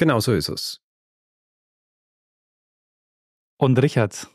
Genau 0.00 0.18
so 0.18 0.32
ist 0.32 0.48
es. 0.48 0.80
Und 3.58 3.78
Richard, 3.82 4.28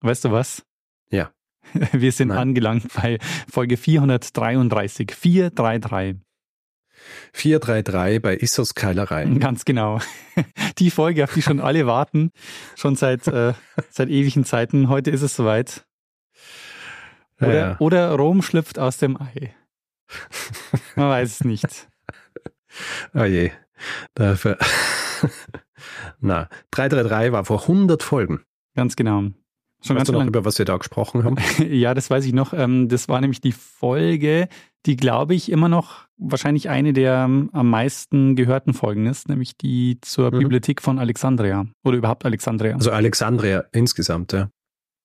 weißt 0.00 0.24
du 0.24 0.32
was? 0.32 0.64
Ja. 1.10 1.30
Wir 1.92 2.10
sind 2.10 2.28
Nein. 2.28 2.38
angelangt 2.38 2.86
bei 2.94 3.18
Folge 3.46 3.76
433. 3.76 5.12
433. 5.12 6.22
433 7.34 8.22
bei 8.22 8.34
Issos 8.34 8.74
Keilerei. 8.74 9.26
Ganz 9.38 9.66
genau. 9.66 10.00
Die 10.78 10.90
Folge, 10.90 11.24
auf 11.24 11.34
die 11.34 11.42
schon 11.42 11.60
alle 11.60 11.86
warten, 11.86 12.30
schon 12.74 12.96
seit, 12.96 13.26
äh, 13.26 13.52
seit 13.90 14.08
ewigen 14.08 14.46
Zeiten. 14.46 14.88
Heute 14.88 15.10
ist 15.10 15.20
es 15.20 15.36
soweit. 15.36 15.84
Oder, 17.42 17.54
ja. 17.54 17.76
oder 17.78 18.10
Rom 18.12 18.40
schlüpft 18.40 18.78
aus 18.78 18.96
dem 18.96 19.20
Ei. 19.20 19.54
Man 20.96 21.10
weiß 21.10 21.30
es 21.30 21.44
nicht. 21.44 21.90
Oh 23.12 23.24
je. 23.24 23.50
Dafür. 24.14 24.56
Na, 26.20 26.48
333 26.70 27.32
war 27.32 27.44
vor 27.44 27.62
100 27.62 28.02
Folgen. 28.02 28.40
Ganz 28.74 28.96
genau. 28.96 29.30
Schon 29.82 29.96
weißt 29.96 30.00
ganz 30.00 30.06
du 30.06 30.12
noch, 30.12 30.18
lang. 30.20 30.28
über 30.28 30.44
was 30.44 30.58
wir 30.58 30.66
da 30.66 30.76
gesprochen 30.76 31.24
haben? 31.24 31.36
ja, 31.70 31.94
das 31.94 32.10
weiß 32.10 32.26
ich 32.26 32.34
noch. 32.34 32.52
Ähm, 32.52 32.88
das 32.88 33.08
war 33.08 33.20
nämlich 33.20 33.40
die 33.40 33.52
Folge, 33.52 34.48
die, 34.86 34.96
glaube 34.96 35.34
ich, 35.34 35.50
immer 35.50 35.68
noch 35.68 36.06
wahrscheinlich 36.18 36.68
eine 36.68 36.92
der 36.92 37.24
ähm, 37.24 37.48
am 37.52 37.70
meisten 37.70 38.36
gehörten 38.36 38.74
Folgen 38.74 39.06
ist, 39.06 39.28
nämlich 39.28 39.56
die 39.56 39.98
zur 40.02 40.32
mhm. 40.32 40.40
Bibliothek 40.40 40.82
von 40.82 40.98
Alexandria 40.98 41.66
oder 41.82 41.96
überhaupt 41.96 42.26
Alexandria. 42.26 42.74
Also 42.74 42.90
Alexandria 42.90 43.64
insgesamt, 43.72 44.32
ja. 44.32 44.50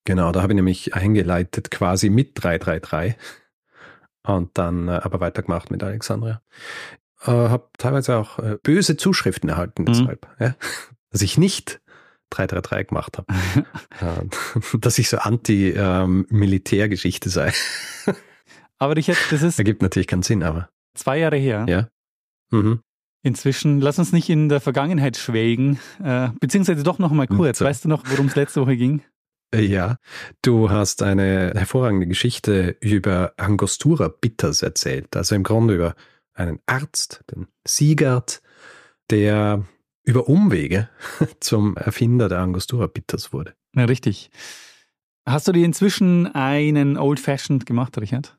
Genau, 0.03 0.31
da 0.31 0.41
habe 0.41 0.53
ich 0.53 0.55
nämlich 0.55 0.93
eingeleitet 0.93 1.71
quasi 1.71 2.09
mit 2.09 2.31
333 2.35 3.15
und 4.27 4.57
dann 4.57 4.87
äh, 4.87 4.91
aber 4.91 5.19
weitergemacht 5.19 5.71
mit 5.71 5.83
Alexandria. 5.83 6.41
Äh, 7.21 7.31
habe 7.31 7.69
teilweise 7.77 8.17
auch 8.17 8.39
äh, 8.39 8.57
böse 8.61 8.97
Zuschriften 8.97 9.47
erhalten 9.49 9.83
mhm. 9.83 9.85
deshalb, 9.85 10.27
ja? 10.39 10.55
dass 11.11 11.21
ich 11.21 11.37
nicht 11.37 11.79
333 12.31 12.89
gemacht 12.89 13.17
habe. 13.17 13.27
dass 14.79 14.99
ich 14.99 15.07
so 15.09 15.17
anti-Militärgeschichte 15.17 17.29
ähm, 17.29 17.33
sei. 17.33 17.53
aber 18.77 18.95
Richard, 18.95 19.17
das 19.31 19.41
ist... 19.41 19.59
Ergibt 19.59 19.81
natürlich 19.81 20.07
keinen 20.07 20.23
Sinn, 20.23 20.43
aber... 20.43 20.69
Zwei 20.93 21.19
Jahre 21.19 21.37
her. 21.37 21.65
Ja. 21.67 21.89
Mhm. 22.51 22.79
Inzwischen, 23.23 23.81
lass 23.81 23.97
uns 23.97 24.13
nicht 24.13 24.29
in 24.29 24.49
der 24.49 24.61
Vergangenheit 24.61 25.17
schwelgen, 25.17 25.79
äh, 26.03 26.29
beziehungsweise 26.39 26.83
doch 26.83 26.99
noch 26.99 27.11
mal 27.11 27.27
kurz. 27.27 27.57
So. 27.57 27.65
Weißt 27.65 27.83
du 27.83 27.89
noch, 27.89 28.03
worum 28.05 28.27
es 28.27 28.35
letzte 28.35 28.61
Woche 28.61 28.77
ging? 28.77 29.01
Äh, 29.51 29.61
ja, 29.61 29.97
du 30.43 30.69
hast 30.69 31.01
eine 31.01 31.53
hervorragende 31.55 32.05
Geschichte 32.05 32.77
über 32.81 33.33
Angostura 33.37 34.09
Bitters 34.09 34.61
erzählt. 34.61 35.15
Also 35.15 35.33
im 35.33 35.41
Grunde 35.43 35.73
über 35.73 35.95
einen 36.35 36.59
Arzt, 36.65 37.23
den 37.31 37.47
Siegert, 37.65 38.41
der 39.09 39.65
über 40.03 40.27
Umwege 40.27 40.89
zum 41.39 41.75
Erfinder 41.77 42.29
der 42.29 42.39
Angostura 42.39 42.87
Bitters 42.87 43.33
wurde. 43.33 43.55
Ja, 43.75 43.85
richtig. 43.85 44.29
Hast 45.25 45.47
du 45.47 45.51
dir 45.51 45.65
inzwischen 45.65 46.27
einen 46.27 46.97
Old 46.97 47.19
Fashioned 47.19 47.65
gemacht, 47.65 47.97
Richard? 47.97 48.37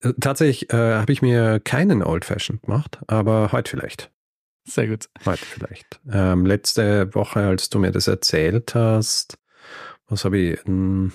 Äh, 0.00 0.14
tatsächlich 0.20 0.72
äh, 0.72 0.94
habe 0.94 1.12
ich 1.12 1.20
mir 1.20 1.60
keinen 1.60 2.02
Old 2.02 2.24
Fashioned 2.24 2.62
gemacht, 2.62 2.98
aber 3.06 3.52
heute 3.52 3.70
vielleicht. 3.70 4.10
Sehr 4.64 4.86
gut. 4.86 5.08
Heute 5.24 5.44
vielleicht. 5.44 6.00
Ähm, 6.10 6.46
letzte 6.46 7.14
Woche, 7.14 7.40
als 7.40 7.70
du 7.70 7.78
mir 7.78 7.90
das 7.90 8.06
erzählt 8.06 8.74
hast, 8.74 9.38
was 10.08 10.24
habe 10.24 10.38
ich? 10.38 10.64
Hm, 10.64 11.12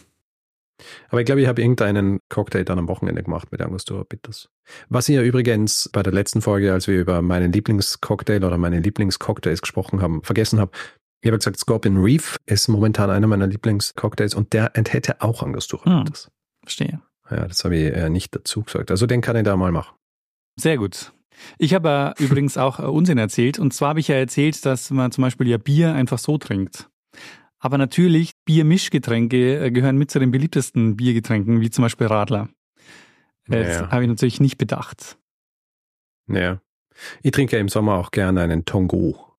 aber 1.09 1.21
ich 1.21 1.25
glaube, 1.25 1.41
ich 1.41 1.47
habe 1.47 1.61
irgendeinen 1.61 2.19
Cocktail 2.29 2.63
dann 2.63 2.79
am 2.79 2.88
Wochenende 2.88 3.23
gemacht 3.23 3.51
mit 3.51 3.61
Angostura 3.61 4.03
Bitters. 4.07 4.49
Was 4.89 5.09
ich 5.09 5.16
ja 5.16 5.21
übrigens 5.21 5.89
bei 5.91 6.03
der 6.03 6.13
letzten 6.13 6.41
Folge, 6.41 6.73
als 6.73 6.88
wir 6.88 6.99
über 6.99 7.21
meinen 7.21 7.51
Lieblingscocktail 7.51 8.44
oder 8.44 8.57
meine 8.57 8.79
Lieblingscocktails 8.79 9.61
gesprochen 9.61 10.01
haben, 10.01 10.23
vergessen 10.23 10.59
habe. 10.59 10.71
Ich 11.21 11.27
habe 11.27 11.38
gesagt, 11.38 11.57
Scorpion 11.57 12.03
Reef 12.03 12.38
ist 12.45 12.67
momentan 12.67 13.09
einer 13.09 13.27
meiner 13.27 13.47
Lieblingscocktails 13.47 14.35
und 14.35 14.53
der 14.53 14.75
enthält 14.75 15.21
auch 15.21 15.41
Angostura 15.41 15.85
hm, 15.85 16.03
Bitters. 16.03 16.29
Verstehe. 16.61 17.01
Ja, 17.29 17.47
das 17.47 17.63
habe 17.63 17.77
ich 17.77 17.94
äh, 17.94 18.09
nicht 18.09 18.35
dazu 18.35 18.63
gesagt. 18.63 18.91
Also 18.91 19.05
den 19.05 19.21
kann 19.21 19.35
ich 19.35 19.44
da 19.44 19.55
mal 19.55 19.71
machen. 19.71 19.95
Sehr 20.59 20.77
gut. 20.77 21.13
Ich 21.57 21.73
habe 21.73 22.13
äh, 22.17 22.23
übrigens 22.23 22.57
auch 22.57 22.79
äh, 22.79 22.83
Unsinn 22.83 23.17
erzählt. 23.17 23.59
Und 23.59 23.73
zwar 23.73 23.89
habe 23.89 24.00
ich 24.00 24.07
ja 24.07 24.15
erzählt, 24.15 24.65
dass 24.65 24.89
man 24.91 25.11
zum 25.11 25.23
Beispiel 25.23 25.47
ja 25.47 25.57
Bier 25.57 25.94
einfach 25.94 26.19
so 26.19 26.38
trinkt. 26.38 26.89
Aber 27.63 27.78
natürlich, 27.78 28.34
Biermischgetränke 28.44 29.66
äh, 29.66 29.72
gehören 29.72 29.97
mit 29.97 30.12
zu 30.12 30.19
den 30.19 30.31
beliebtesten 30.31 30.97
Biergetränken, 30.97 31.62
wie 31.62 31.69
zum 31.69 31.84
Beispiel 31.84 32.07
Radler. 32.07 32.50
Das 33.47 33.68
ja. 33.68 33.90
habe 33.90 34.03
ich 34.03 34.09
natürlich 34.09 34.41
nicht 34.41 34.57
bedacht. 34.57 35.18
Ja. 36.28 36.59
Ich 37.22 37.31
trinke 37.31 37.57
im 37.57 37.69
Sommer 37.69 37.94
auch 37.94 38.12
gerne 38.12 38.41
einen 38.41 38.66
Tongo. 38.66 39.38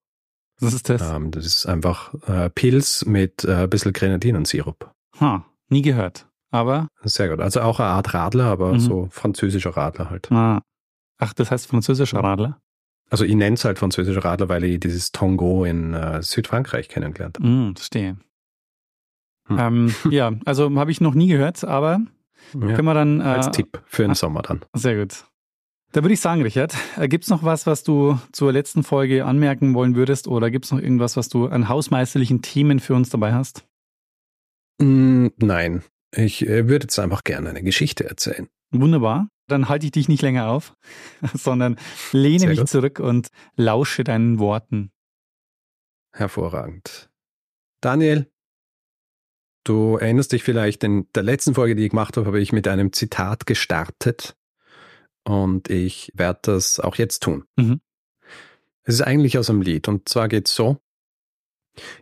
Was 0.59 0.73
ist 0.73 0.89
das? 0.89 1.03
Ähm, 1.03 1.33
das 1.33 1.45
ist 1.45 1.67
einfach 1.67 2.15
äh, 2.27 2.49
Pilz 2.49 3.05
mit 3.05 3.45
äh, 3.45 3.65
ein 3.65 3.71
bisschen 3.71 3.93
Grenadinensirup. 3.93 4.91
Ha, 5.21 5.45
nie 5.69 5.83
gehört. 5.83 6.27
Aber? 6.51 6.89
Sehr 7.03 7.29
gut. 7.29 7.41
Also 7.41 7.61
auch 7.61 7.79
eine 7.79 7.91
Art 7.91 8.15
Radler, 8.15 8.47
aber 8.47 8.73
mhm. 8.73 8.81
so 8.81 9.09
französischer 9.11 9.77
Radler 9.77 10.09
halt. 10.09 10.33
Ah. 10.33 10.63
Ach, 11.19 11.35
das 11.35 11.51
heißt 11.51 11.67
französischer 11.67 12.21
Radler? 12.21 12.59
Also 13.15 13.25
ich 13.25 13.37
nenne 13.37 13.55
es 13.55 13.65
halt 13.65 13.79
französischer 13.79 14.25
Radler, 14.25 14.49
weil 14.49 14.65
ich 14.65 14.81
dieses 14.81 15.13
Tongo 15.13 15.65
in 15.65 15.95
äh, 15.95 16.21
Südfrankreich 16.21 16.89
kennengelernt 16.89 17.39
habe. 17.39 17.49
Mm, 17.49 17.77
verstehe. 17.77 18.17
Hm. 19.47 19.57
Ähm, 19.57 19.95
ja, 20.11 20.33
also 20.45 20.69
habe 20.75 20.91
ich 20.91 21.01
noch 21.01 21.15
nie 21.15 21.29
gehört, 21.29 21.63
aber 21.63 22.01
ja, 22.55 22.75
können 22.75 22.87
wir 22.87 22.95
dann. 22.95 23.21
Äh, 23.21 23.23
als 23.23 23.53
Tipp 23.53 23.81
für 23.87 24.03
den 24.03 24.17
Sommer 24.17 24.43
dann. 24.43 24.65
Sehr 24.73 24.99
gut. 24.99 25.27
Da 25.93 26.03
würde 26.03 26.13
ich 26.13 26.19
sagen, 26.19 26.43
Richard, 26.43 26.75
äh, 26.97 27.07
gibt 27.07 27.23
es 27.23 27.31
noch 27.31 27.45
was, 27.45 27.69
was 27.69 27.85
du 27.85 28.19
zur 28.33 28.53
letzten 28.53 28.83
Folge 28.83 29.25
anmerken 29.25 29.75
wollen 29.75 29.95
würdest 29.95 30.27
oder 30.27 30.51
gibt 30.51 30.65
es 30.65 30.73
noch 30.73 30.81
irgendwas, 30.81 31.17
was 31.17 31.29
du 31.29 31.47
an 31.47 31.69
hausmeisterlichen 31.69 32.43
Themen 32.43 32.81
für 32.81 32.97
uns 32.97 33.11
dabei 33.11 33.33
hast? 33.33 33.65
Mm, 34.83 35.29
nein, 35.37 35.85
ich 36.11 36.45
äh, 36.49 36.67
würde 36.67 36.87
jetzt 36.87 36.99
einfach 36.99 37.23
gerne 37.23 37.51
eine 37.51 37.63
Geschichte 37.63 38.09
erzählen. 38.09 38.49
Wunderbar 38.73 39.29
dann 39.47 39.69
halte 39.69 39.87
ich 39.87 39.93
dich 39.93 40.09
nicht 40.09 40.23
länger 40.23 40.49
auf, 40.49 40.75
sondern 41.35 41.77
lehne 42.13 42.41
Sehr 42.41 42.49
mich 42.49 42.59
gut. 42.61 42.69
zurück 42.69 43.01
und 43.01 43.29
lausche 43.57 44.05
deinen 44.05 44.39
Worten. 44.39 44.91
Hervorragend. 46.13 47.11
Daniel, 47.81 48.31
du 49.65 49.97
erinnerst 49.97 50.33
dich 50.33 50.43
vielleicht, 50.43 50.85
in 50.85 51.09
der 51.15 51.23
letzten 51.23 51.55
Folge, 51.55 51.75
die 51.75 51.85
ich 51.85 51.91
gemacht 51.91 52.17
habe, 52.17 52.27
habe 52.27 52.41
ich 52.41 52.53
mit 52.53 52.69
einem 52.69 52.93
Zitat 52.93 53.47
gestartet 53.47 54.37
und 55.25 55.71
ich 55.71 56.13
werde 56.15 56.41
das 56.43 56.81
auch 56.81 56.97
jetzt 56.97 57.23
tun. 57.23 57.45
Mhm. 57.57 57.81
Es 58.85 58.95
ist 58.97 59.03
eigentlich 59.03 59.39
aus 59.39 59.51
einem 59.51 59.63
Lied 59.63 59.89
und 59.89 60.09
zwar 60.09 60.29
geht 60.29 60.49
es 60.49 60.55
so. 60.55 60.79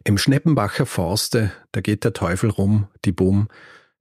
Im 0.05 0.19
Schneppenbacher 0.19 0.85
Forste, 0.85 1.53
da 1.73 1.81
geht 1.81 2.05
der 2.05 2.13
Teufel 2.13 2.51
rum, 2.51 2.89
die 3.05 3.13
Bumm, 3.13 3.49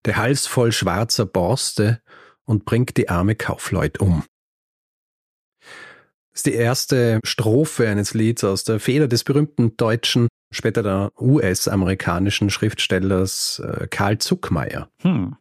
der 0.05 0.17
Hals 0.17 0.47
voll 0.47 0.71
schwarzer 0.71 1.25
Borste 1.25 2.01
und 2.51 2.65
bringt 2.65 2.97
die 2.97 3.07
arme 3.07 3.35
Kaufleut 3.35 4.01
um. 4.01 4.25
Das 6.33 6.39
ist 6.39 6.45
die 6.47 6.53
erste 6.53 7.19
Strophe 7.23 7.87
eines 7.87 8.13
Lieds 8.13 8.43
aus 8.43 8.65
der 8.65 8.81
Feder 8.81 9.07
des 9.07 9.23
berühmten 9.23 9.77
deutschen, 9.77 10.27
später 10.53 10.83
der 10.83 11.11
US-amerikanischen 11.17 12.49
Schriftstellers 12.49 13.59
äh, 13.59 13.87
Karl 13.87 14.17
Zuckmeier. 14.17 14.89
Hm. 15.01 15.37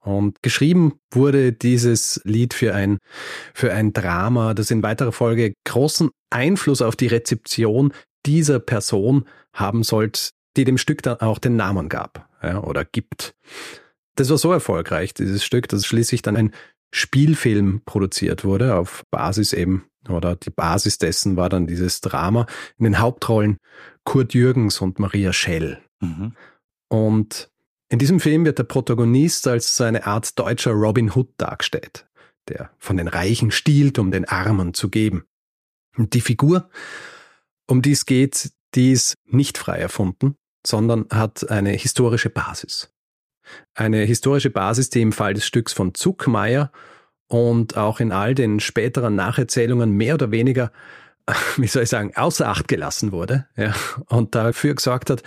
Und 0.00 0.42
geschrieben 0.42 1.00
wurde 1.12 1.52
dieses 1.52 2.22
Lied 2.24 2.54
für 2.54 2.74
ein, 2.74 2.98
für 3.52 3.74
ein 3.74 3.92
Drama, 3.92 4.54
das 4.54 4.70
in 4.70 4.82
weiterer 4.82 5.12
Folge 5.12 5.52
großen 5.64 6.10
Einfluss 6.30 6.80
auf 6.80 6.96
die 6.96 7.08
Rezeption 7.08 7.92
dieser 8.24 8.58
Person 8.58 9.26
haben 9.52 9.82
sollte, 9.82 10.30
die 10.56 10.64
dem 10.64 10.78
Stück 10.78 11.02
dann 11.02 11.20
auch 11.20 11.38
den 11.38 11.56
Namen 11.56 11.90
gab 11.90 12.28
ja, 12.42 12.62
oder 12.62 12.86
gibt. 12.86 13.34
Das 14.16 14.30
war 14.30 14.38
so 14.38 14.52
erfolgreich, 14.52 15.14
dieses 15.14 15.44
Stück, 15.44 15.68
dass 15.68 15.86
schließlich 15.86 16.22
dann 16.22 16.36
ein 16.36 16.52
Spielfilm 16.92 17.82
produziert 17.84 18.44
wurde 18.44 18.76
auf 18.76 19.04
Basis 19.10 19.52
eben, 19.52 19.84
oder 20.08 20.36
die 20.36 20.50
Basis 20.50 20.98
dessen 20.98 21.36
war 21.36 21.48
dann 21.48 21.66
dieses 21.66 22.00
Drama 22.00 22.46
in 22.78 22.84
den 22.84 22.98
Hauptrollen 22.98 23.58
Kurt 24.04 24.34
Jürgens 24.34 24.80
und 24.80 24.98
Maria 24.98 25.32
Schell. 25.32 25.82
Mhm. 26.00 26.34
Und 26.88 27.50
in 27.88 27.98
diesem 27.98 28.20
Film 28.20 28.44
wird 28.44 28.58
der 28.58 28.64
Protagonist 28.64 29.46
als 29.46 29.76
so 29.76 29.84
eine 29.84 30.06
Art 30.06 30.38
deutscher 30.38 30.72
Robin 30.72 31.12
Hood 31.12 31.28
dargestellt, 31.36 32.06
der 32.48 32.70
von 32.78 32.96
den 32.96 33.08
Reichen 33.08 33.50
stiehlt, 33.50 33.98
um 33.98 34.10
den 34.10 34.24
Armen 34.24 34.74
zu 34.74 34.88
geben. 34.88 35.24
Und 35.96 36.14
die 36.14 36.20
Figur 36.20 36.68
um 37.68 37.82
die 37.82 37.92
es 37.92 38.06
geht, 38.06 38.52
die 38.74 38.92
ist 38.92 39.16
nicht 39.24 39.58
frei 39.58 39.78
erfunden, 39.78 40.36
sondern 40.66 41.06
hat 41.10 41.50
eine 41.50 41.70
historische 41.70 42.30
Basis. 42.30 42.92
Eine 43.74 43.98
historische 43.98 44.50
Basis, 44.50 44.90
die 44.90 45.02
im 45.02 45.12
Fall 45.12 45.34
des 45.34 45.46
Stücks 45.46 45.72
von 45.72 45.94
Zuckmeier 45.94 46.70
und 47.28 47.76
auch 47.76 48.00
in 48.00 48.12
all 48.12 48.34
den 48.34 48.60
späteren 48.60 49.14
Nacherzählungen 49.14 49.92
mehr 49.92 50.14
oder 50.14 50.30
weniger, 50.30 50.72
wie 51.56 51.66
soll 51.66 51.84
ich 51.84 51.88
sagen, 51.88 52.12
außer 52.14 52.48
Acht 52.48 52.68
gelassen 52.68 53.12
wurde 53.12 53.46
ja, 53.56 53.74
und 54.08 54.34
dafür 54.34 54.74
gesorgt 54.74 55.10
hat, 55.10 55.22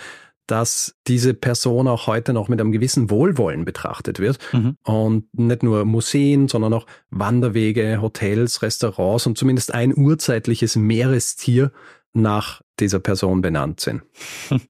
dass 0.46 0.96
diese 1.06 1.32
Person 1.32 1.86
auch 1.86 2.08
heute 2.08 2.32
noch 2.32 2.48
mit 2.48 2.60
einem 2.60 2.72
gewissen 2.72 3.08
Wohlwollen 3.08 3.64
betrachtet 3.64 4.18
wird 4.18 4.38
mhm. 4.52 4.76
und 4.82 5.26
nicht 5.32 5.62
nur 5.62 5.84
Museen, 5.84 6.48
sondern 6.48 6.72
auch 6.72 6.86
Wanderwege, 7.10 8.02
Hotels, 8.02 8.60
Restaurants 8.62 9.26
und 9.26 9.38
zumindest 9.38 9.72
ein 9.72 9.96
urzeitliches 9.96 10.74
Meerestier 10.74 11.70
nach 12.12 12.62
dieser 12.80 12.98
Person 12.98 13.42
benannt 13.42 13.80
sind. 13.80 14.02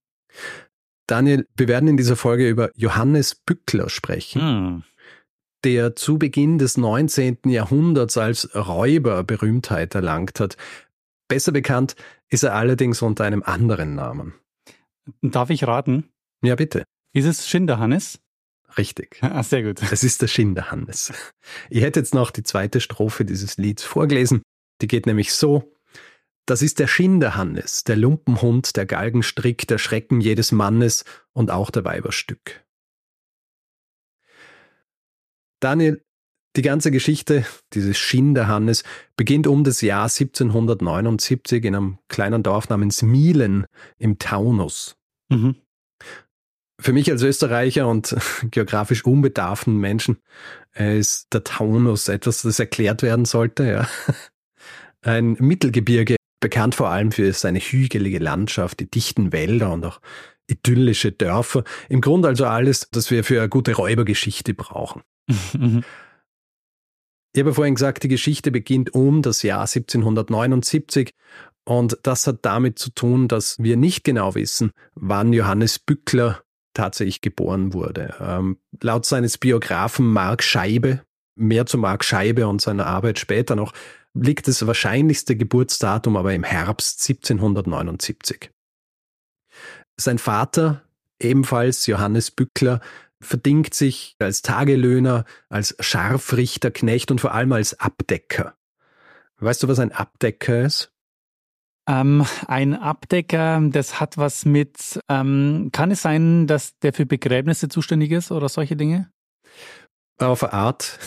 Daniel, 1.11 1.47
wir 1.57 1.69
werden 1.69 1.89
in 1.89 1.97
dieser 1.97 2.17
Folge 2.17 2.49
über 2.49 2.71
Johannes 2.75 3.35
Bückler 3.35 3.89
sprechen. 3.89 4.43
Mhm 4.43 4.83
der 5.65 5.97
zu 5.97 6.19
Beginn 6.19 6.59
des 6.59 6.77
19. 6.77 7.39
Jahrhunderts 7.45 8.17
als 8.17 8.55
Räuber 8.55 9.25
Berühmtheit 9.25 9.95
erlangt 9.95 10.41
hat. 10.41 10.57
Besser 11.29 11.53
bekannt 11.53 11.97
ist 12.29 12.45
er 12.45 12.55
allerdings 12.55 13.03
unter 13.03 13.25
einem 13.25 13.43
anderen 13.43 13.95
Namen. 13.95 14.35
Darf 15.23 15.51
ich 15.51 15.67
raten? 15.67 16.09
Ja, 16.43 16.55
bitte. 16.55 16.85
Ist 17.13 17.27
es 17.27 17.49
Schinderhannes? 17.49 18.21
Richtig. 18.79 19.19
Ah, 19.21 19.43
sehr 19.43 19.63
gut. 19.63 19.83
Es 19.93 20.05
ist 20.05 20.23
der 20.23 20.29
Schinderhannes. 20.29 21.13
Ich 21.71 21.83
hätte 21.83 22.01
jetzt 22.01 22.15
noch 22.15 22.31
die 22.31 22.45
zweite 22.45 22.81
Strophe 22.81 23.25
dieses 23.25 23.57
Lieds 23.57 23.83
vorgelesen. 23.83 24.43
Die 24.81 24.87
geht 24.87 25.07
nämlich 25.07 25.35
so. 25.35 25.75
Das 26.51 26.63
ist 26.63 26.81
der 26.81 26.89
Schinderhannes, 26.89 27.85
der 27.85 27.95
Lumpenhund, 27.95 28.75
der 28.77 28.85
Galgenstrick, 28.85 29.69
der 29.69 29.79
Schrecken 29.79 30.21
jedes 30.21 30.51
Mannes 30.51 31.05
und 31.33 31.53
auch 31.53 31.71
der 31.71 31.85
Weiberstück. 31.85 32.65
Daniel, 35.61 36.05
die 36.57 36.63
ganze 36.63 36.91
Geschichte 36.91 37.47
dieses 37.73 37.97
Schinderhannes 37.99 38.83
beginnt 39.15 39.47
um 39.47 39.63
das 39.63 39.81
Jahr 39.81 40.07
1779 40.07 41.65
in 41.65 41.77
einem 41.77 41.99
kleinen 42.09 42.43
Dorf 42.43 42.69
namens 42.69 43.03
Mielen 43.03 43.67
im 43.97 44.19
Taunus. 44.19 44.97
Mhm. 45.29 45.55
Für 46.81 46.93
mich 46.93 47.13
als 47.13 47.23
Österreicher 47.23 47.87
und 47.87 48.17
geografisch 48.51 49.05
unbedarften 49.05 49.77
Menschen 49.77 50.19
ist 50.75 51.33
der 51.33 51.45
Taunus 51.45 52.09
etwas, 52.09 52.43
das 52.43 52.59
erklärt 52.59 53.05
werden 53.05 53.25
sollte. 53.25 53.69
Ja. 53.69 53.89
Ein 55.03 55.37
Mittelgebirge, 55.39 56.17
bekannt 56.41 56.75
vor 56.75 56.89
allem 56.89 57.13
für 57.13 57.33
seine 57.33 57.61
hügelige 57.61 58.19
Landschaft, 58.19 58.81
die 58.81 58.91
dichten 58.91 59.33
Wälder 59.33 59.73
und 59.73 59.85
auch 59.85 60.01
idyllische 60.49 61.13
Dörfer. 61.13 61.65
Im 61.89 62.01
Grunde 62.01 62.29
also 62.29 62.47
alles, 62.47 62.89
das 62.91 63.11
wir 63.11 63.25
für 63.25 63.41
eine 63.41 63.49
gute 63.49 63.75
Räubergeschichte 63.75 64.55
brauchen. 64.55 65.03
Mhm. 65.53 65.85
Ich 67.33 67.41
habe 67.41 67.55
vorhin 67.55 67.77
gesagt, 67.77 68.03
die 68.03 68.09
Geschichte 68.09 68.51
beginnt 68.51 68.93
um 68.93 69.23
das 69.23 69.43
Jahr 69.43 69.61
1779 69.61 71.15
und 71.65 71.99
das 72.03 72.27
hat 72.27 72.39
damit 72.43 72.81
zu 72.81 72.91
tun, 72.91 73.29
dass 73.29 73.59
wir 73.61 73.77
nicht 73.77 74.03
genau 74.03 74.35
wissen, 74.35 74.73
wann 74.95 75.33
Johannes 75.33 75.79
Bückler 75.79 76.43
tatsächlich 76.75 77.21
geboren 77.21 77.73
wurde. 77.73 78.15
Ähm, 78.21 78.59
laut 78.81 79.07
seines 79.07 79.39
Biografen 79.39 80.13
Mark 80.13 80.43
Scheibe, 80.43 81.03
mehr 81.37 81.67
zu 81.67 81.79
Mark 81.79 82.05
Scheibe 82.05 82.49
und 82.49 82.61
seiner 82.61 82.87
Arbeit 82.87 83.21
später 83.21 83.55
noch, 83.55 83.73
liegt 84.15 84.49
das 84.49 84.67
wahrscheinlichste 84.67 85.37
Geburtsdatum 85.37 86.17
aber 86.17 86.35
im 86.35 86.45
Herbst 86.45 87.09
1779. 87.09 88.51
Sein 89.97 90.19
Vater, 90.19 90.83
ebenfalls 91.21 91.87
Johannes 91.87 92.31
Bückler, 92.31 92.81
verdingt 93.21 93.75
sich 93.75 94.17
als 94.19 94.43
Tagelöhner, 94.43 95.25
als 95.49 95.77
Scharfrichterknecht 95.79 97.11
und 97.11 97.21
vor 97.21 97.35
allem 97.35 97.53
als 97.53 97.79
Abdecker. 97.79 98.55
Weißt 99.39 99.63
du, 99.63 99.69
was 99.69 99.79
ein 99.79 99.93
Abdecker 99.93 100.63
ist? 100.63 100.93
Ähm, 101.89 102.27
ein 102.47 102.75
Abdecker, 102.75 103.61
das 103.71 104.01
hat 104.01 104.17
was 104.17 104.45
mit, 104.45 105.01
ähm, 105.09 105.71
kann 105.73 105.91
es 105.91 106.03
sein, 106.03 106.47
dass 106.47 106.79
der 106.79 106.93
für 106.93 107.07
Begräbnisse 107.07 107.69
zuständig 107.69 108.13
ist 108.13 108.31
oder 108.31 108.49
solche 108.49 108.77
Dinge? 108.77 109.11
Auf 110.19 110.45
eine 110.45 110.53
Art. 110.53 110.99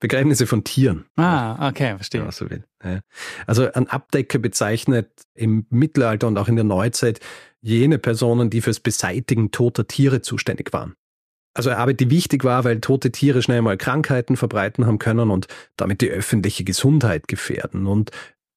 Begräbnisse 0.00 0.46
von 0.46 0.62
Tieren. 0.62 1.06
Ah, 1.16 1.68
okay, 1.68 1.96
verstehe. 1.96 2.22
Ja, 2.22 2.30
so 2.30 2.50
will. 2.50 2.64
Also 3.46 3.72
ein 3.72 3.88
Abdecker 3.88 4.38
bezeichnet 4.38 5.10
im 5.34 5.66
Mittelalter 5.70 6.26
und 6.26 6.38
auch 6.38 6.48
in 6.48 6.56
der 6.56 6.64
Neuzeit 6.64 7.20
jene 7.62 7.98
Personen, 7.98 8.50
die 8.50 8.60
fürs 8.60 8.80
Beseitigen 8.80 9.50
toter 9.50 9.88
Tiere 9.88 10.20
zuständig 10.20 10.72
waren. 10.72 10.94
Also 11.54 11.70
eine 11.70 11.78
Arbeit, 11.78 12.00
die 12.00 12.10
wichtig 12.10 12.44
war, 12.44 12.64
weil 12.64 12.80
tote 12.80 13.10
Tiere 13.10 13.40
schnell 13.42 13.62
mal 13.62 13.78
Krankheiten 13.78 14.36
verbreiten 14.36 14.86
haben 14.86 14.98
können 14.98 15.30
und 15.30 15.48
damit 15.76 16.02
die 16.02 16.10
öffentliche 16.10 16.64
Gesundheit 16.64 17.28
gefährden. 17.28 17.86
Und 17.86 18.10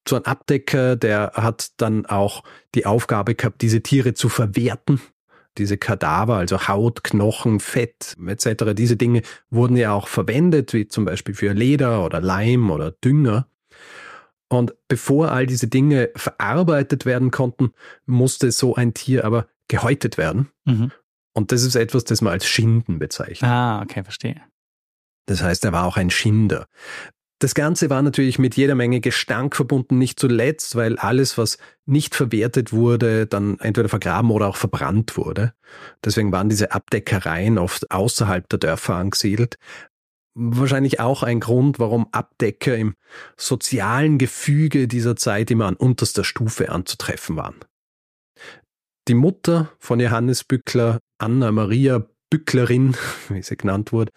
so 0.07 0.17
ein 0.17 0.25
Abdecker, 0.25 0.97
der 0.97 1.31
hat 1.33 1.71
dann 1.77 2.05
auch 2.05 2.43
die 2.75 2.85
Aufgabe 2.85 3.35
gehabt, 3.35 3.61
diese 3.61 3.81
Tiere 3.81 4.13
zu 4.13 4.27
verwerten. 4.27 4.99
Diese 5.57 5.77
Kadaver, 5.77 6.35
also 6.35 6.67
Haut, 6.67 7.03
Knochen, 7.03 7.59
Fett 7.59 8.15
etc., 8.25 8.73
diese 8.73 8.95
Dinge 8.95 9.23
wurden 9.49 9.75
ja 9.75 9.91
auch 9.93 10.07
verwendet, 10.07 10.73
wie 10.73 10.87
zum 10.87 11.05
Beispiel 11.05 11.35
für 11.35 11.53
Leder 11.53 12.05
oder 12.05 12.21
Leim 12.21 12.71
oder 12.71 12.91
Dünger. 12.91 13.47
Und 14.47 14.73
bevor 14.87 15.31
all 15.31 15.45
diese 15.45 15.67
Dinge 15.67 16.09
verarbeitet 16.15 17.05
werden 17.05 17.31
konnten, 17.31 17.71
musste 18.05 18.51
so 18.51 18.75
ein 18.75 18.93
Tier 18.93 19.25
aber 19.25 19.47
gehäutet 19.67 20.17
werden. 20.17 20.49
Mhm. 20.65 20.91
Und 21.33 21.51
das 21.51 21.63
ist 21.63 21.75
etwas, 21.75 22.03
das 22.03 22.21
man 22.21 22.33
als 22.33 22.47
Schinden 22.47 22.99
bezeichnet. 22.99 23.49
Ah, 23.49 23.81
okay, 23.81 24.03
verstehe. 24.03 24.41
Das 25.27 25.43
heißt, 25.43 25.63
er 25.63 25.71
war 25.71 25.85
auch 25.85 25.97
ein 25.97 26.09
Schinder. 26.09 26.67
Das 27.39 27.55
Ganze 27.55 27.89
war 27.89 28.01
natürlich 28.01 28.37
mit 28.37 28.57
jeder 28.57 28.75
Menge 28.75 28.99
Gestank 28.99 29.55
verbunden, 29.55 29.97
nicht 29.97 30.19
zuletzt, 30.19 30.75
weil 30.75 30.97
alles, 30.97 31.37
was 31.37 31.57
nicht 31.85 32.13
verwertet 32.13 32.73
wurde, 32.73 33.27
dann 33.27 33.57
entweder 33.59 33.87
vergraben 33.87 34.29
oder 34.29 34.47
auch 34.47 34.57
verbrannt 34.57 35.15
wurde. 35.15 35.53
Deswegen 36.03 36.33
waren 36.33 36.49
diese 36.49 36.73
Abdeckereien 36.73 37.57
oft 37.57 37.89
außerhalb 37.91 38.47
der 38.49 38.59
Dörfer 38.59 38.95
angesiedelt. 38.95 39.57
Wahrscheinlich 40.35 40.99
auch 40.99 41.23
ein 41.23 41.39
Grund, 41.39 41.79
warum 41.79 42.07
Abdecker 42.11 42.75
im 42.75 42.95
sozialen 43.37 44.17
Gefüge 44.17 44.89
dieser 44.89 45.15
Zeit 45.15 45.49
immer 45.49 45.67
an 45.67 45.75
unterster 45.75 46.25
Stufe 46.25 46.69
anzutreffen 46.69 47.37
waren. 47.37 47.55
Die 49.07 49.15
Mutter 49.15 49.71
von 49.79 50.01
Johannes 50.01 50.43
Bückler, 50.43 50.99
Anna 51.17 51.53
Maria 51.53 52.05
Bücklerin, 52.29 52.97
wie 53.29 53.41
sie 53.41 53.55
genannt 53.55 53.93
wurde, 53.93 54.11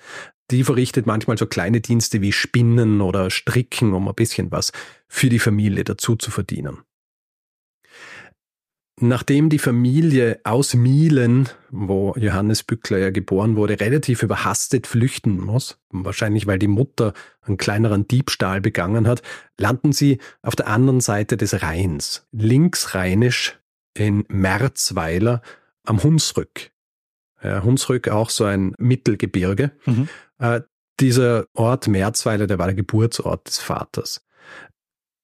die 0.52 0.64
verrichtet 0.64 1.06
manchmal 1.06 1.38
so 1.38 1.46
kleine 1.46 1.80
Dienste 1.80 2.20
wie 2.20 2.32
Spinnen 2.32 3.00
oder 3.00 3.30
Stricken, 3.30 3.94
um 3.94 4.08
ein 4.08 4.14
bisschen 4.14 4.52
was 4.52 4.72
für 5.08 5.28
die 5.28 5.38
Familie 5.38 5.84
dazu 5.84 6.16
zu 6.16 6.30
verdienen. 6.30 6.78
Nachdem 9.00 9.48
die 9.48 9.58
Familie 9.58 10.40
aus 10.44 10.74
Mielen, 10.74 11.48
wo 11.70 12.14
Johannes 12.16 12.62
Bückler 12.62 12.98
ja 12.98 13.10
geboren 13.10 13.56
wurde, 13.56 13.80
relativ 13.80 14.22
überhastet 14.22 14.86
flüchten 14.86 15.40
muss, 15.40 15.78
wahrscheinlich 15.90 16.46
weil 16.46 16.58
die 16.58 16.68
Mutter 16.68 17.14
einen 17.40 17.56
kleineren 17.56 18.06
Diebstahl 18.06 18.60
begangen 18.60 19.08
hat, 19.08 19.22
landen 19.58 19.92
sie 19.92 20.18
auf 20.42 20.54
der 20.54 20.68
anderen 20.68 21.00
Seite 21.00 21.36
des 21.36 21.62
Rheins, 21.62 22.28
linksrheinisch 22.32 23.58
in 23.94 24.24
Merzweiler 24.28 25.42
am 25.84 26.02
Hunsrück. 26.02 26.71
Ja, 27.42 27.62
Hunsrück 27.62 28.08
auch 28.08 28.30
so 28.30 28.44
ein 28.44 28.74
Mittelgebirge. 28.78 29.72
Mhm. 29.84 30.08
Äh, 30.38 30.60
dieser 31.00 31.46
Ort 31.54 31.88
Merzweiler, 31.88 32.46
der 32.46 32.58
war 32.58 32.66
der 32.66 32.76
Geburtsort 32.76 33.48
des 33.48 33.58
Vaters. 33.58 34.24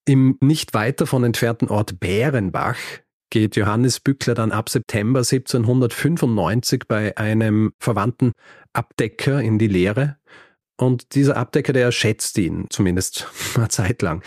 Im 0.06 0.38
nicht 0.40 0.74
weit 0.74 1.00
davon 1.00 1.24
entfernten 1.24 1.68
Ort 1.68 2.00
Bärenbach 2.00 2.78
geht 3.30 3.56
Johannes 3.56 4.00
Bückler 4.00 4.34
dann 4.34 4.52
ab 4.52 4.70
September 4.70 5.20
1795 5.20 6.84
bei 6.88 7.16
einem 7.16 7.72
verwandten 7.78 8.32
Abdecker 8.72 9.42
in 9.42 9.58
die 9.58 9.68
Lehre. 9.68 10.16
Und 10.80 11.14
dieser 11.14 11.36
Abdecker, 11.36 11.72
der 11.72 11.92
schätzt 11.92 12.38
ihn, 12.38 12.66
zumindest 12.70 13.28
eine 13.56 13.68
Zeit 13.68 14.02
lang. 14.02 14.22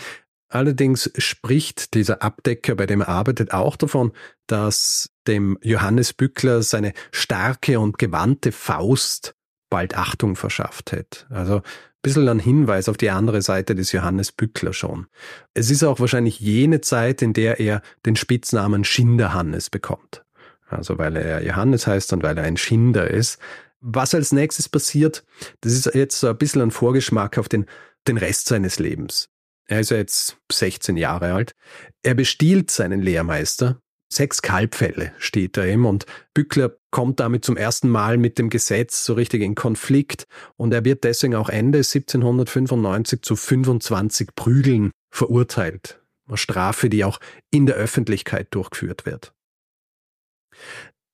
Allerdings 0.48 1.10
spricht 1.16 1.94
dieser 1.94 2.22
Abdecker, 2.22 2.74
bei 2.74 2.86
dem 2.86 3.00
er 3.00 3.08
arbeitet, 3.08 3.52
auch 3.52 3.76
davon, 3.76 4.12
dass 4.46 5.08
dem 5.26 5.58
Johannes 5.62 6.12
Bückler 6.12 6.62
seine 6.62 6.92
starke 7.10 7.80
und 7.80 7.98
gewandte 7.98 8.52
Faust 8.52 9.34
bald 9.70 9.96
Achtung 9.96 10.36
verschafft 10.36 10.92
hätte. 10.92 11.26
Also 11.30 11.56
ein 11.56 11.62
bisschen 12.02 12.28
ein 12.28 12.38
Hinweis 12.38 12.88
auf 12.88 12.96
die 12.96 13.10
andere 13.10 13.42
Seite 13.42 13.74
des 13.74 13.92
Johannes 13.92 14.32
Bückler 14.32 14.72
schon. 14.72 15.06
Es 15.54 15.70
ist 15.70 15.82
auch 15.82 16.00
wahrscheinlich 16.00 16.40
jene 16.40 16.80
Zeit, 16.80 17.22
in 17.22 17.32
der 17.32 17.60
er 17.60 17.80
den 18.04 18.16
Spitznamen 18.16 18.84
Schinderhannes 18.84 19.70
bekommt. 19.70 20.24
Also 20.68 20.98
weil 20.98 21.16
er 21.16 21.44
Johannes 21.44 21.86
heißt 21.86 22.12
und 22.12 22.22
weil 22.22 22.36
er 22.36 22.44
ein 22.44 22.56
Schinder 22.56 23.10
ist. 23.10 23.38
Was 23.80 24.14
als 24.14 24.32
nächstes 24.32 24.68
passiert, 24.68 25.24
das 25.60 25.72
ist 25.72 25.94
jetzt 25.94 26.20
so 26.20 26.28
ein 26.28 26.38
bisschen 26.38 26.62
ein 26.62 26.70
Vorgeschmack 26.70 27.38
auf 27.38 27.48
den, 27.48 27.66
den 28.06 28.16
Rest 28.16 28.46
seines 28.46 28.78
Lebens. 28.78 29.28
Er 29.66 29.80
ist 29.80 29.90
ja 29.90 29.96
jetzt 29.96 30.38
16 30.50 30.96
Jahre 30.96 31.32
alt. 31.32 31.54
Er 32.02 32.14
bestiehlt 32.14 32.70
seinen 32.70 33.00
Lehrmeister, 33.00 33.80
Sechs 34.12 34.42
Kalbfälle 34.42 35.12
steht 35.16 35.56
da 35.56 35.64
ihm 35.64 35.86
und 35.86 36.04
Bückler 36.34 36.76
kommt 36.90 37.18
damit 37.18 37.46
zum 37.46 37.56
ersten 37.56 37.88
Mal 37.88 38.18
mit 38.18 38.38
dem 38.38 38.50
Gesetz 38.50 39.06
so 39.06 39.14
richtig 39.14 39.40
in 39.40 39.54
Konflikt 39.54 40.26
und 40.58 40.74
er 40.74 40.84
wird 40.84 41.04
deswegen 41.04 41.34
auch 41.34 41.48
Ende 41.48 41.78
1795 41.78 43.22
zu 43.22 43.36
25 43.36 44.34
Prügeln 44.34 44.90
verurteilt. 45.10 45.98
Eine 46.28 46.36
Strafe, 46.36 46.90
die 46.90 47.04
auch 47.04 47.20
in 47.50 47.64
der 47.64 47.76
Öffentlichkeit 47.76 48.48
durchgeführt 48.50 49.06
wird. 49.06 49.32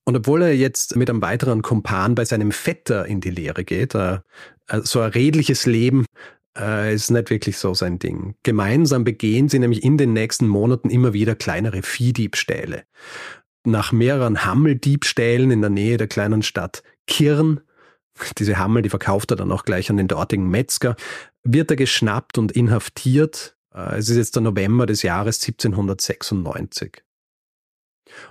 Und 0.05 0.17
obwohl 0.17 0.43
er 0.43 0.57
jetzt 0.57 0.97
mit 0.97 1.09
einem 1.09 1.23
weiteren 1.23 1.63
Kumpan 1.63 2.17
bei 2.17 2.25
seinem 2.25 2.51
Vetter 2.51 3.07
in 3.07 3.21
die 3.21 3.31
Lehre 3.31 3.63
geht, 3.63 3.95
äh, 3.95 4.19
äh, 4.67 4.81
so 4.83 5.01
ein 5.01 5.11
redliches 5.11 5.67
Leben 5.67 6.05
äh, 6.57 6.95
ist 6.95 7.11
nicht 7.11 7.31
wirklich 7.31 7.59
so 7.59 7.75
sein 7.75 7.99
Ding. 7.99 8.37
Gemeinsam 8.43 9.05
begehen 9.05 9.49
sie 9.49 9.59
nämlich 9.59 9.83
in 9.83 9.99
den 9.99 10.13
nächsten 10.13 10.47
Monaten 10.47 10.91
immer 10.91 11.13
wieder 11.13 11.35
kleinere 11.35 11.83
Viehdiebstähle. 11.83 12.85
Nach 13.65 13.93
mehreren 13.93 14.45
Hammeldiebstählen 14.45 15.51
in 15.51 15.61
der 15.61 15.71
Nähe 15.71 15.97
der 15.97 16.09
kleinen 16.09 16.43
Stadt 16.43 16.83
Kirn, 17.07 17.61
diese 18.39 18.59
Hammel, 18.59 18.83
die 18.83 18.89
verkauft 18.89 19.31
er 19.31 19.37
dann 19.37 19.53
auch 19.53 19.65
gleich 19.65 19.91
an 19.91 19.97
den 19.97 20.09
dortigen 20.09 20.49
Metzger, 20.49 20.97
wird 21.45 21.71
er 21.71 21.77
geschnappt 21.77 22.39
und 22.39 22.53
inhaftiert. 22.53 23.57
Äh, 23.75 23.97
es 23.97 24.09
ist 24.09 24.17
jetzt 24.17 24.37
der 24.37 24.43
November 24.43 24.87
des 24.87 25.03
Jahres 25.03 25.41
1796. 25.43 27.03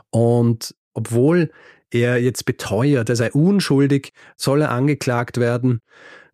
Und 0.09 0.75
obwohl 0.93 1.51
er 1.91 2.21
jetzt 2.21 2.45
beteuert, 2.45 3.09
er 3.09 3.15
sei 3.15 3.31
unschuldig, 3.31 4.13
soll 4.35 4.61
er 4.61 4.71
angeklagt 4.71 5.37
werden. 5.37 5.79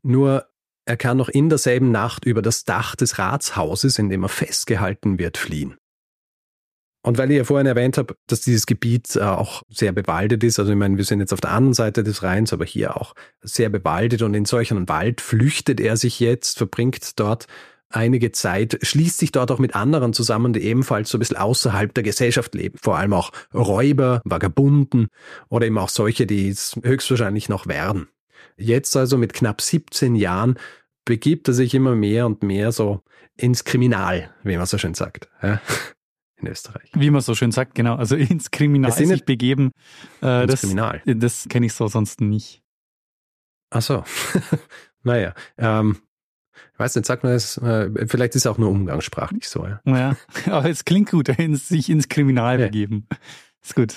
Nur 0.02 0.48
er 0.86 0.98
kann 0.98 1.18
noch 1.18 1.30
in 1.30 1.50
derselben 1.50 1.92
Nacht 1.92 2.26
über 2.26 2.42
das 2.42 2.66
Dach 2.66 2.96
des 2.96 3.18
Ratshauses, 3.18 4.00
in 4.00 4.10
dem 4.10 4.24
er 4.24 4.30
festgehalten 4.30 5.20
wird, 5.20 5.38
fliehen. 5.38 5.78
Und 7.06 7.18
weil 7.18 7.32
ich 7.32 7.38
ja 7.38 7.44
vorhin 7.44 7.68
erwähnt 7.68 7.98
habe, 7.98 8.16
dass 8.28 8.42
dieses 8.42 8.66
Gebiet 8.66 9.18
äh, 9.18 9.22
auch 9.22 9.64
sehr 9.70 9.92
bewaldet 9.92 10.42
ist, 10.44 10.58
also 10.58 10.72
ich 10.72 10.78
meine, 10.78 10.96
wir 10.96 11.04
sind 11.04 11.20
jetzt 11.20 11.34
auf 11.34 11.42
der 11.42 11.52
anderen 11.52 11.74
Seite 11.74 12.02
des 12.04 12.24
Rheins, 12.24 12.54
aber 12.54 12.64
hier 12.64 12.96
auch 12.96 13.14
sehr 13.42 13.68
bewaldet 13.68 14.22
und 14.22 14.34
in 14.34 14.46
solch 14.46 14.72
einem 14.72 14.88
Wald 14.88 15.20
flüchtet 15.20 15.82
er 15.82 15.98
sich 15.98 16.22
jetzt, 16.22 16.58
verbringt 16.58 17.20
dort 17.20 17.48
einige 17.90 18.32
Zeit, 18.32 18.80
schließt 18.82 19.20
sich 19.20 19.34
dort 19.34 19.52
auch 19.52 19.60
mit 19.60 19.76
anderen 19.76 20.14
zusammen, 20.14 20.54
die 20.54 20.62
ebenfalls 20.62 21.10
so 21.10 21.18
ein 21.18 21.20
bisschen 21.20 21.38
außerhalb 21.38 21.94
der 21.94 22.04
Gesellschaft 22.04 22.56
leben. 22.56 22.78
Vor 22.82 22.98
allem 22.98 23.14
auch 23.14 23.32
Räuber, 23.54 24.22
Vagabunden 24.24 25.08
oder 25.50 25.68
eben 25.68 25.78
auch 25.78 25.90
solche, 25.90 26.26
die 26.26 26.50
es 26.50 26.80
höchstwahrscheinlich 26.84 27.50
noch 27.50 27.68
werden. 27.68 28.08
Jetzt 28.58 28.96
also 28.96 29.18
mit 29.18 29.34
knapp 29.34 29.62
17 29.62 30.16
Jahren 30.16 30.58
begibt 31.06 31.48
er 31.48 31.54
sich 31.54 31.74
immer 31.74 31.96
mehr 31.96 32.26
und 32.26 32.44
mehr 32.44 32.72
so 32.72 33.04
ins 33.36 33.64
Kriminal, 33.64 34.34
wie 34.44 34.58
man 34.58 34.66
so 34.66 34.78
schön 34.78 34.94
sagt. 34.94 35.30
Ja? 35.42 35.62
In 36.38 36.48
Österreich. 36.48 36.90
Wie 36.94 37.10
man 37.10 37.22
so 37.22 37.36
schön 37.36 37.52
sagt, 37.52 37.74
genau. 37.74 37.96
Also 37.96 38.18
ins 38.18 38.52
Kriminal 38.52 38.92
sich 38.92 39.24
begeben. 39.24 39.72
Äh, 40.20 40.46
das 40.46 40.60
Kriminal. 40.60 41.02
Das 41.06 41.48
kenne 41.48 41.68
ich 41.68 41.74
so 41.74 41.88
sonst 41.88 42.20
nicht. 42.20 42.62
Ach 43.70 43.82
so. 43.82 44.04
naja, 45.04 45.34
ähm, 45.58 46.00
ich 46.74 46.80
weiß 46.80 46.96
nicht, 46.96 47.06
sagt 47.06 47.24
man 47.24 47.34
das, 47.34 47.58
äh, 47.58 48.08
vielleicht 48.08 48.36
ist 48.36 48.46
es 48.46 48.48
auch 48.48 48.58
nur 48.58 48.70
umgangssprachlich 48.70 49.48
so. 49.48 49.66
Ja, 49.66 49.80
ja 49.86 50.18
aber 50.48 50.70
es 50.70 50.84
klingt 50.84 51.12
gut, 51.12 51.30
sich 51.38 51.90
ins 51.90 52.10
Kriminal 52.10 52.60
ja. 52.60 52.66
begeben. 52.66 53.08
Ist 53.62 53.76
gut. 53.76 53.96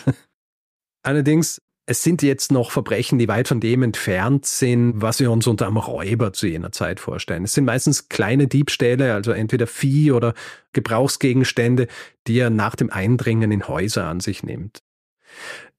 Allerdings, 1.02 1.60
es 1.86 2.02
sind 2.02 2.22
jetzt 2.22 2.50
noch 2.50 2.72
Verbrechen, 2.72 3.18
die 3.18 3.28
weit 3.28 3.46
von 3.46 3.60
dem 3.60 3.84
entfernt 3.84 4.44
sind, 4.44 5.00
was 5.00 5.20
wir 5.20 5.30
uns 5.30 5.46
unter 5.46 5.68
einem 5.68 5.76
Räuber 5.76 6.32
zu 6.32 6.48
jener 6.48 6.72
Zeit 6.72 6.98
vorstellen. 6.98 7.44
Es 7.44 7.52
sind 7.52 7.64
meistens 7.64 8.08
kleine 8.08 8.48
Diebstähle, 8.48 9.14
also 9.14 9.30
entweder 9.30 9.68
Vieh 9.68 10.10
oder 10.10 10.34
Gebrauchsgegenstände, 10.72 11.86
die 12.26 12.38
er 12.38 12.50
nach 12.50 12.74
dem 12.74 12.90
Eindringen 12.90 13.52
in 13.52 13.68
Häuser 13.68 14.04
an 14.04 14.18
sich 14.18 14.42
nimmt. 14.42 14.82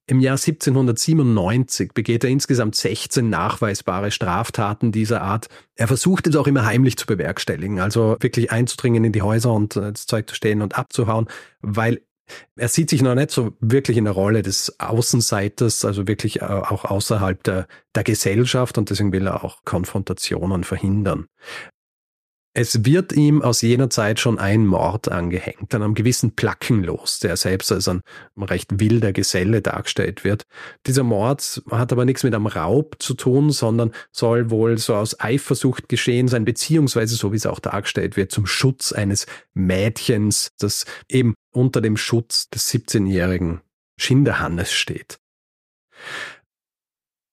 Im 0.09 0.21
Jahr 0.21 0.37
1797 0.37 1.91
begeht 1.93 2.23
er 2.23 2.29
insgesamt 2.29 2.75
16 2.75 3.29
nachweisbare 3.29 4.09
Straftaten 4.09 4.93
dieser 4.93 5.21
Art. 5.21 5.49
Er 5.75 5.89
versucht 5.89 6.27
es 6.27 6.37
auch 6.37 6.47
immer 6.47 6.65
heimlich 6.65 6.95
zu 6.95 7.05
bewerkstelligen, 7.05 7.81
also 7.81 8.15
wirklich 8.21 8.49
einzudringen 8.49 9.03
in 9.03 9.11
die 9.11 9.21
Häuser 9.21 9.51
und 9.51 9.75
äh, 9.75 9.91
das 9.91 10.05
Zeug 10.05 10.29
zu 10.29 10.35
stehlen 10.35 10.61
und 10.61 10.77
abzuhauen, 10.77 11.27
weil 11.59 12.01
er 12.55 12.67
sieht 12.67 12.89
sich 12.89 13.01
noch 13.01 13.15
nicht 13.15 13.31
so 13.31 13.53
wirklich 13.59 13.97
in 13.97 14.05
der 14.05 14.13
Rolle 14.13 14.41
des 14.41 14.79
Außenseiters, 14.79 15.85
also 15.85 16.07
wirklich 16.07 16.41
äh, 16.41 16.45
auch 16.45 16.85
außerhalb 16.85 17.41
der, 17.43 17.67
der 17.95 18.03
Gesellschaft 18.03 18.77
und 18.77 18.89
deswegen 18.89 19.11
will 19.11 19.27
er 19.27 19.43
auch 19.43 19.63
Konfrontationen 19.63 20.63
verhindern. 20.63 21.27
Es 22.59 22.83
wird 22.85 23.13
ihm 23.13 23.43
aus 23.43 23.61
jener 23.61 23.91
Zeit 23.91 24.19
schon 24.19 24.39
ein 24.39 24.65
Mord 24.65 25.11
angehängt, 25.11 25.75
an 25.75 25.83
einem 25.83 25.93
gewissen 25.93 26.31
Plackenlos, 26.35 27.19
der 27.19 27.37
selbst 27.37 27.71
als 27.71 27.87
ein 27.87 28.01
recht 28.35 28.79
wilder 28.79 29.13
Geselle 29.13 29.61
dargestellt 29.61 30.23
wird. 30.23 30.47
Dieser 30.87 31.03
Mord 31.03 31.61
hat 31.69 31.91
aber 31.91 32.03
nichts 32.03 32.23
mit 32.23 32.33
einem 32.33 32.47
Raub 32.47 32.95
zu 32.97 33.13
tun, 33.13 33.51
sondern 33.51 33.91
soll 34.11 34.49
wohl 34.49 34.79
so 34.79 34.95
aus 34.95 35.19
Eifersucht 35.19 35.87
geschehen 35.87 36.27
sein, 36.27 36.45
beziehungsweise 36.45 37.13
so 37.13 37.31
wie 37.31 37.35
es 37.35 37.45
auch 37.45 37.59
dargestellt 37.59 38.17
wird, 38.17 38.31
zum 38.31 38.47
Schutz 38.47 38.91
eines 38.91 39.27
Mädchens, 39.53 40.49
das 40.57 40.85
eben 41.07 41.35
unter 41.51 41.79
dem 41.79 41.95
Schutz 41.95 42.49
des 42.49 42.73
17-jährigen 42.73 43.61
Schinderhannes 43.99 44.71
steht. 44.73 45.19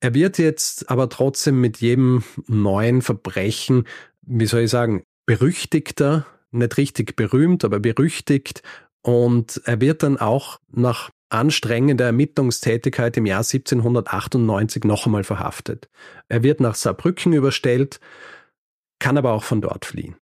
Er 0.01 0.13
wird 0.13 0.37
jetzt 0.37 0.91
aber 0.91 1.09
trotzdem 1.09 1.63
mit 1.63 1.79
jedem 1.79 2.25
neuen 2.47 3.01
Verbrechen 3.01 3.87
wie 4.27 4.47
soll 4.47 4.63
ich 4.63 4.71
sagen, 4.71 5.05
berüchtigter, 5.27 6.27
nicht 6.51 6.77
richtig 6.77 7.17
berühmt, 7.17 7.65
aber 7.65 7.81
berüchtigt. 7.81 8.63
Und 9.03 9.61
er 9.65 9.81
wird 9.81 10.03
dann 10.03 10.19
auch 10.19 10.59
nach 10.71 11.11
anstrengender 11.29 12.07
Ermittlungstätigkeit 12.07 13.17
im 13.17 13.27
Jahr 13.27 13.41
1798 13.41 14.85
noch 14.85 15.07
einmal 15.07 15.25
verhaftet. 15.25 15.89
Er 16.29 16.43
wird 16.43 16.61
nach 16.61 16.75
Saarbrücken 16.75 17.33
überstellt, 17.33 17.99
kann 19.01 19.19
aber 19.19 19.33
auch 19.33 19.45
von 19.45 19.61
dort 19.61 19.85
fliehen. 19.85 20.17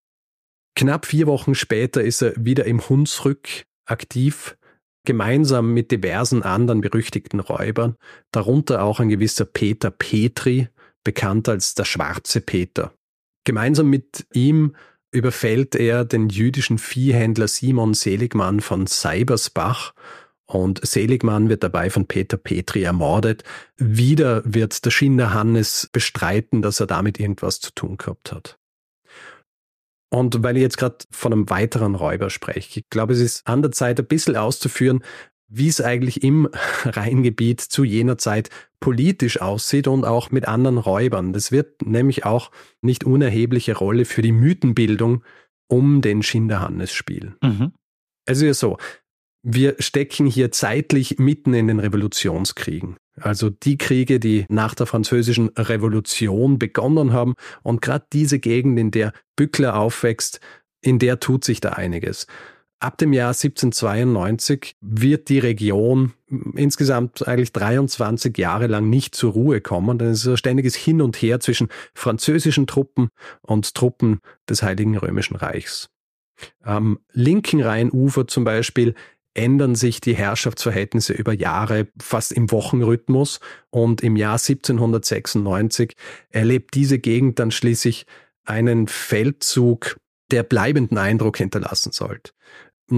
Knapp 0.77 1.07
vier 1.07 1.27
Wochen 1.27 1.55
später 1.55 2.03
ist 2.03 2.23
er 2.23 2.33
wieder 2.37 2.65
im 2.65 2.89
Hunsrück 2.89 3.67
aktiv, 3.87 4.57
gemeinsam 5.05 5.75
mit 5.75 5.91
diversen 5.91 6.43
anderen 6.43 6.81
berüchtigten 6.81 7.41
Räubern, 7.41 7.97
darunter 8.33 8.83
auch 8.83 9.01
ein 9.01 9.09
gewisser 9.09 9.45
Peter 9.45 9.91
Petri, 9.91 10.69
bekannt 11.03 11.49
als 11.49 11.75
der 11.75 11.85
Schwarze 11.85 12.41
Peter. 12.41 12.95
Gemeinsam 13.45 13.89
mit 13.89 14.27
ihm 14.33 14.77
überfällt 15.13 15.75
er 15.75 16.05
den 16.05 16.29
jüdischen 16.29 16.79
Viehhändler 16.79 17.49
Simon 17.49 17.95
Seligmann 17.95 18.61
von 18.61 18.87
Seibersbach 18.87 19.93
und 20.47 20.85
Seligmann 20.85 21.49
wird 21.49 21.63
dabei 21.63 21.91
von 21.91 22.07
Peter 22.07 22.37
Petri 22.37 22.83
ermordet. 22.83 23.45
Wieder 23.77 24.43
wird 24.45 24.85
der 24.85 24.91
Schinder 24.91 25.33
Hannes 25.33 25.89
bestreiten, 25.93 26.61
dass 26.61 26.81
er 26.81 26.87
damit 26.87 27.21
irgendwas 27.21 27.61
zu 27.61 27.73
tun 27.73 27.97
gehabt 27.97 28.33
hat. 28.33 28.59
Und 30.13 30.43
weil 30.43 30.57
ich 30.57 30.63
jetzt 30.63 30.77
gerade 30.77 30.97
von 31.13 31.33
einem 31.33 31.51
weiteren 31.51 31.95
Räuber 31.95 32.31
spreche, 32.31 32.81
ich 32.81 32.91
glaube, 32.91 33.13
es 33.13 33.21
ist 33.21 33.47
an 33.47 33.63
der 33.63 33.71
Zeit, 33.71 34.01
ein 34.01 34.07
bisschen 34.07 34.37
auszuführen, 34.37 35.05
wie 35.51 35.69
es 35.69 35.81
eigentlich 35.81 36.23
im 36.23 36.49
Rheingebiet 36.85 37.61
zu 37.61 37.85
jener 37.85 38.17
Zeit 38.17 38.49
politisch 38.79 39.43
aussieht 39.43 39.89
und 39.89 40.05
auch 40.05 40.31
mit 40.31 40.49
anderen 40.49 40.79
Räubern. 40.79 41.33
Das 41.33 41.53
wird 41.53 41.83
nämlich 41.83 42.25
auch 42.25 42.51
nicht 42.81 43.05
unerhebliche 43.05 43.77
Rolle 43.77 44.07
für 44.07 44.23
die 44.23 44.33
Mythenbildung 44.33 45.23
um 45.69 46.01
den 46.01 46.23
Schinderhannes 46.23 46.93
spielen. 46.93 47.37
Mhm. 47.43 47.73
Also 48.27 48.47
ja 48.47 48.55
so, 48.55 48.79
wir 49.43 49.77
stecken 49.79 50.27
hier 50.27 50.53
zeitlich 50.53 51.19
mitten 51.19 51.55
in 51.55 51.67
den 51.67 51.81
Revolutionskriegen. 51.81 52.97
Also 53.17 53.51
die 53.51 53.77
Kriege, 53.77 54.21
die 54.21 54.47
nach 54.49 54.75
der 54.75 54.87
französischen 54.87 55.49
Revolution 55.51 56.59
begonnen 56.59 57.13
haben 57.13 57.35
und 57.63 57.83
gerade 57.83 58.07
diese 58.13 58.39
Gegend, 58.39 58.79
in 58.79 58.91
der 58.91 59.13
Bückler 59.37 59.77
aufwächst, 59.77 60.41
in 60.83 60.99
der 60.99 61.21
tut 61.21 61.45
sich 61.45 61.61
da 61.61 61.71
einiges. 61.71 62.27
Ab 62.83 62.97
dem 62.97 63.13
Jahr 63.13 63.29
1792 63.29 64.75
wird 64.81 65.29
die 65.29 65.39
Region 65.39 66.15
insgesamt 66.55 67.29
eigentlich 67.29 67.53
23 67.53 68.39
Jahre 68.39 68.69
lang 68.69 68.89
nicht 68.89 69.15
zur 69.15 69.33
Ruhe 69.33 69.61
kommen, 69.61 69.99
denn 69.99 70.09
es 70.09 70.21
ist 70.21 70.29
ein 70.29 70.37
ständiges 70.39 70.77
Hin 70.77 71.03
und 71.03 71.15
Her 71.17 71.41
zwischen 71.41 71.69
französischen 71.93 72.67
Truppen 72.67 73.11
und 73.43 73.75
Truppen 73.75 74.21
des 74.49 74.63
Heiligen 74.63 74.97
Römischen 74.97 75.37
Reichs. 75.37 75.91
Am 76.63 77.01
linken 77.13 77.61
Rheinufer 77.61 78.27
zum 78.27 78.45
Beispiel 78.45 78.95
ändern 79.35 79.75
sich 79.75 80.01
die 80.01 80.17
Herrschaftsverhältnisse 80.17 81.13
über 81.13 81.35
Jahre 81.35 81.89
fast 82.01 82.33
im 82.33 82.51
Wochenrhythmus. 82.51 83.41
Und 83.69 84.03
im 84.03 84.17
Jahr 84.17 84.39
1796 84.39 85.97
erlebt 86.31 86.75
diese 86.75 86.99
Gegend 86.99 87.39
dann 87.39 87.51
schließlich 87.51 88.07
einen 88.45 88.89
Feldzug, 88.89 89.99
der 90.31 90.45
bleibenden 90.45 90.97
Eindruck 90.97 91.37
hinterlassen 91.37 91.93
sollte 91.93 92.33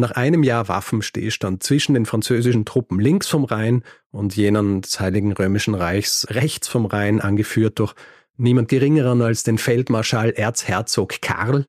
nach 0.01 0.13
einem 0.13 0.43
Jahr 0.43 0.69
Waffenstillstand 0.69 1.63
zwischen 1.63 1.95
den 1.95 2.07
französischen 2.07 2.65
Truppen 2.65 3.01
links 3.01 3.29
vom 3.29 3.45
Rhein 3.45 3.83
und 4.11 4.37
jenen 4.37 4.81
des 4.83 5.01
Heiligen 5.01 5.33
Römischen 5.33 5.75
Reichs 5.75 6.27
rechts 6.31 6.69
vom 6.69 6.87
Rhein, 6.87 7.21
angeführt 7.21 7.79
durch 7.79 7.95
niemand 8.37 8.69
geringeren 8.69 9.23
als 9.23 9.43
den 9.43 9.59
Feldmarschall 9.59 10.31
Erzherzog 10.31 11.21
Karl, 11.21 11.67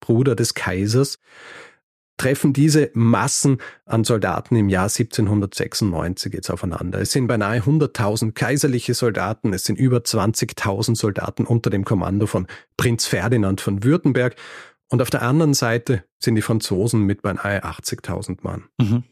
Bruder 0.00 0.34
des 0.34 0.54
Kaisers, 0.54 1.18
treffen 2.20 2.52
diese 2.52 2.90
Massen 2.92 3.62
an 3.86 4.04
Soldaten 4.04 4.54
im 4.54 4.68
Jahr 4.68 4.90
1796 4.90 6.34
jetzt 6.34 6.50
aufeinander. 6.50 7.00
Es 7.00 7.12
sind 7.12 7.26
beinahe 7.26 7.60
100.000 7.60 8.32
kaiserliche 8.32 8.92
Soldaten, 8.92 9.54
es 9.54 9.64
sind 9.64 9.78
über 9.78 9.98
20.000 9.98 10.96
Soldaten 10.96 11.46
unter 11.46 11.70
dem 11.70 11.86
Kommando 11.86 12.26
von 12.26 12.46
Prinz 12.76 13.06
Ferdinand 13.06 13.62
von 13.62 13.84
Württemberg 13.84 14.36
und 14.90 15.00
auf 15.00 15.10
der 15.10 15.22
anderen 15.22 15.54
Seite 15.54 16.04
sind 16.18 16.34
die 16.34 16.42
Franzosen 16.42 17.02
mit 17.02 17.22
beinahe 17.22 17.64
80.000 17.64 18.38
Mann. 18.42 18.64
Mhm. 18.78 19.04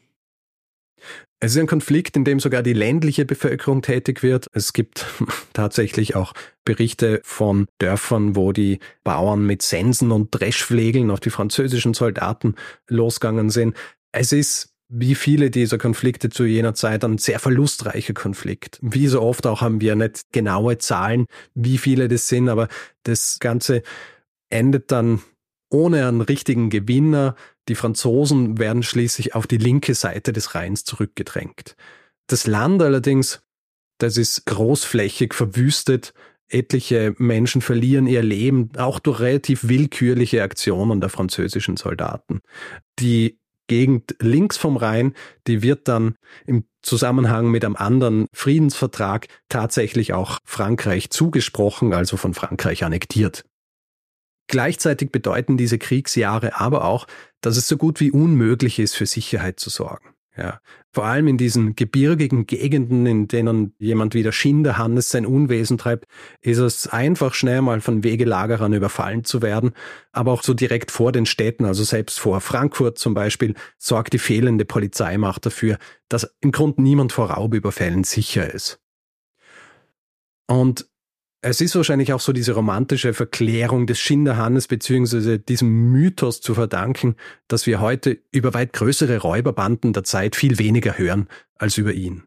Es 1.39 1.53
ist 1.53 1.57
ein 1.57 1.67
Konflikt, 1.67 2.17
in 2.17 2.25
dem 2.25 2.41
sogar 2.41 2.61
die 2.63 2.73
ländliche 2.73 3.23
Bevölkerung 3.23 3.81
tätig 3.81 4.21
wird. 4.23 4.47
Es 4.51 4.73
gibt 4.73 5.05
tatsächlich 5.53 6.15
auch 6.15 6.33
Berichte 6.65 7.21
von 7.23 7.67
Dörfern, 7.77 8.35
wo 8.35 8.51
die 8.51 8.79
Bauern 9.05 9.45
mit 9.45 9.61
Sensen 9.61 10.11
und 10.11 10.29
Dreschflegeln 10.31 11.09
auf 11.09 11.21
die 11.21 11.29
französischen 11.29 11.93
Soldaten 11.93 12.55
losgegangen 12.87 13.49
sind. 13.49 13.75
Es 14.11 14.33
ist 14.33 14.73
wie 14.89 15.15
viele 15.15 15.51
dieser 15.51 15.77
Konflikte 15.77 16.29
zu 16.29 16.45
jener 16.45 16.73
Zeit 16.73 17.05
ein 17.05 17.19
sehr 17.19 17.39
verlustreicher 17.39 18.15
Konflikt. 18.15 18.79
Wie 18.81 19.07
so 19.07 19.21
oft 19.21 19.45
auch 19.45 19.61
haben 19.61 19.81
wir 19.81 19.95
nicht 19.95 20.33
genaue 20.33 20.79
Zahlen, 20.79 21.27
wie 21.53 21.77
viele 21.77 22.07
das 22.07 22.27
sind, 22.27 22.49
aber 22.49 22.67
das 23.03 23.37
Ganze 23.39 23.83
endet 24.49 24.91
dann 24.91 25.21
ohne 25.69 26.07
einen 26.07 26.21
richtigen 26.21 26.69
Gewinner. 26.69 27.35
Die 27.67 27.75
Franzosen 27.75 28.57
werden 28.57 28.83
schließlich 28.83 29.35
auf 29.35 29.47
die 29.47 29.57
linke 29.57 29.93
Seite 29.95 30.33
des 30.33 30.55
Rheins 30.55 30.83
zurückgedrängt. 30.83 31.75
Das 32.27 32.47
Land 32.47 32.81
allerdings, 32.81 33.41
das 33.97 34.17
ist 34.17 34.45
großflächig 34.45 35.33
verwüstet. 35.33 36.13
Etliche 36.47 37.13
Menschen 37.17 37.61
verlieren 37.61 38.07
ihr 38.07 38.23
Leben, 38.23 38.71
auch 38.77 38.99
durch 38.99 39.19
relativ 39.19 39.67
willkürliche 39.67 40.41
Aktionen 40.41 40.99
der 40.99 41.09
französischen 41.09 41.77
Soldaten. 41.77 42.41
Die 42.99 43.39
Gegend 43.67 44.15
links 44.19 44.57
vom 44.57 44.77
Rhein, 44.77 45.13
die 45.47 45.61
wird 45.61 45.87
dann 45.87 46.15
im 46.45 46.65
Zusammenhang 46.81 47.51
mit 47.51 47.63
einem 47.63 47.75
anderen 47.75 48.25
Friedensvertrag 48.33 49.27
tatsächlich 49.47 50.11
auch 50.13 50.39
Frankreich 50.43 51.11
zugesprochen, 51.11 51.93
also 51.93 52.17
von 52.17 52.33
Frankreich 52.33 52.83
annektiert. 52.83 53.45
Gleichzeitig 54.49 55.11
bedeuten 55.11 55.57
diese 55.57 55.77
Kriegsjahre 55.77 56.59
aber 56.59 56.83
auch, 56.83 57.05
dass 57.39 57.55
es 57.55 57.67
so 57.67 57.77
gut 57.77 57.99
wie 57.99 58.09
unmöglich 58.09 58.79
ist, 58.79 58.95
für 58.95 59.05
Sicherheit 59.05 59.59
zu 59.59 59.69
sorgen. 59.69 60.09
Ja, 60.35 60.59
vor 60.91 61.05
allem 61.05 61.27
in 61.27 61.37
diesen 61.37 61.75
gebirgigen 61.75 62.47
Gegenden, 62.47 63.05
in 63.05 63.27
denen 63.27 63.75
jemand 63.77 64.15
wie 64.15 64.23
der 64.23 64.31
Schinderhannes 64.31 65.09
sein 65.09 65.27
Unwesen 65.27 65.77
treibt, 65.77 66.05
ist 66.41 66.57
es 66.57 66.87
einfach 66.87 67.35
schnell 67.35 67.61
mal 67.61 67.79
von 67.81 68.03
Wegelagerern 68.03 68.73
überfallen 68.73 69.23
zu 69.23 69.43
werden. 69.43 69.73
Aber 70.13 70.31
auch 70.31 70.41
so 70.41 70.55
direkt 70.55 70.89
vor 70.89 71.11
den 71.11 71.27
Städten, 71.27 71.65
also 71.65 71.83
selbst 71.83 72.19
vor 72.19 72.41
Frankfurt 72.41 72.97
zum 72.97 73.13
Beispiel, 73.13 73.53
sorgt 73.77 74.13
die 74.13 74.19
fehlende 74.19 74.65
Polizeimacht 74.65 75.45
dafür, 75.45 75.77
dass 76.07 76.35
im 76.41 76.51
Grunde 76.51 76.81
niemand 76.81 77.11
vor 77.11 77.29
Raubüberfällen 77.29 78.03
sicher 78.03 78.51
ist. 78.51 78.79
Und 80.47 80.88
es 81.41 81.61
ist 81.61 81.75
wahrscheinlich 81.75 82.11
auch 82.11 82.19
so 82.19 82.33
diese 82.33 82.53
romantische 82.53 83.13
Verklärung 83.13 83.87
des 83.87 83.99
Schinderhannes 83.99 84.67
beziehungsweise 84.67 85.39
diesem 85.39 85.91
Mythos 85.91 86.41
zu 86.41 86.53
verdanken, 86.53 87.15
dass 87.47 87.65
wir 87.65 87.79
heute 87.79 88.19
über 88.31 88.53
weit 88.53 88.73
größere 88.73 89.19
Räuberbanden 89.19 89.93
der 89.93 90.03
Zeit 90.03 90.35
viel 90.35 90.59
weniger 90.59 90.97
hören 90.97 91.29
als 91.55 91.77
über 91.77 91.93
ihn. 91.93 92.23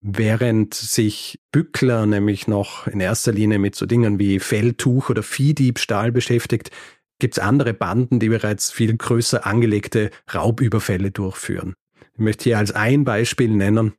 Während 0.00 0.74
sich 0.74 1.40
Bückler 1.52 2.06
nämlich 2.06 2.48
noch 2.48 2.86
in 2.86 3.00
erster 3.00 3.32
Linie 3.32 3.58
mit 3.58 3.74
so 3.74 3.86
Dingen 3.86 4.18
wie 4.18 4.40
Felltuch 4.40 5.10
oder 5.10 5.22
Viehdiebstahl 5.22 6.12
beschäftigt, 6.12 6.70
gibt 7.18 7.38
es 7.38 7.42
andere 7.42 7.72
Banden, 7.72 8.20
die 8.20 8.28
bereits 8.28 8.70
viel 8.70 8.96
größer 8.96 9.46
angelegte 9.46 10.10
Raubüberfälle 10.32 11.12
durchführen. 11.12 11.74
Ich 12.14 12.20
möchte 12.20 12.44
hier 12.44 12.58
als 12.58 12.72
ein 12.72 13.04
Beispiel 13.04 13.48
nennen 13.48 13.94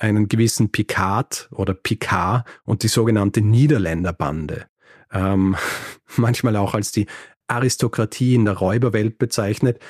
einen 0.00 0.28
gewissen 0.28 0.72
Picard 0.72 1.48
oder 1.52 1.74
Picard 1.74 2.46
und 2.64 2.82
die 2.82 2.88
sogenannte 2.88 3.40
Niederländerbande. 3.42 4.66
Ähm, 5.12 5.56
manchmal 6.16 6.56
auch 6.56 6.74
als 6.74 6.90
die 6.92 7.06
Aristokratie 7.46 8.34
in 8.34 8.44
der 8.44 8.54
Räuberwelt 8.54 9.18
bezeichnet, 9.18 9.80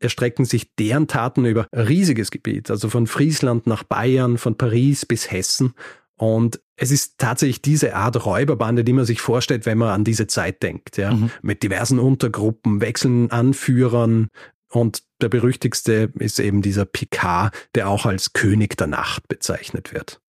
erstrecken 0.00 0.46
sich 0.46 0.74
deren 0.76 1.06
Taten 1.06 1.44
über 1.44 1.66
riesiges 1.74 2.30
Gebiet, 2.30 2.70
also 2.70 2.88
von 2.88 3.06
Friesland 3.06 3.66
nach 3.66 3.82
Bayern, 3.84 4.38
von 4.38 4.56
Paris 4.56 5.04
bis 5.04 5.30
Hessen. 5.30 5.74
Und 6.16 6.60
es 6.76 6.90
ist 6.90 7.18
tatsächlich 7.18 7.62
diese 7.62 7.94
Art 7.94 8.24
Räuberbande, 8.24 8.84
die 8.84 8.92
man 8.92 9.04
sich 9.04 9.20
vorstellt, 9.20 9.66
wenn 9.66 9.78
man 9.78 9.88
an 9.88 10.04
diese 10.04 10.26
Zeit 10.26 10.62
denkt, 10.62 10.96
ja. 10.96 11.12
Mhm. 11.12 11.30
Mit 11.42 11.62
diversen 11.62 11.98
Untergruppen, 11.98 12.80
wechselnden 12.80 13.30
Anführern, 13.30 14.28
und 14.72 15.02
der 15.20 15.28
berüchtigste 15.28 16.12
ist 16.18 16.38
eben 16.38 16.62
dieser 16.62 16.84
Picard, 16.84 17.54
der 17.74 17.88
auch 17.88 18.06
als 18.06 18.32
König 18.32 18.76
der 18.76 18.86
Nacht 18.86 19.28
bezeichnet 19.28 19.92
wird. 19.92 20.20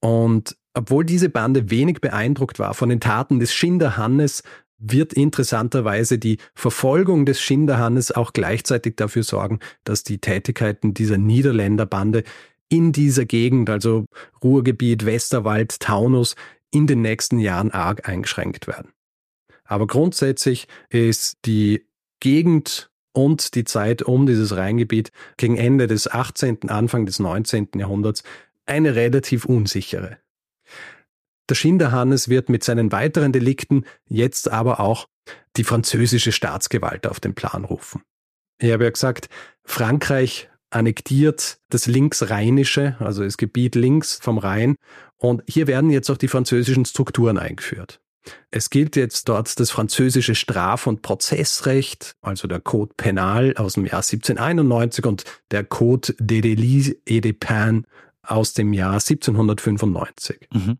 Und 0.00 0.56
obwohl 0.74 1.04
diese 1.04 1.28
Bande 1.28 1.70
wenig 1.70 2.00
beeindruckt 2.00 2.58
war 2.58 2.74
von 2.74 2.88
den 2.88 3.00
Taten 3.00 3.38
des 3.38 3.54
Schinderhannes, 3.54 4.42
wird 4.78 5.12
interessanterweise 5.12 6.18
die 6.18 6.38
Verfolgung 6.54 7.26
des 7.26 7.40
Schinderhannes 7.40 8.12
auch 8.12 8.32
gleichzeitig 8.32 8.96
dafür 8.96 9.22
sorgen, 9.22 9.60
dass 9.84 10.02
die 10.02 10.18
Tätigkeiten 10.18 10.94
dieser 10.94 11.16
Niederländerbande 11.16 12.24
in 12.68 12.92
dieser 12.92 13.24
Gegend, 13.24 13.70
also 13.70 14.06
Ruhrgebiet, 14.42 15.06
Westerwald, 15.06 15.80
Taunus, 15.80 16.34
in 16.70 16.86
den 16.86 17.02
nächsten 17.02 17.38
Jahren 17.38 17.70
arg 17.70 18.08
eingeschränkt 18.08 18.66
werden. 18.66 18.92
Aber 19.64 19.86
grundsätzlich 19.86 20.66
ist 20.90 21.38
die 21.44 21.86
Gegend 22.20 22.90
und 23.14 23.54
die 23.54 23.64
Zeit 23.64 24.02
um 24.02 24.26
dieses 24.26 24.54
Rheingebiet 24.56 25.10
gegen 25.38 25.56
Ende 25.56 25.86
des 25.86 26.10
18., 26.10 26.68
Anfang 26.68 27.06
des 27.06 27.18
19. 27.18 27.68
Jahrhunderts 27.76 28.22
eine 28.66 28.94
relativ 28.94 29.46
unsichere. 29.46 30.18
Der 31.48 31.54
Schinderhannes 31.54 32.28
wird 32.28 32.48
mit 32.48 32.64
seinen 32.64 32.92
weiteren 32.92 33.32
Delikten 33.32 33.84
jetzt 34.08 34.50
aber 34.50 34.80
auch 34.80 35.08
die 35.56 35.64
französische 35.64 36.32
Staatsgewalt 36.32 37.06
auf 37.06 37.20
den 37.20 37.34
Plan 37.34 37.64
rufen. 37.64 38.02
Ich 38.58 38.72
habe 38.72 38.84
ja 38.84 38.90
gesagt, 38.90 39.28
Frankreich 39.64 40.48
annektiert 40.70 41.58
das 41.68 41.86
linksrheinische, 41.86 42.96
also 42.98 43.22
das 43.22 43.36
Gebiet 43.36 43.74
links 43.74 44.18
vom 44.20 44.38
Rhein, 44.38 44.76
und 45.16 45.42
hier 45.48 45.66
werden 45.66 45.90
jetzt 45.90 46.10
auch 46.10 46.16
die 46.16 46.28
französischen 46.28 46.84
Strukturen 46.84 47.38
eingeführt. 47.38 48.00
Es 48.50 48.70
gilt 48.70 48.96
jetzt 48.96 49.28
dort 49.28 49.58
das 49.60 49.70
französische 49.70 50.34
Straf- 50.34 50.86
und 50.86 51.02
Prozessrecht, 51.02 52.16
also 52.22 52.48
der 52.48 52.60
Code 52.60 52.94
Penal 52.96 53.54
aus 53.56 53.74
dem 53.74 53.84
Jahr 53.84 54.02
1791 54.02 55.04
und 55.06 55.24
der 55.50 55.64
Code 55.64 56.14
des 56.18 56.42
délits 56.42 56.96
et 57.06 57.24
des 57.24 57.34
peines 57.38 57.84
aus 58.22 58.54
dem 58.54 58.72
Jahr 58.72 58.94
1795. 58.94 60.48
Mhm. 60.52 60.78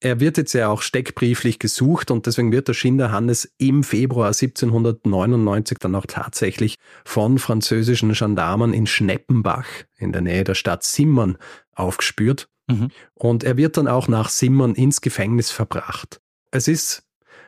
Er 0.00 0.20
wird 0.20 0.36
jetzt 0.36 0.52
ja 0.52 0.68
auch 0.68 0.82
steckbrieflich 0.82 1.58
gesucht 1.58 2.12
und 2.12 2.26
deswegen 2.26 2.52
wird 2.52 2.68
der 2.68 2.74
Schinderhannes 2.74 3.52
im 3.58 3.82
Februar 3.82 4.28
1799 4.28 5.78
dann 5.78 5.96
auch 5.96 6.06
tatsächlich 6.06 6.76
von 7.04 7.38
französischen 7.38 8.12
Gendarmen 8.12 8.72
in 8.72 8.86
Schneppenbach 8.86 9.66
in 9.96 10.12
der 10.12 10.20
Nähe 10.20 10.44
der 10.44 10.54
Stadt 10.54 10.84
Simmern 10.84 11.36
aufgespürt. 11.74 12.48
Mhm. 12.68 12.90
Und 13.14 13.44
er 13.44 13.56
wird 13.56 13.76
dann 13.76 13.88
auch 13.88 14.08
nach 14.08 14.28
Simmern 14.28 14.74
ins 14.74 15.00
Gefängnis 15.00 15.50
verbracht. 15.50 16.20
Es 16.50 16.68
ist 16.68 17.02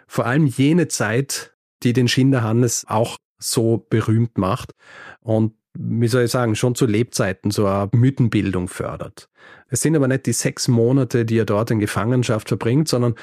vor 0.07 0.27
allem 0.27 0.47
jene 0.47 0.89
Zeit, 0.89 1.55
die 1.83 1.93
den 1.93 2.09
Schinderhannes 2.09 2.85
auch 2.89 3.17
so 3.39 3.87
berühmt 3.89 4.37
macht 4.37 4.73
und 5.21 5.55
wie 5.75 6.09
soll 6.09 6.25
ich 6.25 6.31
sagen, 6.31 6.57
schon 6.57 6.75
zu 6.75 6.85
Lebzeiten 6.85 7.51
so 7.51 7.67
eine 7.67 7.89
Mythenbildung 7.93 8.69
fördert. 8.69 9.29
Es 9.69 9.81
sind 9.81 9.95
aber 9.95 10.09
nicht 10.09 10.27
die 10.27 10.33
sechs 10.33 10.69
Monate, 10.69 11.25
die 11.25 11.39
er 11.39 11.45
dort 11.45 11.71
in 11.71 11.79
Gefangenschaft 11.79 12.49
verbringt, 12.49 12.89
sondern 12.89 13.15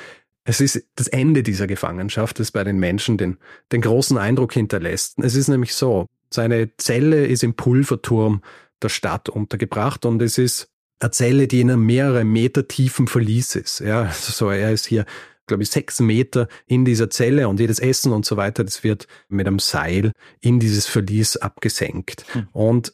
es 0.46 0.62
ist 0.62 0.82
das 0.96 1.10
Ende 1.10 1.44
dieser 1.44 1.68
Gefangenschaft, 1.68 2.40
das 2.40 2.52
bei 2.52 2.64
den 2.64 2.80
Menschen 2.80 3.18
den, 3.18 3.38
den 3.74 3.82
großen 3.82 4.18
Eindruck 4.18 4.54
hinterlässt. 4.54 5.20
Es 5.20 5.36
ist 5.36 5.50
nämlich 5.50 5.76
so, 5.76 6.06
seine 6.34 6.76
Zelle 6.78 7.26
ist 7.26 7.44
im 7.44 7.54
Pulverturm 7.54 8.42
der 8.82 8.90
Stadt 8.90 9.28
untergebracht 9.28 10.06
und 10.06 10.22
es 10.22 10.38
ist 10.38 10.70
eine 11.00 11.12
Zelle, 11.12 11.48
die 11.48 11.62
in 11.62 11.72
einem 11.72 11.86
mehrere 11.86 12.24
Meter 12.24 12.68
tiefen 12.68 13.08
Verlies 13.08 13.56
ist. 13.56 13.80
Ja, 13.80 14.04
also 14.04 14.32
so, 14.32 14.50
er 14.50 14.72
ist 14.72 14.86
hier, 14.86 15.06
glaube 15.46 15.64
ich, 15.64 15.70
sechs 15.70 16.00
Meter 16.00 16.48
in 16.66 16.86
dieser 16.86 17.10
Zelle 17.10 17.48
und 17.48 17.60
jedes 17.60 17.80
Essen 17.80 18.12
und 18.12 18.26
so 18.26 18.38
weiter, 18.38 18.64
das 18.64 18.84
wird 18.84 19.08
mit 19.30 19.48
einem 19.48 19.60
Seil 19.60 20.12
in 20.42 20.60
dieses 20.60 20.86
Verlies 20.88 21.38
abgesenkt. 21.38 22.26
Hm. 22.34 22.48
Und 22.52 22.94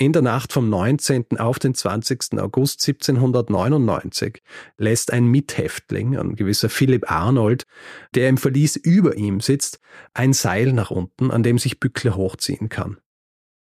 in 0.00 0.14
der 0.14 0.22
Nacht 0.22 0.54
vom 0.54 0.70
19. 0.70 1.38
auf 1.38 1.58
den 1.58 1.74
20. 1.74 2.40
August 2.40 2.80
1799 2.88 4.42
lässt 4.78 5.12
ein 5.12 5.26
Mithäftling, 5.26 6.16
ein 6.16 6.36
gewisser 6.36 6.70
Philipp 6.70 7.10
Arnold, 7.10 7.64
der 8.14 8.30
im 8.30 8.38
Verlies 8.38 8.76
über 8.76 9.16
ihm 9.16 9.40
sitzt, 9.40 9.78
ein 10.14 10.32
Seil 10.32 10.72
nach 10.72 10.90
unten, 10.90 11.30
an 11.30 11.42
dem 11.42 11.58
sich 11.58 11.80
Bückler 11.80 12.16
hochziehen 12.16 12.70
kann. 12.70 12.96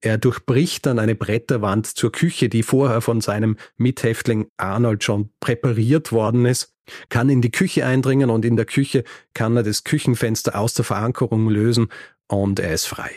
Er 0.02 0.18
durchbricht 0.18 0.86
dann 0.86 0.98
eine 0.98 1.16
Bretterwand 1.16 1.86
zur 1.86 2.12
Küche, 2.12 2.48
die 2.48 2.64
vorher 2.64 3.02
von 3.02 3.20
seinem 3.20 3.58
Mithäftling 3.78 4.48
Arnold 4.58 5.04
schon 5.04 5.32
präpariert 5.42 6.12
worden 6.12 6.46
ist, 6.46 6.74
kann 7.10 7.30
in 7.30 7.42
die 7.42 7.52
Küche 7.52 7.86
eindringen 7.86 8.30
und 8.30 8.46
in 8.46 8.56
der 8.56 8.66
Küche 8.66 9.04
kann 9.34 9.58
er 9.58 9.64
das 9.64 9.84
Küchenfenster 9.84 10.58
aus 10.58 10.74
der 10.74 10.86
Verankerung 10.86 11.50
lösen 11.50 11.90
und 12.28 12.60
er 12.60 12.74
ist 12.74 12.86
frei. 12.86 13.12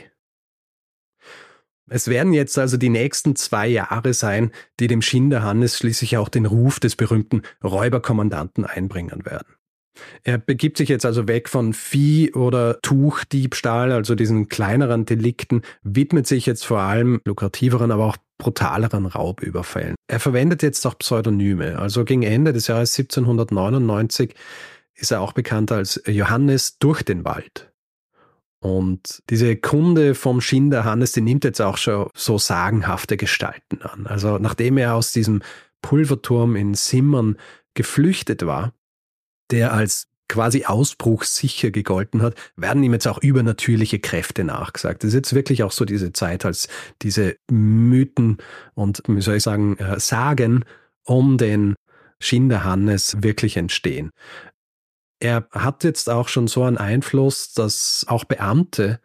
Es 1.88 2.08
werden 2.08 2.32
jetzt 2.32 2.58
also 2.58 2.76
die 2.76 2.88
nächsten 2.88 3.36
zwei 3.36 3.68
Jahre 3.68 4.14
sein, 4.14 4.50
die 4.80 4.86
dem 4.86 5.02
Schinderhannes 5.02 5.76
schließlich 5.76 6.16
auch 6.16 6.28
den 6.28 6.46
Ruf 6.46 6.80
des 6.80 6.96
berühmten 6.96 7.42
Räuberkommandanten 7.62 8.64
einbringen 8.64 9.24
werden. 9.26 9.54
Er 10.24 10.38
begibt 10.38 10.78
sich 10.78 10.88
jetzt 10.88 11.04
also 11.04 11.28
weg 11.28 11.48
von 11.48 11.72
Vieh- 11.72 12.32
oder 12.32 12.80
Tuchdiebstahl, 12.82 13.92
also 13.92 14.14
diesen 14.14 14.48
kleineren 14.48 15.04
Delikten, 15.04 15.62
widmet 15.82 16.26
sich 16.26 16.46
jetzt 16.46 16.64
vor 16.64 16.80
allem 16.80 17.20
lukrativeren, 17.24 17.90
aber 17.90 18.06
auch 18.06 18.16
brutaleren 18.38 19.06
Raubüberfällen. 19.06 19.94
Er 20.08 20.20
verwendet 20.20 20.62
jetzt 20.62 20.84
auch 20.86 20.98
Pseudonyme. 20.98 21.78
Also 21.78 22.04
gegen 22.04 22.22
Ende 22.22 22.52
des 22.52 22.66
Jahres 22.66 22.98
1799 22.98 24.34
ist 24.94 25.12
er 25.12 25.20
auch 25.20 25.32
bekannt 25.32 25.72
als 25.72 26.02
Johannes 26.06 26.78
durch 26.78 27.02
den 27.02 27.24
Wald. 27.24 27.72
Und 28.60 29.22
diese 29.28 29.56
Kunde 29.56 30.14
vom 30.14 30.40
Schinderhannes, 30.40 31.12
die 31.12 31.20
nimmt 31.20 31.44
jetzt 31.44 31.60
auch 31.60 31.76
schon 31.76 32.08
so 32.14 32.38
sagenhafte 32.38 33.16
Gestalten 33.16 33.82
an. 33.82 34.06
Also 34.06 34.38
nachdem 34.38 34.78
er 34.78 34.94
aus 34.94 35.12
diesem 35.12 35.42
Pulverturm 35.82 36.54
in 36.54 36.74
Simmern 36.74 37.36
geflüchtet 37.74 38.46
war, 38.46 38.72
der 39.52 39.72
als 39.72 40.08
quasi 40.28 40.64
ausbruchssicher 40.64 41.70
gegolten 41.70 42.22
hat, 42.22 42.34
werden 42.56 42.82
ihm 42.82 42.94
jetzt 42.94 43.06
auch 43.06 43.18
übernatürliche 43.18 43.98
Kräfte 43.98 44.44
nachgesagt. 44.44 45.02
Das 45.02 45.08
ist 45.08 45.14
jetzt 45.14 45.34
wirklich 45.34 45.62
auch 45.62 45.72
so 45.72 45.84
diese 45.84 46.12
Zeit, 46.12 46.46
als 46.46 46.68
diese 47.02 47.36
Mythen 47.50 48.38
und, 48.74 49.02
wie 49.06 49.20
soll 49.20 49.36
ich 49.36 49.42
sagen, 49.42 49.76
äh, 49.76 50.00
Sagen 50.00 50.64
um 51.04 51.36
den 51.36 51.74
Schinderhannes 52.18 53.22
wirklich 53.22 53.56
entstehen. 53.56 54.10
Er 55.20 55.46
hat 55.50 55.84
jetzt 55.84 56.08
auch 56.08 56.28
schon 56.28 56.48
so 56.48 56.64
einen 56.64 56.78
Einfluss, 56.78 57.52
dass 57.52 58.06
auch 58.08 58.24
Beamte 58.24 59.00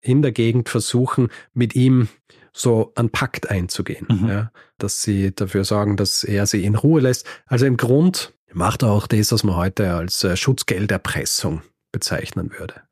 in 0.00 0.20
der 0.20 0.32
Gegend 0.32 0.68
versuchen, 0.68 1.28
mit 1.54 1.74
ihm 1.74 2.08
so 2.52 2.92
einen 2.96 3.10
Pakt 3.10 3.50
einzugehen, 3.50 4.06
mhm. 4.10 4.28
ja, 4.28 4.52
dass 4.78 5.02
sie 5.02 5.34
dafür 5.34 5.64
sorgen, 5.64 5.96
dass 5.96 6.22
er 6.22 6.46
sie 6.46 6.64
in 6.64 6.74
Ruhe 6.74 7.00
lässt. 7.00 7.26
Also 7.46 7.66
im 7.66 7.76
Grund 7.76 8.34
macht 8.56 8.82
auch 8.82 9.06
das, 9.06 9.32
was 9.32 9.44
man 9.44 9.56
heute 9.56 9.92
als 9.92 10.24
äh, 10.24 10.36
Schutzgelderpressung 10.36 11.62
bezeichnen 11.92 12.50
würde. 12.58 12.82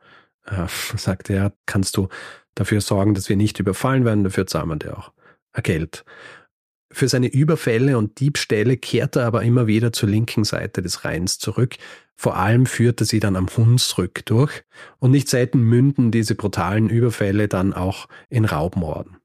Er 0.45 0.69
sagt 0.97 1.31
er, 1.31 1.53
kannst 1.67 1.97
du 1.97 2.09
dafür 2.55 2.81
sorgen, 2.81 3.15
dass 3.15 3.29
wir 3.29 3.37
nicht 3.37 3.59
überfallen 3.59 4.05
werden, 4.05 4.25
dafür 4.25 4.47
zahlen 4.47 4.69
wir 4.69 4.77
dir 4.77 4.99
auch 4.99 5.13
Geld. 5.63 6.05
Für 6.93 7.09
seine 7.09 7.29
Überfälle 7.29 7.97
und 7.97 8.21
Diebstähle 8.21 8.77
kehrt 8.77 9.17
er 9.17 9.27
aber 9.27 9.43
immer 9.43 9.67
wieder 9.67 9.93
zur 9.93 10.09
linken 10.09 10.45
Seite 10.45 10.83
des 10.83 11.05
Rheins 11.05 11.39
zurück. 11.39 11.77
Vor 12.15 12.37
allem 12.37 12.67
führt 12.67 13.01
er 13.01 13.07
sie 13.07 13.19
dann 13.19 13.35
am 13.35 13.49
Hunsrück 13.49 14.25
durch 14.27 14.63
und 14.99 15.11
nicht 15.11 15.29
selten 15.29 15.61
münden 15.61 16.11
diese 16.11 16.35
brutalen 16.35 16.89
Überfälle 16.91 17.49
dann 17.49 17.73
auch 17.73 18.07
in 18.29 18.45
Raubmorden. 18.45 19.17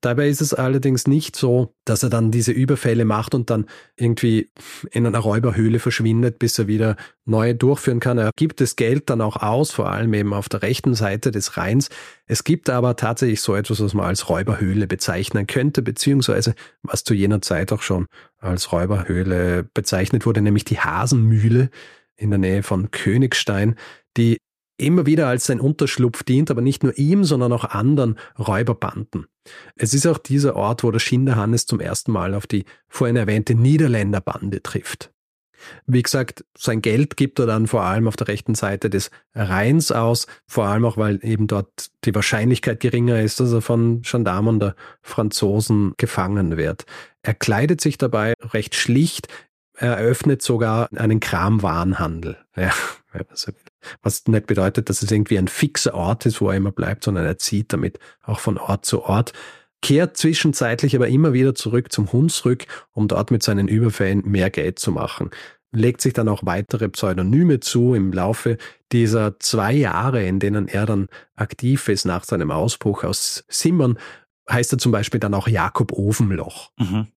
Dabei 0.00 0.28
ist 0.28 0.40
es 0.40 0.54
allerdings 0.54 1.08
nicht 1.08 1.34
so, 1.34 1.74
dass 1.84 2.04
er 2.04 2.08
dann 2.08 2.30
diese 2.30 2.52
Überfälle 2.52 3.04
macht 3.04 3.34
und 3.34 3.50
dann 3.50 3.66
irgendwie 3.96 4.52
in 4.92 5.06
einer 5.06 5.18
Räuberhöhle 5.18 5.80
verschwindet, 5.80 6.38
bis 6.38 6.56
er 6.58 6.68
wieder 6.68 6.96
neue 7.24 7.56
durchführen 7.56 7.98
kann. 7.98 8.16
Er 8.16 8.30
gibt 8.36 8.60
das 8.60 8.76
Geld 8.76 9.10
dann 9.10 9.20
auch 9.20 9.36
aus, 9.36 9.72
vor 9.72 9.90
allem 9.90 10.14
eben 10.14 10.32
auf 10.34 10.48
der 10.48 10.62
rechten 10.62 10.94
Seite 10.94 11.32
des 11.32 11.56
Rheins. 11.56 11.88
Es 12.26 12.44
gibt 12.44 12.70
aber 12.70 12.94
tatsächlich 12.94 13.40
so 13.40 13.56
etwas, 13.56 13.80
was 13.80 13.92
man 13.92 14.06
als 14.06 14.28
Räuberhöhle 14.28 14.86
bezeichnen 14.86 15.48
könnte, 15.48 15.82
beziehungsweise 15.82 16.54
was 16.82 17.02
zu 17.02 17.14
jener 17.14 17.42
Zeit 17.42 17.72
auch 17.72 17.82
schon 17.82 18.06
als 18.38 18.70
Räuberhöhle 18.70 19.64
bezeichnet 19.74 20.26
wurde, 20.26 20.42
nämlich 20.42 20.64
die 20.64 20.78
Hasenmühle 20.78 21.70
in 22.14 22.30
der 22.30 22.38
Nähe 22.38 22.62
von 22.62 22.92
Königstein, 22.92 23.74
die 24.16 24.38
immer 24.78 25.06
wieder 25.06 25.26
als 25.28 25.46
sein 25.46 25.60
Unterschlupf 25.60 26.22
dient, 26.22 26.50
aber 26.50 26.60
nicht 26.60 26.82
nur 26.82 26.96
ihm, 26.96 27.24
sondern 27.24 27.52
auch 27.52 27.64
anderen 27.64 28.18
Räuberbanden. 28.38 29.26
Es 29.76 29.94
ist 29.94 30.06
auch 30.06 30.18
dieser 30.18 30.56
Ort, 30.56 30.84
wo 30.84 30.90
der 30.90 30.98
Schinderhannes 30.98 31.66
zum 31.66 31.80
ersten 31.80 32.12
Mal 32.12 32.34
auf 32.34 32.46
die 32.46 32.64
vorhin 32.88 33.16
erwähnte 33.16 33.54
Niederländerbande 33.54 34.62
trifft. 34.62 35.10
Wie 35.86 36.02
gesagt, 36.02 36.44
sein 36.56 36.82
Geld 36.82 37.16
gibt 37.16 37.38
er 37.38 37.46
dann 37.46 37.66
vor 37.66 37.82
allem 37.82 38.06
auf 38.06 38.16
der 38.16 38.28
rechten 38.28 38.54
Seite 38.54 38.90
des 38.90 39.10
Rheins 39.34 39.90
aus, 39.90 40.26
vor 40.46 40.66
allem 40.66 40.84
auch, 40.84 40.96
weil 40.96 41.18
eben 41.24 41.46
dort 41.46 41.90
die 42.04 42.14
Wahrscheinlichkeit 42.14 42.80
geringer 42.80 43.20
ist, 43.20 43.40
dass 43.40 43.52
er 43.52 43.60
von 43.60 44.02
Gendarmen 44.02 44.60
der 44.60 44.76
Franzosen 45.02 45.94
gefangen 45.96 46.56
wird. 46.56 46.84
Er 47.22 47.34
kleidet 47.34 47.80
sich 47.80 47.98
dabei 47.98 48.34
recht 48.52 48.74
schlicht, 48.74 49.28
er 49.74 49.96
eröffnet 49.96 50.42
sogar 50.42 50.88
einen 50.94 51.20
Kramwarenhandel. 51.20 52.36
Ja, 52.56 52.72
was 54.02 54.26
nicht 54.26 54.46
bedeutet, 54.46 54.88
dass 54.88 55.02
es 55.02 55.10
irgendwie 55.10 55.38
ein 55.38 55.48
fixer 55.48 55.94
Ort 55.94 56.26
ist, 56.26 56.40
wo 56.40 56.50
er 56.50 56.56
immer 56.56 56.72
bleibt, 56.72 57.04
sondern 57.04 57.24
er 57.24 57.38
zieht 57.38 57.72
damit 57.72 57.98
auch 58.22 58.40
von 58.40 58.58
Ort 58.58 58.84
zu 58.84 59.02
Ort, 59.02 59.32
kehrt 59.82 60.16
zwischenzeitlich 60.16 60.96
aber 60.96 61.08
immer 61.08 61.32
wieder 61.32 61.54
zurück 61.54 61.92
zum 61.92 62.12
Hunsrück, 62.12 62.66
um 62.92 63.08
dort 63.08 63.30
mit 63.30 63.42
seinen 63.42 63.68
Überfällen 63.68 64.22
mehr 64.24 64.50
Geld 64.50 64.78
zu 64.78 64.90
machen. 64.90 65.30
Legt 65.70 66.00
sich 66.00 66.14
dann 66.14 66.28
auch 66.28 66.46
weitere 66.46 66.88
Pseudonyme 66.88 67.60
zu 67.60 67.94
im 67.94 68.12
Laufe 68.12 68.56
dieser 68.90 69.38
zwei 69.38 69.72
Jahre, 69.74 70.24
in 70.24 70.40
denen 70.40 70.66
er 70.66 70.86
dann 70.86 71.08
aktiv 71.36 71.88
ist 71.88 72.06
nach 72.06 72.24
seinem 72.24 72.50
Ausbruch 72.50 73.04
aus 73.04 73.44
Simmern, 73.48 73.98
heißt 74.50 74.72
er 74.72 74.78
zum 74.78 74.92
Beispiel 74.92 75.20
dann 75.20 75.34
auch 75.34 75.46
Jakob 75.46 75.92
Ofenloch. 75.92 76.70
Mhm. 76.78 77.08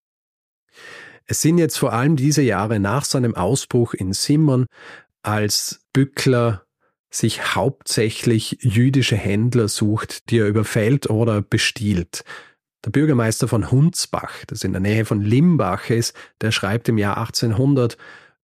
Es 1.26 1.41
sind 1.41 1.60
jetzt 1.60 1.78
vor 1.78 1.93
allem 1.93 2.17
diese 2.17 2.41
Jahre 2.41 2.80
nach 2.80 3.06
seinem 3.06 3.36
Ausbruch 3.36 3.93
in 3.93 4.12
Simmern, 4.12 4.65
als 5.23 5.81
Bückler 5.93 6.65
sich 7.10 7.55
hauptsächlich 7.55 8.57
jüdische 8.62 9.17
Händler 9.17 9.67
sucht, 9.67 10.29
die 10.29 10.39
er 10.39 10.47
überfällt 10.47 11.10
oder 11.10 11.41
bestiehlt. 11.41 12.23
Der 12.86 12.91
Bürgermeister 12.91 13.47
von 13.47 13.69
Hunsbach, 13.69 14.45
das 14.47 14.63
in 14.63 14.71
der 14.71 14.81
Nähe 14.81 15.05
von 15.05 15.21
Limbach 15.21 15.89
ist, 15.89 16.15
der 16.39 16.51
schreibt 16.51 16.89
im 16.89 16.97
Jahr 16.97 17.17
1800, 17.17 17.97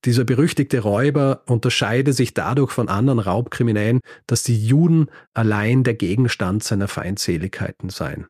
dieser 0.05 0.25
berüchtigte 0.25 0.79
Räuber 0.79 1.41
unterscheide 1.47 2.13
sich 2.13 2.33
dadurch 2.33 2.71
von 2.71 2.87
anderen 2.87 3.19
Raubkriminellen, 3.19 3.99
dass 4.27 4.43
die 4.43 4.63
Juden 4.63 5.09
allein 5.33 5.83
der 5.83 5.95
Gegenstand 5.95 6.63
seiner 6.63 6.87
Feindseligkeiten 6.87 7.89
seien. 7.89 8.27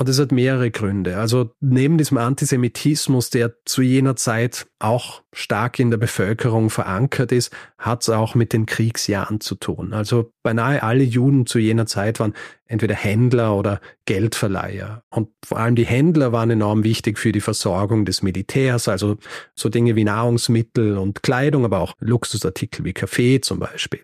Und 0.00 0.08
es 0.08 0.20
hat 0.20 0.30
mehrere 0.30 0.70
Gründe. 0.70 1.16
Also 1.16 1.50
neben 1.58 1.98
diesem 1.98 2.18
Antisemitismus, 2.18 3.30
der 3.30 3.54
zu 3.64 3.82
jener 3.82 4.14
Zeit 4.14 4.68
auch 4.78 5.22
stark 5.32 5.80
in 5.80 5.90
der 5.90 5.98
Bevölkerung 5.98 6.70
verankert 6.70 7.32
ist, 7.32 7.52
hat 7.78 8.02
es 8.02 8.08
auch 8.08 8.36
mit 8.36 8.52
den 8.52 8.64
Kriegsjahren 8.64 9.40
zu 9.40 9.56
tun. 9.56 9.92
Also 9.92 10.32
beinahe 10.44 10.84
alle 10.84 11.02
Juden 11.02 11.46
zu 11.46 11.58
jener 11.58 11.86
Zeit 11.86 12.20
waren 12.20 12.34
entweder 12.66 12.94
Händler 12.94 13.56
oder 13.56 13.80
Geldverleiher. 14.04 15.02
Und 15.10 15.30
vor 15.44 15.58
allem 15.58 15.74
die 15.74 15.86
Händler 15.86 16.30
waren 16.30 16.50
enorm 16.50 16.84
wichtig 16.84 17.18
für 17.18 17.32
die 17.32 17.40
Versorgung 17.40 18.04
des 18.04 18.22
Militärs, 18.22 18.86
also 18.86 19.16
so 19.56 19.68
Dinge 19.68 19.96
wie 19.96 20.04
Nahrungsmittel 20.04 20.96
und 20.96 21.24
Kleidung, 21.24 21.64
aber 21.64 21.80
auch 21.80 21.94
Luxusartikel 21.98 22.84
wie 22.84 22.92
Kaffee 22.92 23.40
zum 23.40 23.58
Beispiel 23.58 24.02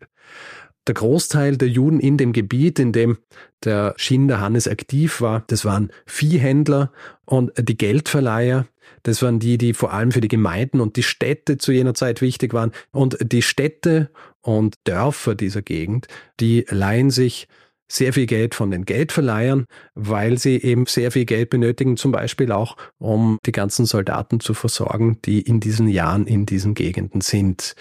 der 0.87 0.95
Großteil 0.95 1.57
der 1.57 1.69
Juden 1.69 2.01
in 2.01 2.17
dem 2.17 2.33
Gebiet, 2.33 2.79
in 2.79 2.93
dem 2.93 3.19
der 3.65 3.95
Schinder 3.97 4.41
Hannes 4.41 4.69
aktiv 4.69 5.21
war, 5.21 5.45
das 5.47 5.65
waren 5.65 5.91
Viehhändler 6.07 6.93
und 7.25 7.53
die 7.59 7.77
Geldverleiher. 7.77 8.67
Das 9.03 9.23
waren 9.23 9.39
die, 9.39 9.59
die 9.59 9.73
vor 9.73 9.93
allem 9.93 10.13
für 10.13 10.21
die 10.21 10.29
Gemeinden 10.29 10.81
und 10.81 10.97
die 10.97 11.03
Städte 11.03 11.57
zu 11.59 11.73
jener 11.73 11.95
Zeit 11.95 12.21
wichtig 12.21 12.53
waren. 12.53 12.73
Und 12.91 13.17
die 13.21 13.43
Städte 13.43 14.11
und 14.43 14.77
Dörfer 14.85 15.35
dieser 15.35 15.63
Gegend, 15.63 16.07
die 16.41 16.67
leihen 16.69 17.11
sich 17.11 17.49
sehr 17.87 18.13
viel 18.13 18.27
Geld 18.27 18.55
von 18.55 18.71
den 18.71 18.85
Geldverleihern, 18.85 19.67
weil 19.95 20.39
sie 20.39 20.57
eben 20.57 20.87
sehr 20.87 21.11
viel 21.11 21.27
Geld 21.27 21.51
benötigen, 21.51 21.97
zum 21.97 22.13
Beispiel 22.13 22.51
auch, 22.51 22.77
um 22.99 23.39
die 23.47 23.53
ganzen 23.53 23.87
Soldaten 23.87 24.41
zu 24.41 24.55
versorgen, 24.55 25.19
die 25.25 25.41
in 25.41 25.61
diesen 25.61 25.89
Jahren 25.89 26.27
in 26.27 26.47
diesen 26.47 26.75
Gegenden 26.75 27.21
sind 27.21 27.75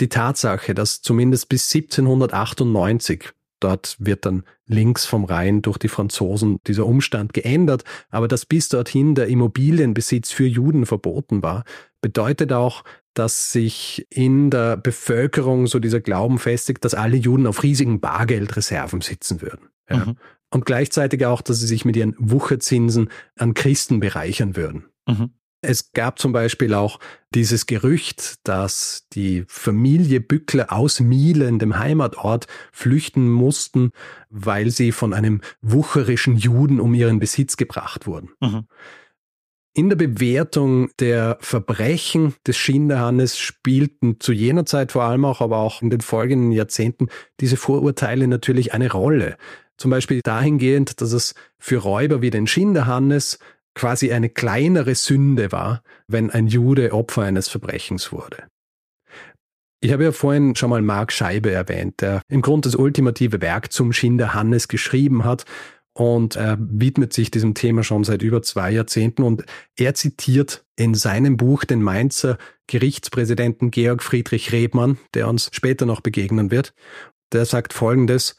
die 0.00 0.08
Tatsache, 0.08 0.74
dass 0.74 1.02
zumindest 1.02 1.48
bis 1.48 1.72
1798 1.74 3.32
Dort 3.64 3.96
wird 3.98 4.26
dann 4.26 4.42
links 4.66 5.06
vom 5.06 5.24
Rhein 5.24 5.62
durch 5.62 5.78
die 5.78 5.88
Franzosen 5.88 6.58
dieser 6.66 6.84
Umstand 6.84 7.32
geändert, 7.32 7.82
aber 8.10 8.28
dass 8.28 8.44
bis 8.44 8.68
dorthin 8.68 9.14
der 9.14 9.28
Immobilienbesitz 9.28 10.32
für 10.32 10.44
Juden 10.44 10.84
verboten 10.84 11.42
war, 11.42 11.64
bedeutet 12.02 12.52
auch, 12.52 12.84
dass 13.14 13.52
sich 13.52 14.06
in 14.10 14.50
der 14.50 14.76
Bevölkerung 14.76 15.66
so 15.66 15.78
dieser 15.78 16.00
Glauben 16.00 16.38
festigt, 16.38 16.84
dass 16.84 16.92
alle 16.92 17.16
Juden 17.16 17.46
auf 17.46 17.62
riesigen 17.62 18.00
Bargeldreserven 18.00 19.00
sitzen 19.00 19.40
würden. 19.40 19.70
Ja. 19.88 20.04
Mhm. 20.04 20.16
Und 20.50 20.66
gleichzeitig 20.66 21.24
auch, 21.24 21.40
dass 21.40 21.60
sie 21.60 21.66
sich 21.66 21.86
mit 21.86 21.96
ihren 21.96 22.14
Wucherzinsen 22.18 23.08
an 23.38 23.54
Christen 23.54 23.98
bereichern 23.98 24.56
würden. 24.56 24.84
Mhm. 25.08 25.30
Es 25.64 25.92
gab 25.92 26.18
zum 26.18 26.32
Beispiel 26.32 26.74
auch 26.74 27.00
dieses 27.34 27.66
Gerücht, 27.66 28.36
dass 28.44 29.06
die 29.12 29.44
Familie 29.48 30.20
Bückler 30.20 30.72
aus 30.72 31.00
Mielen, 31.00 31.58
dem 31.58 31.78
Heimatort, 31.78 32.46
flüchten 32.72 33.28
mussten, 33.30 33.90
weil 34.30 34.70
sie 34.70 34.92
von 34.92 35.12
einem 35.12 35.40
wucherischen 35.62 36.36
Juden 36.36 36.80
um 36.80 36.94
ihren 36.94 37.18
Besitz 37.18 37.56
gebracht 37.56 38.06
wurden. 38.06 38.30
Mhm. 38.40 38.66
In 39.76 39.88
der 39.88 39.96
Bewertung 39.96 40.90
der 41.00 41.36
Verbrechen 41.40 42.34
des 42.46 42.56
Schinderhannes 42.56 43.36
spielten 43.36 44.20
zu 44.20 44.32
jener 44.32 44.66
Zeit 44.66 44.92
vor 44.92 45.02
allem 45.02 45.24
auch, 45.24 45.40
aber 45.40 45.58
auch 45.58 45.82
in 45.82 45.90
den 45.90 46.00
folgenden 46.00 46.52
Jahrzehnten 46.52 47.08
diese 47.40 47.56
Vorurteile 47.56 48.28
natürlich 48.28 48.72
eine 48.72 48.92
Rolle. 48.92 49.36
zum 49.76 49.90
Beispiel 49.90 50.20
dahingehend, 50.22 51.00
dass 51.00 51.12
es 51.12 51.34
für 51.58 51.78
Räuber 51.78 52.22
wie 52.22 52.30
den 52.30 52.46
Schinderhannes 52.46 53.38
quasi 53.74 54.12
eine 54.12 54.28
kleinere 54.28 54.94
Sünde 54.94 55.52
war, 55.52 55.82
wenn 56.06 56.30
ein 56.30 56.46
Jude 56.46 56.92
Opfer 56.92 57.22
eines 57.22 57.48
Verbrechens 57.48 58.12
wurde. 58.12 58.44
Ich 59.80 59.92
habe 59.92 60.04
ja 60.04 60.12
vorhin 60.12 60.56
schon 60.56 60.70
mal 60.70 60.80
Mark 60.80 61.12
Scheibe 61.12 61.50
erwähnt, 61.50 62.00
der 62.00 62.22
im 62.28 62.40
Grunde 62.40 62.68
das 62.68 62.76
ultimative 62.76 63.42
Werk 63.42 63.70
zum 63.70 63.92
Schinderhannes 63.92 64.68
geschrieben 64.68 65.24
hat 65.24 65.44
und 65.92 66.36
er 66.36 66.56
widmet 66.58 67.12
sich 67.12 67.30
diesem 67.30 67.54
Thema 67.54 67.84
schon 67.84 68.02
seit 68.02 68.22
über 68.22 68.42
zwei 68.42 68.70
Jahrzehnten 68.70 69.22
und 69.22 69.44
er 69.76 69.94
zitiert 69.94 70.64
in 70.76 70.94
seinem 70.94 71.36
Buch 71.36 71.64
den 71.64 71.82
Mainzer 71.82 72.38
Gerichtspräsidenten 72.66 73.70
Georg 73.70 74.02
Friedrich 74.02 74.52
Rebmann, 74.52 74.98
der 75.14 75.28
uns 75.28 75.50
später 75.52 75.86
noch 75.86 76.00
begegnen 76.00 76.50
wird. 76.50 76.74
Der 77.32 77.44
sagt 77.44 77.72
folgendes, 77.72 78.36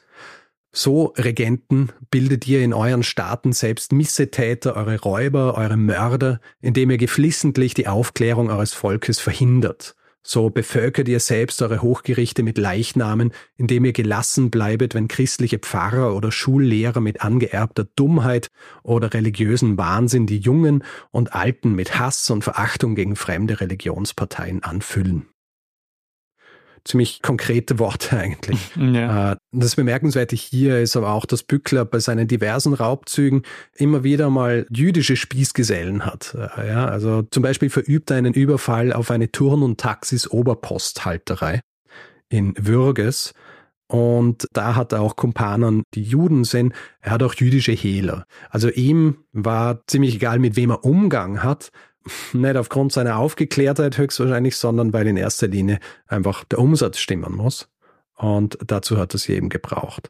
so, 0.77 1.13
Regenten, 1.15 1.93
bildet 2.11 2.45
ihr 2.47 2.61
in 2.61 2.73
euren 2.73 3.03
Staaten 3.03 3.53
selbst 3.53 3.93
Missetäter, 3.93 4.75
eure 4.75 4.99
Räuber, 4.99 5.55
eure 5.55 5.77
Mörder, 5.77 6.41
indem 6.59 6.91
ihr 6.91 6.97
geflissentlich 6.97 7.73
die 7.73 7.87
Aufklärung 7.87 8.49
eures 8.49 8.73
Volkes 8.73 9.21
verhindert. 9.21 9.95
So 10.21 10.49
bevölkert 10.49 11.07
ihr 11.07 11.21
selbst 11.21 11.61
eure 11.61 11.81
Hochgerichte 11.81 12.43
mit 12.43 12.57
Leichnamen, 12.57 13.31
indem 13.55 13.85
ihr 13.85 13.93
gelassen 13.93 14.49
bleibet, 14.49 14.95
wenn 14.95 15.07
christliche 15.07 15.59
Pfarrer 15.59 16.13
oder 16.13 16.31
Schullehrer 16.31 16.99
mit 16.99 17.21
angeerbter 17.21 17.85
Dummheit 17.95 18.49
oder 18.83 19.13
religiösen 19.13 19.77
Wahnsinn 19.77 20.27
die 20.27 20.39
Jungen 20.39 20.83
und 21.11 21.33
Alten 21.33 21.73
mit 21.73 21.99
Hass 21.99 22.29
und 22.31 22.43
Verachtung 22.43 22.95
gegen 22.95 23.15
fremde 23.15 23.61
Religionsparteien 23.61 24.61
anfüllen 24.63 25.27
ziemlich 26.85 27.21
konkrete 27.21 27.79
Worte 27.79 28.17
eigentlich. 28.17 28.71
Ja. 28.75 29.33
Äh, 29.33 29.35
das 29.51 29.75
Bemerkenswerte 29.75 30.35
hier 30.35 30.79
ist 30.79 30.95
aber 30.95 31.11
auch, 31.11 31.25
dass 31.25 31.43
Bückler 31.43 31.83
bei 31.83 31.99
seinen 31.99 32.27
diversen 32.27 32.73
Raubzügen 32.73 33.43
immer 33.75 34.03
wieder 34.03 34.29
mal 34.29 34.65
jüdische 34.69 35.15
Spießgesellen 35.15 36.05
hat. 36.05 36.35
Äh, 36.35 36.69
ja, 36.69 36.85
also 36.85 37.23
zum 37.23 37.43
Beispiel 37.43 37.69
verübt 37.69 38.11
er 38.11 38.17
einen 38.17 38.33
Überfall 38.33 38.93
auf 38.93 39.11
eine 39.11 39.31
Turn- 39.31 39.63
und 39.63 39.79
Taxis-Oberposthalterei 39.79 41.61
in 42.29 42.53
Würges. 42.57 43.33
Und 43.87 44.47
da 44.51 44.75
hat 44.75 44.93
er 44.93 45.01
auch 45.01 45.15
Kumpanen, 45.15 45.83
die 45.93 46.01
Juden 46.01 46.43
sind. 46.43 46.73
Er 47.01 47.11
hat 47.11 47.23
auch 47.23 47.35
jüdische 47.35 47.71
Hehler. 47.71 48.25
Also 48.49 48.69
ihm 48.69 49.17
war 49.31 49.85
ziemlich 49.85 50.15
egal, 50.15 50.39
mit 50.39 50.55
wem 50.55 50.71
er 50.71 50.83
Umgang 50.83 51.43
hat 51.43 51.69
nicht 52.33 52.55
aufgrund 52.55 52.93
seiner 52.93 53.17
Aufgeklärtheit 53.17 53.97
höchstwahrscheinlich, 53.97 54.57
sondern 54.57 54.93
weil 54.93 55.07
in 55.07 55.17
erster 55.17 55.47
Linie 55.47 55.79
einfach 56.07 56.43
der 56.45 56.59
Umsatz 56.59 56.99
stimmen 56.99 57.33
muss. 57.35 57.67
Und 58.15 58.57
dazu 58.65 58.97
hat 58.97 59.13
er 59.13 59.19
sie 59.19 59.33
eben 59.33 59.49
gebraucht. 59.49 60.09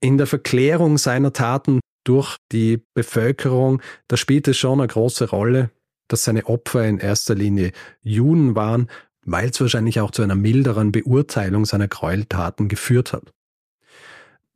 In 0.00 0.18
der 0.18 0.26
Verklärung 0.26 0.98
seiner 0.98 1.32
Taten 1.32 1.80
durch 2.04 2.36
die 2.52 2.82
Bevölkerung, 2.94 3.82
da 4.08 4.16
spielt 4.16 4.48
es 4.48 4.56
schon 4.56 4.80
eine 4.80 4.88
große 4.88 5.30
Rolle, 5.30 5.70
dass 6.08 6.24
seine 6.24 6.46
Opfer 6.46 6.86
in 6.86 6.98
erster 6.98 7.34
Linie 7.34 7.72
Juden 8.02 8.56
waren, 8.56 8.88
weil 9.24 9.50
es 9.50 9.60
wahrscheinlich 9.60 10.00
auch 10.00 10.10
zu 10.10 10.22
einer 10.22 10.34
milderen 10.34 10.92
Beurteilung 10.92 11.66
seiner 11.66 11.88
Gräueltaten 11.88 12.68
geführt 12.68 13.12
hat. 13.12 13.32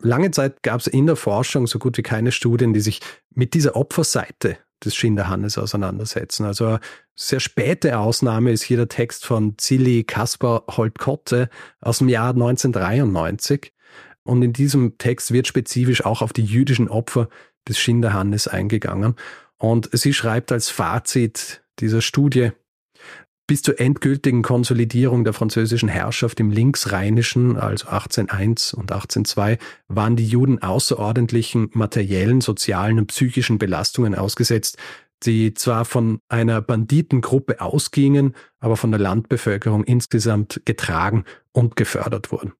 Lange 0.02 0.30
Zeit 0.32 0.62
gab 0.62 0.80
es 0.80 0.86
in 0.86 1.06
der 1.06 1.16
Forschung 1.16 1.66
so 1.66 1.78
gut 1.78 1.96
wie 1.96 2.02
keine 2.02 2.32
Studien, 2.32 2.72
die 2.74 2.80
sich 2.80 3.00
mit 3.30 3.54
dieser 3.54 3.76
Opferseite 3.76 4.58
des 4.82 4.94
Schinderhannes 4.94 5.58
auseinandersetzen. 5.58 6.44
Also 6.44 6.66
eine 6.66 6.80
sehr 7.14 7.40
späte 7.40 7.98
Ausnahme 7.98 8.52
ist 8.52 8.62
hier 8.62 8.76
der 8.76 8.88
Text 8.88 9.26
von 9.26 9.54
Zilli 9.58 10.04
Kaspar 10.04 10.64
Holtkotte 10.70 11.48
aus 11.80 11.98
dem 11.98 12.08
Jahr 12.08 12.30
1993. 12.30 13.72
Und 14.24 14.42
in 14.42 14.52
diesem 14.52 14.96
Text 14.98 15.32
wird 15.32 15.46
spezifisch 15.46 16.04
auch 16.04 16.22
auf 16.22 16.32
die 16.32 16.44
jüdischen 16.44 16.88
Opfer 16.88 17.28
des 17.68 17.78
Schinderhannes 17.78 18.48
eingegangen. 18.48 19.16
Und 19.58 19.88
sie 19.92 20.14
schreibt 20.14 20.50
als 20.50 20.70
Fazit 20.70 21.62
dieser 21.78 22.00
Studie, 22.00 22.52
bis 23.46 23.62
zur 23.62 23.78
endgültigen 23.78 24.42
Konsolidierung 24.42 25.24
der 25.24 25.32
französischen 25.32 25.88
Herrschaft 25.88 26.40
im 26.40 26.50
Linksrheinischen, 26.50 27.56
also 27.56 27.88
1801 27.88 28.74
und 28.74 28.90
1802, 28.90 29.58
waren 29.88 30.16
die 30.16 30.26
Juden 30.26 30.62
außerordentlichen 30.62 31.70
materiellen, 31.72 32.40
sozialen 32.40 32.98
und 32.98 33.06
psychischen 33.08 33.58
Belastungen 33.58 34.14
ausgesetzt, 34.14 34.78
die 35.24 35.54
zwar 35.54 35.84
von 35.84 36.20
einer 36.28 36.60
Banditengruppe 36.60 37.60
ausgingen, 37.60 38.34
aber 38.60 38.76
von 38.76 38.90
der 38.90 39.00
Landbevölkerung 39.00 39.84
insgesamt 39.84 40.62
getragen 40.64 41.24
und 41.52 41.76
gefördert 41.76 42.32
wurden. 42.32 42.52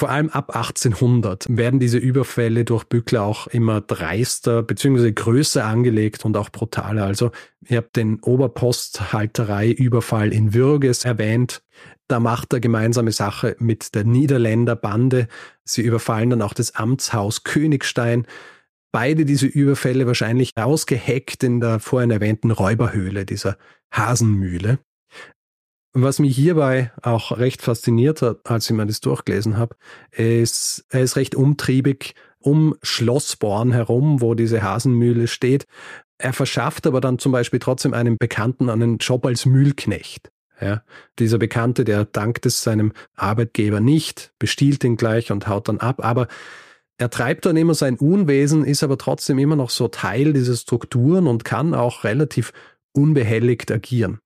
Vor 0.00 0.08
allem 0.08 0.30
ab 0.30 0.56
1800 0.56 1.44
werden 1.50 1.78
diese 1.78 1.98
Überfälle 1.98 2.64
durch 2.64 2.84
Bückler 2.84 3.22
auch 3.22 3.48
immer 3.48 3.82
dreister 3.82 4.62
bzw. 4.62 5.12
größer 5.12 5.62
angelegt 5.62 6.24
und 6.24 6.38
auch 6.38 6.48
brutaler. 6.48 7.04
Also 7.04 7.32
ihr 7.68 7.76
habt 7.76 7.96
den 7.96 8.18
Oberposthalterei-Überfall 8.20 10.32
in 10.32 10.54
Würges 10.54 11.04
erwähnt. 11.04 11.62
Da 12.08 12.18
macht 12.18 12.54
er 12.54 12.60
gemeinsame 12.60 13.12
Sache 13.12 13.56
mit 13.58 13.94
der 13.94 14.04
Niederländer 14.04 14.74
Bande. 14.74 15.28
Sie 15.64 15.82
überfallen 15.82 16.30
dann 16.30 16.40
auch 16.40 16.54
das 16.54 16.74
Amtshaus 16.74 17.44
Königstein. 17.44 18.26
Beide 18.92 19.26
diese 19.26 19.48
Überfälle 19.48 20.06
wahrscheinlich 20.06 20.52
ausgeheckt 20.56 21.44
in 21.44 21.60
der 21.60 21.78
vorhin 21.78 22.10
erwähnten 22.10 22.52
Räuberhöhle, 22.52 23.26
dieser 23.26 23.58
Hasenmühle. 23.92 24.78
Was 25.92 26.20
mich 26.20 26.36
hierbei 26.36 26.92
auch 27.02 27.36
recht 27.36 27.62
fasziniert 27.62 28.22
hat, 28.22 28.38
als 28.44 28.70
ich 28.70 28.76
mir 28.76 28.86
das 28.86 29.00
durchgelesen 29.00 29.58
habe, 29.58 29.74
ist, 30.12 30.84
er 30.88 31.02
ist 31.02 31.16
recht 31.16 31.34
umtriebig 31.34 32.14
um 32.38 32.76
Schlossborn 32.82 33.72
herum, 33.72 34.20
wo 34.20 34.34
diese 34.34 34.62
Hasenmühle 34.62 35.26
steht. 35.26 35.66
Er 36.18 36.32
verschafft 36.32 36.86
aber 36.86 37.00
dann 37.00 37.18
zum 37.18 37.32
Beispiel 37.32 37.58
trotzdem 37.58 37.92
einem 37.92 38.18
Bekannten 38.18 38.70
einen 38.70 38.98
Job 38.98 39.26
als 39.26 39.46
Mühlknecht. 39.46 40.30
Ja, 40.60 40.82
dieser 41.18 41.38
Bekannte, 41.38 41.84
der 41.84 42.04
dankt 42.04 42.44
es 42.44 42.62
seinem 42.62 42.92
Arbeitgeber 43.16 43.80
nicht, 43.80 44.32
bestiehlt 44.38 44.84
ihn 44.84 44.96
gleich 44.96 45.32
und 45.32 45.48
haut 45.48 45.68
dann 45.68 45.78
ab, 45.78 46.04
aber 46.04 46.28
er 46.98 47.08
treibt 47.08 47.46
dann 47.46 47.56
immer 47.56 47.72
sein 47.72 47.96
Unwesen, 47.96 48.64
ist 48.64 48.82
aber 48.82 48.98
trotzdem 48.98 49.38
immer 49.38 49.56
noch 49.56 49.70
so 49.70 49.88
Teil 49.88 50.34
dieser 50.34 50.54
Strukturen 50.54 51.26
und 51.26 51.46
kann 51.46 51.72
auch 51.72 52.04
relativ 52.04 52.52
unbehelligt 52.92 53.72
agieren. 53.72 54.20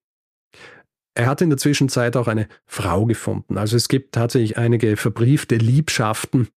Er 1.14 1.26
hat 1.26 1.40
in 1.40 1.50
der 1.50 1.58
Zwischenzeit 1.58 2.16
auch 2.16 2.26
eine 2.26 2.48
Frau 2.66 3.06
gefunden. 3.06 3.56
Also 3.56 3.76
es 3.76 3.88
gibt 3.88 4.14
tatsächlich 4.14 4.58
einige 4.58 4.96
verbriefte 4.96 5.56
Liebschaften. 5.56 6.48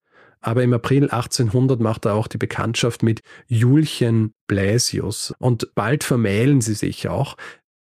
Aber 0.42 0.64
im 0.64 0.74
April 0.74 1.10
1800 1.10 1.80
macht 1.80 2.06
er 2.06 2.14
auch 2.14 2.28
die 2.28 2.38
Bekanntschaft 2.38 3.04
mit 3.04 3.22
Julchen 3.48 4.34
Bläsius. 4.48 5.34
Und 5.40 5.74
bald 5.76 6.04
vermählen 6.04 6.62
sie 6.62 6.74
sich 6.74 7.08
auch. 7.08 7.38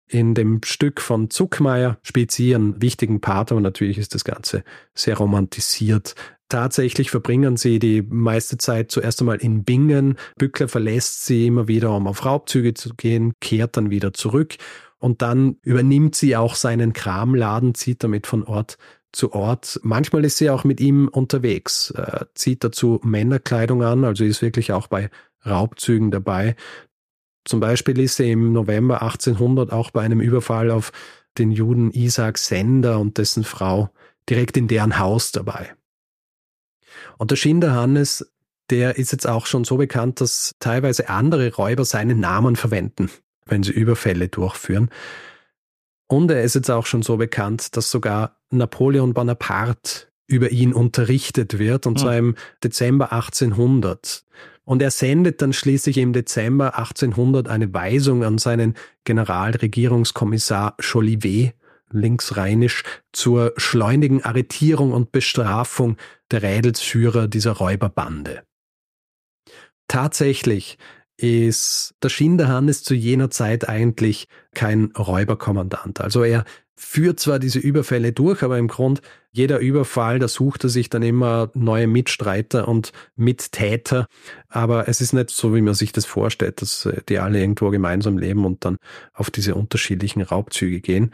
In 0.06 0.34
dem 0.34 0.60
Stück 0.62 1.00
von 1.00 1.30
Zuckmeier 1.30 1.98
spielt 2.02 2.30
sie 2.30 2.54
einen 2.54 2.80
wichtigen 2.80 3.20
Part, 3.20 3.50
aber 3.50 3.60
natürlich 3.60 3.98
ist 3.98 4.14
das 4.14 4.24
Ganze 4.24 4.62
sehr 4.94 5.16
romantisiert. 5.16 6.14
Tatsächlich 6.50 7.10
verbringen 7.10 7.56
sie 7.56 7.78
die 7.78 8.02
meiste 8.02 8.58
Zeit 8.58 8.90
zuerst 8.90 9.20
einmal 9.20 9.38
in 9.38 9.64
Bingen. 9.64 10.16
Bückler 10.36 10.68
verlässt 10.68 11.24
sie 11.24 11.46
immer 11.46 11.68
wieder, 11.68 11.96
um 11.96 12.06
auf 12.06 12.24
Raubzüge 12.24 12.74
zu 12.74 12.90
gehen, 12.94 13.32
kehrt 13.40 13.76
dann 13.78 13.90
wieder 13.90 14.12
zurück 14.12 14.56
und 15.04 15.20
dann 15.20 15.58
übernimmt 15.60 16.14
sie 16.14 16.34
auch 16.34 16.54
seinen 16.54 16.94
Kramladen, 16.94 17.74
zieht 17.74 18.02
damit 18.02 18.26
von 18.26 18.42
Ort 18.42 18.78
zu 19.12 19.34
Ort. 19.34 19.78
Manchmal 19.82 20.24
ist 20.24 20.38
sie 20.38 20.48
auch 20.48 20.64
mit 20.64 20.80
ihm 20.80 21.08
unterwegs, 21.08 21.90
äh, 21.90 22.24
zieht 22.34 22.64
dazu 22.64 23.02
Männerkleidung 23.04 23.82
an, 23.82 24.06
also 24.06 24.24
ist 24.24 24.40
wirklich 24.40 24.72
auch 24.72 24.86
bei 24.86 25.10
Raubzügen 25.44 26.10
dabei. 26.10 26.56
Zum 27.44 27.60
Beispiel 27.60 28.00
ist 28.00 28.16
sie 28.16 28.30
im 28.32 28.54
November 28.54 29.02
1800 29.02 29.72
auch 29.72 29.90
bei 29.90 30.00
einem 30.00 30.22
Überfall 30.22 30.70
auf 30.70 30.90
den 31.36 31.50
Juden 31.50 31.90
Isaac 31.90 32.38
Sender 32.38 32.98
und 32.98 33.18
dessen 33.18 33.44
Frau 33.44 33.90
direkt 34.30 34.56
in 34.56 34.68
deren 34.68 34.98
Haus 34.98 35.32
dabei. 35.32 35.74
Und 37.18 37.30
der 37.30 37.36
Schinderhannes, 37.36 38.32
der 38.70 38.96
ist 38.96 39.12
jetzt 39.12 39.26
auch 39.26 39.44
schon 39.44 39.64
so 39.64 39.76
bekannt, 39.76 40.22
dass 40.22 40.54
teilweise 40.60 41.10
andere 41.10 41.54
Räuber 41.54 41.84
seinen 41.84 42.20
Namen 42.20 42.56
verwenden 42.56 43.10
wenn 43.46 43.62
sie 43.62 43.72
Überfälle 43.72 44.28
durchführen. 44.28 44.90
Und 46.06 46.30
er 46.30 46.42
ist 46.42 46.54
jetzt 46.54 46.70
auch 46.70 46.86
schon 46.86 47.02
so 47.02 47.16
bekannt, 47.16 47.76
dass 47.76 47.90
sogar 47.90 48.36
Napoleon 48.50 49.14
Bonaparte 49.14 50.06
über 50.26 50.50
ihn 50.50 50.72
unterrichtet 50.72 51.58
wird, 51.58 51.86
und 51.86 51.98
zwar 51.98 52.16
hm. 52.16 52.28
im 52.30 52.34
Dezember 52.62 53.12
1800. 53.12 54.24
Und 54.64 54.80
er 54.80 54.90
sendet 54.90 55.42
dann 55.42 55.52
schließlich 55.52 55.98
im 55.98 56.12
Dezember 56.12 56.78
1800 56.78 57.48
eine 57.48 57.72
Weisung 57.74 58.24
an 58.24 58.38
seinen 58.38 58.74
Generalregierungskommissar 59.04 60.76
Jolivet, 60.80 61.54
linksrheinisch, 61.90 62.82
zur 63.12 63.52
schleunigen 63.56 64.24
Arretierung 64.24 64.92
und 64.92 65.12
Bestrafung 65.12 65.96
der 66.30 66.42
Rädelsführer 66.42 67.28
dieser 67.28 67.52
Räuberbande. 67.52 68.42
Tatsächlich 69.86 70.78
ist 71.16 71.94
der 72.02 72.08
Schinderhannes 72.08 72.82
zu 72.82 72.94
jener 72.94 73.30
Zeit 73.30 73.68
eigentlich 73.68 74.28
kein 74.54 74.92
Räuberkommandant. 74.96 76.00
Also 76.00 76.22
er 76.22 76.44
führt 76.76 77.20
zwar 77.20 77.38
diese 77.38 77.60
Überfälle 77.60 78.12
durch, 78.12 78.42
aber 78.42 78.58
im 78.58 78.68
Grund 78.68 79.00
jeder 79.30 79.58
Überfall, 79.58 80.18
da 80.20 80.28
sucht 80.28 80.64
er 80.64 80.70
sich 80.70 80.90
dann 80.90 81.02
immer 81.02 81.50
neue 81.54 81.88
Mitstreiter 81.88 82.68
und 82.68 82.92
Mittäter. 83.16 84.06
Aber 84.48 84.88
es 84.88 85.00
ist 85.00 85.12
nicht 85.12 85.30
so, 85.30 85.54
wie 85.54 85.60
man 85.60 85.74
sich 85.74 85.92
das 85.92 86.04
vorstellt, 86.04 86.62
dass 86.62 86.86
äh, 86.86 87.00
die 87.08 87.18
alle 87.18 87.40
irgendwo 87.40 87.70
gemeinsam 87.70 88.16
leben 88.16 88.44
und 88.44 88.64
dann 88.64 88.76
auf 89.12 89.30
diese 89.30 89.56
unterschiedlichen 89.56 90.22
Raubzüge 90.22 90.80
gehen. 90.80 91.12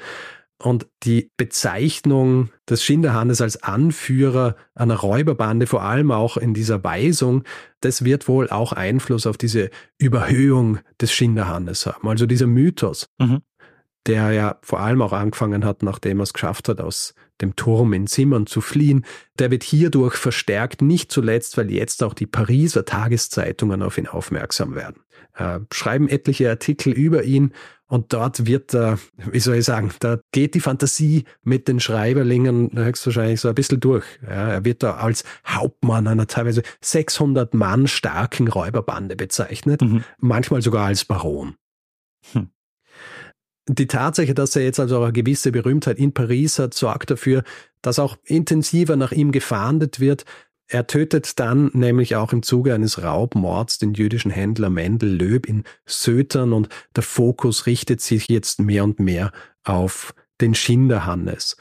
Und 0.63 0.87
die 1.05 1.31
Bezeichnung 1.39 2.51
des 2.69 2.85
Schinderhannes 2.85 3.41
als 3.41 3.63
Anführer 3.63 4.57
einer 4.75 4.97
Räuberbande, 4.97 5.67
vor 5.67 5.83
allem 5.83 6.11
auch 6.11 6.37
in 6.37 6.53
dieser 6.53 6.85
Weisung, 6.85 7.45
das 7.81 8.05
wird 8.05 8.29
wohl 8.29 8.51
auch 8.51 8.75
Einfluss 8.75 9.27
auf 9.27 9.39
diese 9.39 9.71
Überhöhung 9.97 10.79
des 11.01 11.13
Schinderhannes 11.13 11.87
haben. 11.87 12.07
Also 12.07 12.27
dieser 12.27 12.47
Mythos, 12.47 13.09
mhm. 13.19 13.41
der 14.07 14.33
ja 14.33 14.59
vor 14.61 14.81
allem 14.81 15.01
auch 15.01 15.15
angefangen 15.15 15.65
hat, 15.65 15.83
nachdem 15.83 16.21
er 16.21 16.25
es 16.25 16.35
geschafft 16.35 16.69
hat, 16.69 16.83
aus 16.83 17.15
dem 17.41 17.57
Turm 17.57 17.95
in 17.95 18.07
Zimmern 18.07 18.47
zu 18.47 18.61
fliehen, 18.61 19.07
der 19.39 19.51
wird 19.51 19.65
hierdurch 19.65 20.17
verstärkt, 20.17 20.83
nicht 20.83 21.11
zuletzt, 21.11 21.57
weil 21.57 21.71
jetzt 21.71 22.03
auch 22.03 22.13
die 22.13 22.27
Pariser 22.27 22.85
Tageszeitungen 22.85 23.83
auf 23.83 23.97
ihn 23.97 24.07
aufmerksam 24.07 24.75
werden. 24.75 25.01
Äh, 25.35 25.61
schreiben 25.73 26.07
etliche 26.07 26.51
Artikel 26.51 26.93
über 26.93 27.23
ihn 27.23 27.55
und 27.91 28.13
dort 28.13 28.47
wird 28.47 28.73
wie 28.73 29.41
soll 29.41 29.57
ich 29.57 29.65
sagen, 29.65 29.91
da 29.99 30.21
geht 30.33 30.55
die 30.55 30.61
Fantasie 30.61 31.25
mit 31.43 31.69
den 31.69 31.81
Schreiberlingen 31.81 32.71
höchstwahrscheinlich 32.75 33.41
so 33.41 33.49
ein 33.49 33.55
bisschen 33.55 33.81
durch. 33.81 34.05
Ja, 34.23 34.49
er 34.49 34.65
wird 34.65 34.83
da 34.83 34.95
als 34.95 35.25
Hauptmann 35.47 36.07
einer 36.07 36.27
teilweise 36.27 36.63
600 36.81 37.53
Mann 37.53 37.89
starken 37.89 38.49
Räuberbande 38.49 39.17
bezeichnet, 39.17 39.83
mhm. 39.83 40.05
manchmal 40.19 40.63
sogar 40.63 40.87
als 40.87 41.05
Baron. 41.05 41.57
Hm. 42.33 42.51
Die 43.69 43.87
Tatsache, 43.87 44.35
dass 44.35 44.57
er 44.57 44.63
jetzt 44.63 44.81
also 44.81 45.03
eine 45.03 45.13
gewisse 45.13 45.53
Berühmtheit 45.53 45.99
in 45.99 46.13
Paris 46.13 46.59
hat, 46.59 46.75
sorgt 46.75 47.11
dafür, 47.11 47.43
dass 47.83 47.99
auch 47.99 48.17
intensiver 48.25 48.97
nach 48.97 49.13
ihm 49.13 49.33
gefahndet 49.33 50.01
wird, 50.01 50.25
er 50.71 50.87
tötet 50.87 51.41
dann 51.41 51.71
nämlich 51.75 52.15
auch 52.15 52.33
im 52.33 52.43
Zuge 52.45 52.75
eines 52.75 53.03
Raubmords 53.03 53.79
den 53.79 53.93
jüdischen 53.93 54.31
Händler 54.31 54.71
Mendel 54.71 55.11
Löb 55.11 55.47
in 55.47 55.65
Sötern 55.85 56.53
und 56.53 56.69
der 56.95 57.03
Fokus 57.03 57.67
richtet 57.67 58.01
sich 58.01 58.29
jetzt 58.29 58.61
mehr 58.61 58.85
und 58.85 59.01
mehr 59.01 59.33
auf 59.65 60.15
den 60.41 60.55
Schinderhannes. 60.55 61.57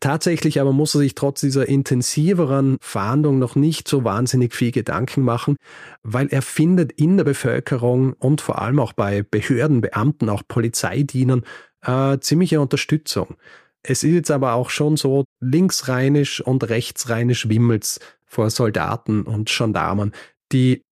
Tatsächlich 0.00 0.60
aber 0.60 0.72
muss 0.72 0.94
er 0.94 1.00
sich 1.00 1.14
trotz 1.14 1.40
dieser 1.40 1.68
intensiveren 1.68 2.78
Fahndung 2.80 3.38
noch 3.38 3.54
nicht 3.54 3.88
so 3.88 4.04
wahnsinnig 4.04 4.54
viel 4.54 4.72
Gedanken 4.72 5.22
machen, 5.22 5.56
weil 6.02 6.28
er 6.28 6.42
findet 6.42 6.92
in 6.92 7.16
der 7.16 7.24
Bevölkerung 7.24 8.12
und 8.14 8.40
vor 8.40 8.60
allem 8.60 8.80
auch 8.80 8.92
bei 8.92 9.22
Behörden, 9.22 9.80
Beamten, 9.80 10.28
auch 10.28 10.42
Polizeidienern 10.46 11.44
äh, 11.82 12.18
ziemliche 12.18 12.60
Unterstützung. 12.60 13.36
Es 13.82 14.02
ist 14.02 14.12
jetzt 14.12 14.30
aber 14.30 14.54
auch 14.54 14.70
schon 14.70 14.96
so, 14.96 15.24
linksrheinisch 15.40 16.40
und 16.40 16.68
rechtsrheinisch 16.68 17.48
wimmelt's 17.48 18.00
vor 18.28 18.50
Soldaten 18.50 19.22
und 19.22 19.48
Gendarmen, 19.48 20.12
die 20.52 20.82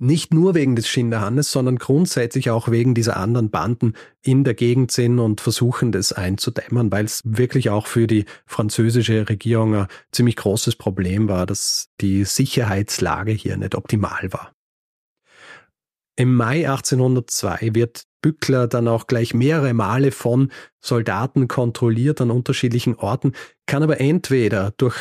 nicht 0.00 0.32
nur 0.32 0.54
wegen 0.54 0.76
des 0.76 0.88
Schinderhannes, 0.88 1.52
sondern 1.52 1.76
grundsätzlich 1.76 2.50
auch 2.50 2.70
wegen 2.70 2.94
dieser 2.94 3.18
anderen 3.18 3.50
Banden 3.50 3.92
in 4.22 4.44
der 4.44 4.54
Gegend 4.54 4.90
sind 4.90 5.18
und 5.18 5.42
versuchen, 5.42 5.92
das 5.92 6.12
einzudämmen, 6.12 6.90
weil 6.90 7.04
es 7.04 7.20
wirklich 7.24 7.68
auch 7.68 7.86
für 7.86 8.06
die 8.06 8.24
französische 8.46 9.28
Regierung 9.28 9.74
ein 9.74 9.86
ziemlich 10.10 10.36
großes 10.36 10.76
Problem 10.76 11.28
war, 11.28 11.44
dass 11.44 11.90
die 12.00 12.24
Sicherheitslage 12.24 13.32
hier 13.32 13.58
nicht 13.58 13.74
optimal 13.74 14.32
war. 14.32 14.52
Im 16.16 16.34
Mai 16.34 16.68
1802 16.68 17.74
wird 17.74 18.04
Bückler 18.22 18.66
dann 18.68 18.88
auch 18.88 19.06
gleich 19.06 19.34
mehrere 19.34 19.74
Male 19.74 20.12
von 20.12 20.50
Soldaten 20.80 21.48
kontrolliert 21.48 22.20
an 22.20 22.30
unterschiedlichen 22.30 22.96
Orten, 22.96 23.32
kann 23.66 23.82
aber 23.82 24.00
entweder 24.00 24.72
durch 24.76 24.96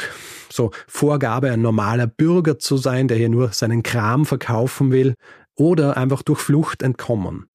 so 0.51 0.71
Vorgabe 0.87 1.51
ein 1.51 1.61
normaler 1.61 2.07
Bürger 2.07 2.59
zu 2.59 2.77
sein, 2.77 3.07
der 3.07 3.17
hier 3.17 3.29
nur 3.29 3.51
seinen 3.51 3.83
Kram 3.83 4.25
verkaufen 4.25 4.91
will, 4.91 5.15
oder 5.55 5.97
einfach 5.97 6.23
durch 6.23 6.39
Flucht 6.39 6.81
entkommen. 6.81 7.47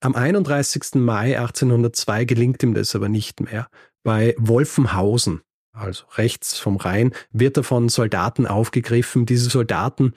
Am 0.00 0.14
31. 0.14 0.96
Mai 0.96 1.38
1802 1.38 2.24
gelingt 2.24 2.62
ihm 2.62 2.74
das 2.74 2.94
aber 2.94 3.08
nicht 3.08 3.40
mehr. 3.40 3.68
Bei 4.02 4.34
Wolfenhausen, 4.36 5.40
also 5.72 6.04
rechts 6.16 6.58
vom 6.58 6.76
Rhein, 6.76 7.12
wird 7.30 7.56
er 7.56 7.62
von 7.62 7.88
Soldaten 7.88 8.46
aufgegriffen. 8.46 9.24
Diese 9.24 9.48
Soldaten 9.48 10.12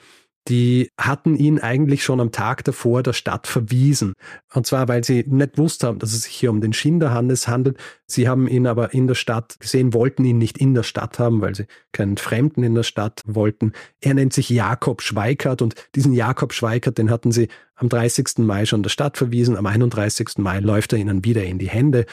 die 0.48 0.90
hatten 0.98 1.36
ihn 1.36 1.60
eigentlich 1.60 2.04
schon 2.04 2.22
am 2.22 2.32
Tag 2.32 2.64
davor 2.64 3.04
der 3.04 3.14
Stadt 3.14 3.48
verwiesen. 3.48 4.14
Und 4.54 4.66
zwar, 4.66 4.88
weil 4.88 5.04
sie 5.04 5.26
nicht 5.28 5.58
wusst 5.58 5.84
haben, 5.84 6.00
dass 6.00 6.14
es 6.14 6.24
sich 6.24 6.34
hier 6.34 6.52
um 6.52 6.62
den 6.62 6.74
Schinderhannes 6.74 7.48
handelt. 7.48 7.78
Sie 8.06 8.30
haben 8.30 8.48
ihn 8.48 8.66
aber 8.66 8.94
in 8.94 9.08
der 9.08 9.16
Stadt 9.16 9.60
gesehen, 9.60 9.94
wollten 9.94 10.24
ihn 10.24 10.38
nicht 10.38 10.58
in 10.58 10.74
der 10.74 10.84
Stadt 10.84 11.20
haben, 11.20 11.42
weil 11.42 11.54
sie 11.54 11.66
keinen 11.92 12.18
Fremden 12.18 12.64
in 12.64 12.76
der 12.76 12.84
Stadt 12.84 13.24
wollten. 13.26 13.74
Er 14.00 14.14
nennt 14.14 14.34
sich 14.34 14.50
Jakob 14.50 15.02
Schweikert 15.02 15.62
und 15.62 15.76
diesen 15.96 16.14
Jakob 16.14 16.54
Schweikert, 16.54 16.98
den 16.98 17.10
hatten 17.10 17.32
sie 17.32 17.50
am 17.76 17.90
30. 17.90 18.40
Mai 18.40 18.66
schon 18.66 18.84
der 18.84 18.90
Stadt 18.90 19.18
verwiesen. 19.18 19.58
Am 19.58 19.66
31. 19.66 20.38
Mai 20.38 20.60
läuft 20.60 20.94
er 20.94 21.00
ihnen 21.00 21.26
wieder 21.26 21.44
in 21.44 21.60
die 21.60 21.70
Hände. 21.70 22.06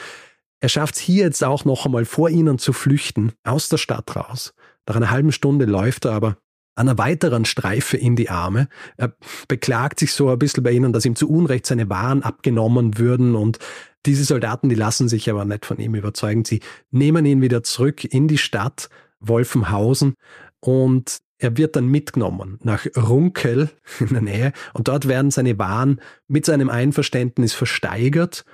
Er 0.59 0.69
schafft 0.69 0.95
es 0.95 1.01
hier 1.01 1.23
jetzt 1.25 1.43
auch 1.43 1.63
noch 1.63 1.85
einmal 1.85 2.05
vor 2.05 2.29
ihnen 2.29 2.57
zu 2.57 2.73
flüchten, 2.73 3.31
aus 3.43 3.69
der 3.69 3.77
Stadt 3.77 4.15
raus. 4.15 4.53
Nach 4.87 4.95
einer 4.95 5.09
halben 5.09 5.31
Stunde 5.31 5.65
läuft 5.65 6.05
er 6.05 6.11
aber 6.11 6.37
einer 6.75 6.97
weiteren 6.97 7.45
Streife 7.45 7.97
in 7.97 8.15
die 8.15 8.29
Arme. 8.29 8.67
Er 8.97 9.15
beklagt 9.47 9.99
sich 9.99 10.13
so 10.13 10.29
ein 10.29 10.39
bisschen 10.39 10.63
bei 10.63 10.71
ihnen, 10.71 10.93
dass 10.93 11.05
ihm 11.05 11.15
zu 11.15 11.29
Unrecht 11.29 11.65
seine 11.65 11.89
Waren 11.89 12.23
abgenommen 12.23 12.97
würden 12.97 13.35
und 13.35 13.59
diese 14.05 14.23
Soldaten, 14.23 14.69
die 14.69 14.75
lassen 14.75 15.09
sich 15.09 15.29
aber 15.29 15.45
nicht 15.45 15.65
von 15.65 15.79
ihm 15.79 15.95
überzeugen. 15.95 16.45
Sie 16.45 16.59
nehmen 16.91 17.25
ihn 17.25 17.41
wieder 17.41 17.63
zurück 17.63 18.03
in 18.03 18.27
die 18.27 18.37
Stadt 18.37 18.89
Wolfenhausen 19.19 20.15
und 20.59 21.19
er 21.37 21.57
wird 21.57 21.75
dann 21.75 21.87
mitgenommen 21.87 22.59
nach 22.63 22.85
Runkel 22.95 23.69
in 23.99 24.07
der 24.07 24.21
Nähe 24.21 24.53
und 24.73 24.87
dort 24.87 25.07
werden 25.07 25.31
seine 25.31 25.57
Waren 25.57 26.01
mit 26.27 26.45
seinem 26.45 26.69
Einverständnis 26.69 27.53
versteigert 27.53 28.45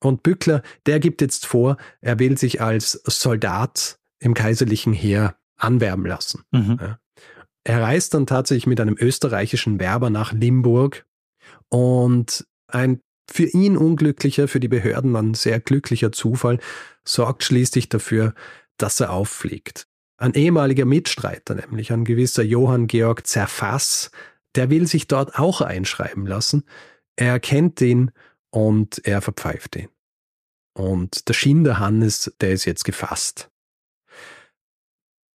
und 0.00 0.22
Bückler, 0.22 0.62
der 0.86 1.00
gibt 1.00 1.20
jetzt 1.20 1.46
vor, 1.46 1.76
er 2.00 2.18
will 2.18 2.36
sich 2.36 2.60
als 2.60 3.00
Soldat 3.04 3.98
im 4.18 4.34
kaiserlichen 4.34 4.92
Heer 4.92 5.36
anwerben 5.56 6.04
lassen. 6.04 6.42
Mhm. 6.52 6.78
Ja. 6.80 6.98
Er 7.66 7.82
reist 7.82 8.14
dann 8.14 8.28
tatsächlich 8.28 8.68
mit 8.68 8.80
einem 8.80 8.96
österreichischen 8.96 9.80
Werber 9.80 10.08
nach 10.08 10.32
Limburg 10.32 11.04
und 11.68 12.46
ein 12.68 13.00
für 13.28 13.46
ihn 13.46 13.76
unglücklicher, 13.76 14.46
für 14.46 14.60
die 14.60 14.68
Behörden 14.68 15.14
dann 15.14 15.34
sehr 15.34 15.58
glücklicher 15.58 16.12
Zufall 16.12 16.60
sorgt 17.04 17.42
schließlich 17.42 17.88
dafür, 17.88 18.34
dass 18.76 19.00
er 19.00 19.12
auffliegt. 19.12 19.88
Ein 20.16 20.34
ehemaliger 20.34 20.84
Mitstreiter, 20.84 21.56
nämlich 21.56 21.92
ein 21.92 22.04
gewisser 22.04 22.44
Johann 22.44 22.86
Georg 22.86 23.26
Zerfass, 23.26 24.12
der 24.54 24.70
will 24.70 24.86
sich 24.86 25.08
dort 25.08 25.36
auch 25.36 25.60
einschreiben 25.60 26.24
lassen. 26.24 26.62
Er 27.16 27.32
erkennt 27.32 27.80
ihn 27.80 28.12
und 28.50 29.04
er 29.04 29.22
verpfeift 29.22 29.74
ihn. 29.74 29.88
Und 30.72 31.28
der 31.28 31.34
Schinderhannes, 31.34 32.32
der 32.40 32.52
ist 32.52 32.64
jetzt 32.64 32.84
gefasst. 32.84 33.50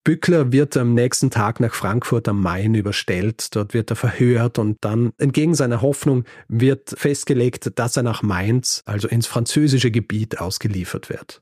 Bückler 0.03 0.51
wird 0.51 0.75
am 0.77 0.95
nächsten 0.95 1.29
Tag 1.29 1.59
nach 1.59 1.73
Frankfurt 1.73 2.27
am 2.27 2.41
Main 2.41 2.73
überstellt. 2.73 3.55
Dort 3.55 3.75
wird 3.75 3.91
er 3.91 3.95
verhört 3.95 4.57
und 4.57 4.77
dann, 4.81 5.11
entgegen 5.19 5.53
seiner 5.53 5.81
Hoffnung, 5.81 6.23
wird 6.47 6.95
festgelegt, 6.97 7.71
dass 7.75 7.97
er 7.97 8.03
nach 8.03 8.23
Mainz, 8.23 8.81
also 8.85 9.07
ins 9.07 9.27
französische 9.27 9.91
Gebiet, 9.91 10.39
ausgeliefert 10.39 11.09
wird. 11.09 11.41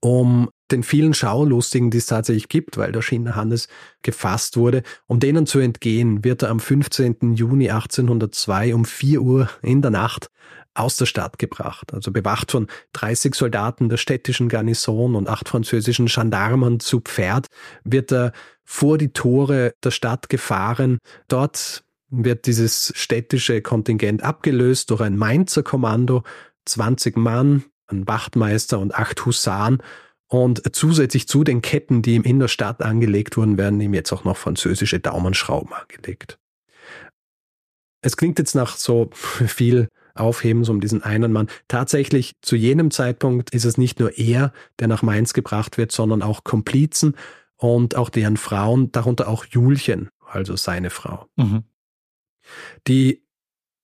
Um 0.00 0.50
den 0.72 0.82
vielen 0.82 1.14
Schaulustigen, 1.14 1.90
die 1.90 1.98
es 1.98 2.06
tatsächlich 2.06 2.48
gibt, 2.48 2.76
weil 2.76 2.90
der 2.90 3.02
Schinderhannes 3.02 3.68
gefasst 4.02 4.56
wurde, 4.56 4.82
um 5.06 5.20
denen 5.20 5.46
zu 5.46 5.60
entgehen, 5.60 6.24
wird 6.24 6.42
er 6.42 6.50
am 6.50 6.58
15. 6.58 7.34
Juni 7.34 7.70
1802 7.70 8.74
um 8.74 8.84
4 8.84 9.22
Uhr 9.22 9.48
in 9.62 9.80
der 9.80 9.92
Nacht 9.92 10.28
aus 10.74 10.96
der 10.96 11.06
Stadt 11.06 11.38
gebracht. 11.38 11.92
Also 11.92 12.12
bewacht 12.12 12.50
von 12.52 12.68
30 12.92 13.34
Soldaten 13.34 13.88
der 13.88 13.96
städtischen 13.96 14.48
Garnison 14.48 15.14
und 15.14 15.28
acht 15.28 15.48
französischen 15.48 16.06
Gendarmen 16.06 16.80
zu 16.80 17.00
Pferd, 17.00 17.46
wird 17.84 18.12
er 18.12 18.32
vor 18.64 18.98
die 18.98 19.12
Tore 19.12 19.74
der 19.82 19.90
Stadt 19.90 20.28
gefahren. 20.28 20.98
Dort 21.28 21.82
wird 22.08 22.46
dieses 22.46 22.92
städtische 22.94 23.62
Kontingent 23.62 24.22
abgelöst 24.22 24.90
durch 24.90 25.00
ein 25.00 25.16
Mainzer 25.16 25.62
Kommando, 25.62 26.22
20 26.66 27.16
Mann, 27.16 27.64
ein 27.88 28.06
Wachtmeister 28.06 28.78
und 28.78 28.94
acht 28.94 29.24
Husaren. 29.26 29.82
Und 30.28 30.62
zusätzlich 30.74 31.26
zu 31.26 31.42
den 31.42 31.60
Ketten, 31.60 32.02
die 32.02 32.14
ihm 32.14 32.22
in 32.22 32.38
der 32.38 32.46
Stadt 32.46 32.82
angelegt 32.82 33.36
wurden, 33.36 33.58
werden 33.58 33.80
ihm 33.80 33.94
jetzt 33.94 34.12
auch 34.12 34.22
noch 34.22 34.36
französische 34.36 35.00
Daumenschrauben 35.00 35.72
angelegt. 35.72 36.38
Es 38.02 38.16
klingt 38.16 38.38
jetzt 38.38 38.54
nach 38.54 38.76
so 38.76 39.10
viel 39.12 39.88
Aufhebens 40.20 40.68
um 40.68 40.80
diesen 40.80 41.02
einen 41.02 41.32
Mann. 41.32 41.48
Tatsächlich 41.68 42.36
zu 42.42 42.56
jenem 42.56 42.90
Zeitpunkt 42.90 43.50
ist 43.50 43.64
es 43.64 43.78
nicht 43.78 43.98
nur 44.00 44.18
er, 44.18 44.52
der 44.78 44.88
nach 44.88 45.02
Mainz 45.02 45.32
gebracht 45.32 45.78
wird, 45.78 45.92
sondern 45.92 46.22
auch 46.22 46.44
Komplizen 46.44 47.16
und 47.56 47.96
auch 47.96 48.10
deren 48.10 48.36
Frauen, 48.36 48.92
darunter 48.92 49.28
auch 49.28 49.44
Julchen, 49.46 50.10
also 50.24 50.56
seine 50.56 50.90
Frau. 50.90 51.26
Mhm. 51.36 51.64
Die 52.86 53.22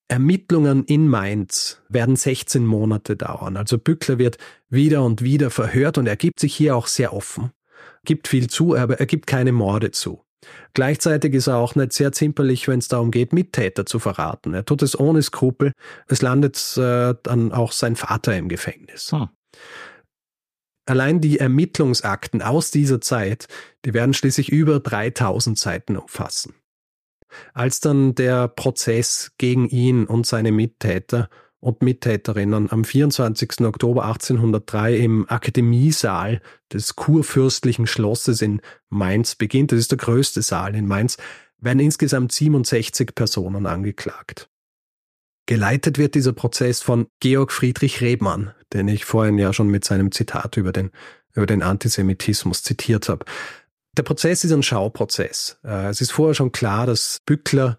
Ermittlungen 0.08 0.84
in 0.84 1.08
Mainz 1.08 1.82
werden 1.88 2.16
16 2.16 2.64
Monate 2.64 3.16
dauern. 3.16 3.56
Also 3.56 3.78
Bückler 3.78 4.18
wird 4.18 4.38
wieder 4.68 5.04
und 5.04 5.22
wieder 5.22 5.50
verhört 5.50 5.98
und 5.98 6.06
er 6.06 6.16
gibt 6.16 6.38
sich 6.38 6.54
hier 6.54 6.76
auch 6.76 6.86
sehr 6.86 7.12
offen. 7.12 7.50
Gibt 8.04 8.28
viel 8.28 8.48
zu, 8.48 8.76
aber 8.76 9.00
er 9.00 9.06
gibt 9.06 9.26
keine 9.26 9.52
Morde 9.52 9.90
zu. 9.90 10.22
Gleichzeitig 10.74 11.34
ist 11.34 11.46
er 11.46 11.56
auch 11.56 11.74
nicht 11.74 11.92
sehr 11.92 12.12
zimperlich, 12.12 12.68
wenn 12.68 12.78
es 12.78 12.88
darum 12.88 13.10
geht, 13.10 13.32
Mittäter 13.32 13.86
zu 13.86 13.98
verraten. 13.98 14.54
Er 14.54 14.64
tut 14.64 14.82
es 14.82 14.98
ohne 14.98 15.22
Skrupel. 15.22 15.72
Es 16.08 16.22
landet 16.22 16.76
äh, 16.76 17.14
dann 17.22 17.52
auch 17.52 17.72
sein 17.72 17.96
Vater 17.96 18.36
im 18.36 18.48
Gefängnis. 18.48 19.12
Hm. 19.12 19.28
Allein 20.88 21.20
die 21.20 21.40
Ermittlungsakten 21.40 22.42
aus 22.42 22.70
dieser 22.70 23.00
Zeit, 23.00 23.48
die 23.84 23.92
werden 23.92 24.14
schließlich 24.14 24.50
über 24.50 24.78
3000 24.78 25.58
Seiten 25.58 25.96
umfassen. 25.96 26.54
Als 27.54 27.80
dann 27.80 28.14
der 28.14 28.46
Prozess 28.46 29.32
gegen 29.36 29.68
ihn 29.68 30.06
und 30.06 30.26
seine 30.26 30.52
Mittäter 30.52 31.28
und 31.66 31.82
Mittäterinnen 31.82 32.70
am 32.70 32.84
24. 32.84 33.62
Oktober 33.62 34.04
1803 34.04 34.98
im 34.98 35.28
Akademiesaal 35.28 36.40
des 36.72 36.94
kurfürstlichen 36.94 37.88
Schlosses 37.88 38.40
in 38.40 38.60
Mainz 38.88 39.34
beginnt, 39.34 39.72
das 39.72 39.80
ist 39.80 39.90
der 39.90 39.98
größte 39.98 40.42
Saal 40.42 40.76
in 40.76 40.86
Mainz, 40.86 41.16
werden 41.58 41.80
insgesamt 41.80 42.30
67 42.30 43.16
Personen 43.16 43.66
angeklagt. 43.66 44.48
Geleitet 45.46 45.98
wird 45.98 46.14
dieser 46.14 46.32
Prozess 46.32 46.82
von 46.82 47.08
Georg 47.18 47.50
Friedrich 47.50 48.00
Rebmann, 48.00 48.54
den 48.72 48.86
ich 48.86 49.04
vorhin 49.04 49.36
ja 49.36 49.52
schon 49.52 49.66
mit 49.66 49.84
seinem 49.84 50.12
Zitat 50.12 50.56
über 50.56 50.70
den, 50.70 50.92
über 51.34 51.46
den 51.46 51.64
Antisemitismus 51.64 52.62
zitiert 52.62 53.08
habe. 53.08 53.24
Der 53.96 54.04
Prozess 54.04 54.44
ist 54.44 54.52
ein 54.52 54.62
Schauprozess. 54.62 55.58
Äh, 55.64 55.88
es 55.88 56.00
ist 56.00 56.12
vorher 56.12 56.34
schon 56.34 56.52
klar, 56.52 56.86
dass 56.86 57.18
Bückler 57.26 57.76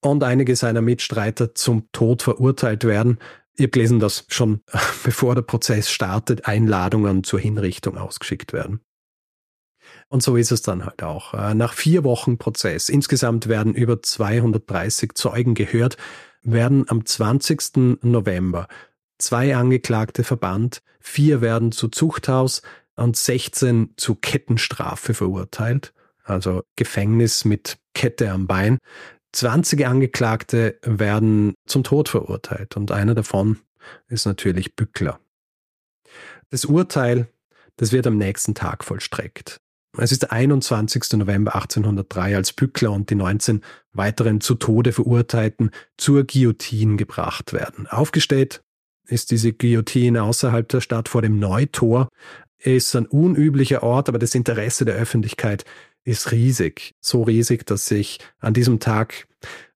und 0.00 0.24
einige 0.24 0.56
seiner 0.56 0.80
Mitstreiter 0.80 1.54
zum 1.54 1.90
Tod 1.92 2.22
verurteilt 2.22 2.84
werden. 2.84 3.18
Ich 3.54 3.64
habe 3.64 3.70
gelesen, 3.70 4.00
dass 4.00 4.24
schon 4.28 4.62
bevor 5.04 5.34
der 5.34 5.42
Prozess 5.42 5.90
startet, 5.90 6.46
Einladungen 6.46 7.24
zur 7.24 7.40
Hinrichtung 7.40 7.98
ausgeschickt 7.98 8.52
werden. 8.52 8.80
Und 10.08 10.22
so 10.22 10.36
ist 10.36 10.50
es 10.50 10.62
dann 10.62 10.84
halt 10.84 11.02
auch. 11.02 11.34
Äh, 11.34 11.54
nach 11.54 11.72
vier 11.72 12.04
Wochen 12.04 12.38
Prozess, 12.38 12.88
insgesamt 12.88 13.48
werden 13.48 13.74
über 13.74 14.02
230 14.02 15.12
Zeugen 15.14 15.54
gehört, 15.54 15.96
werden 16.42 16.84
am 16.88 17.04
20. 17.04 18.02
November 18.02 18.68
zwei 19.18 19.54
Angeklagte 19.54 20.24
verbannt, 20.24 20.82
vier 20.98 21.40
werden 21.40 21.72
zu 21.72 21.88
Zuchthaus, 21.88 22.62
und 22.96 23.16
16 23.16 23.94
zu 23.96 24.14
Kettenstrafe 24.14 25.14
verurteilt, 25.14 25.94
also 26.22 26.62
Gefängnis 26.76 27.44
mit 27.44 27.78
Kette 27.94 28.30
am 28.30 28.46
Bein. 28.46 28.78
20 29.32 29.86
Angeklagte 29.86 30.78
werden 30.82 31.54
zum 31.66 31.84
Tod 31.84 32.08
verurteilt 32.08 32.76
und 32.76 32.90
einer 32.90 33.14
davon 33.14 33.58
ist 34.08 34.26
natürlich 34.26 34.76
Bückler. 34.76 35.20
Das 36.50 36.64
Urteil, 36.64 37.28
das 37.76 37.92
wird 37.92 38.06
am 38.06 38.18
nächsten 38.18 38.54
Tag 38.54 38.84
vollstreckt. 38.84 39.60
Es 39.98 40.12
ist 40.12 40.22
der 40.22 40.32
21. 40.32 41.12
November 41.14 41.54
1803, 41.54 42.36
als 42.36 42.52
Bückler 42.52 42.92
und 42.92 43.10
die 43.10 43.16
19 43.16 43.62
weiteren 43.92 44.40
zu 44.40 44.54
Tode 44.54 44.92
Verurteilten 44.92 45.70
zur 45.96 46.24
Guillotine 46.24 46.96
gebracht 46.96 47.52
werden. 47.52 47.86
Aufgestellt 47.88 48.62
ist 49.06 49.32
diese 49.32 49.52
Guillotine 49.52 50.22
außerhalb 50.22 50.68
der 50.68 50.80
Stadt 50.80 51.08
vor 51.08 51.22
dem 51.22 51.38
Neutor 51.38 52.08
ist 52.62 52.94
ein 52.94 53.06
unüblicher 53.06 53.82
Ort, 53.82 54.08
aber 54.08 54.18
das 54.18 54.34
Interesse 54.34 54.84
der 54.84 54.94
Öffentlichkeit 54.94 55.64
ist 56.04 56.32
riesig. 56.32 56.94
So 57.00 57.22
riesig, 57.22 57.66
dass 57.66 57.86
sich 57.86 58.18
an 58.38 58.54
diesem 58.54 58.80
Tag, 58.80 59.26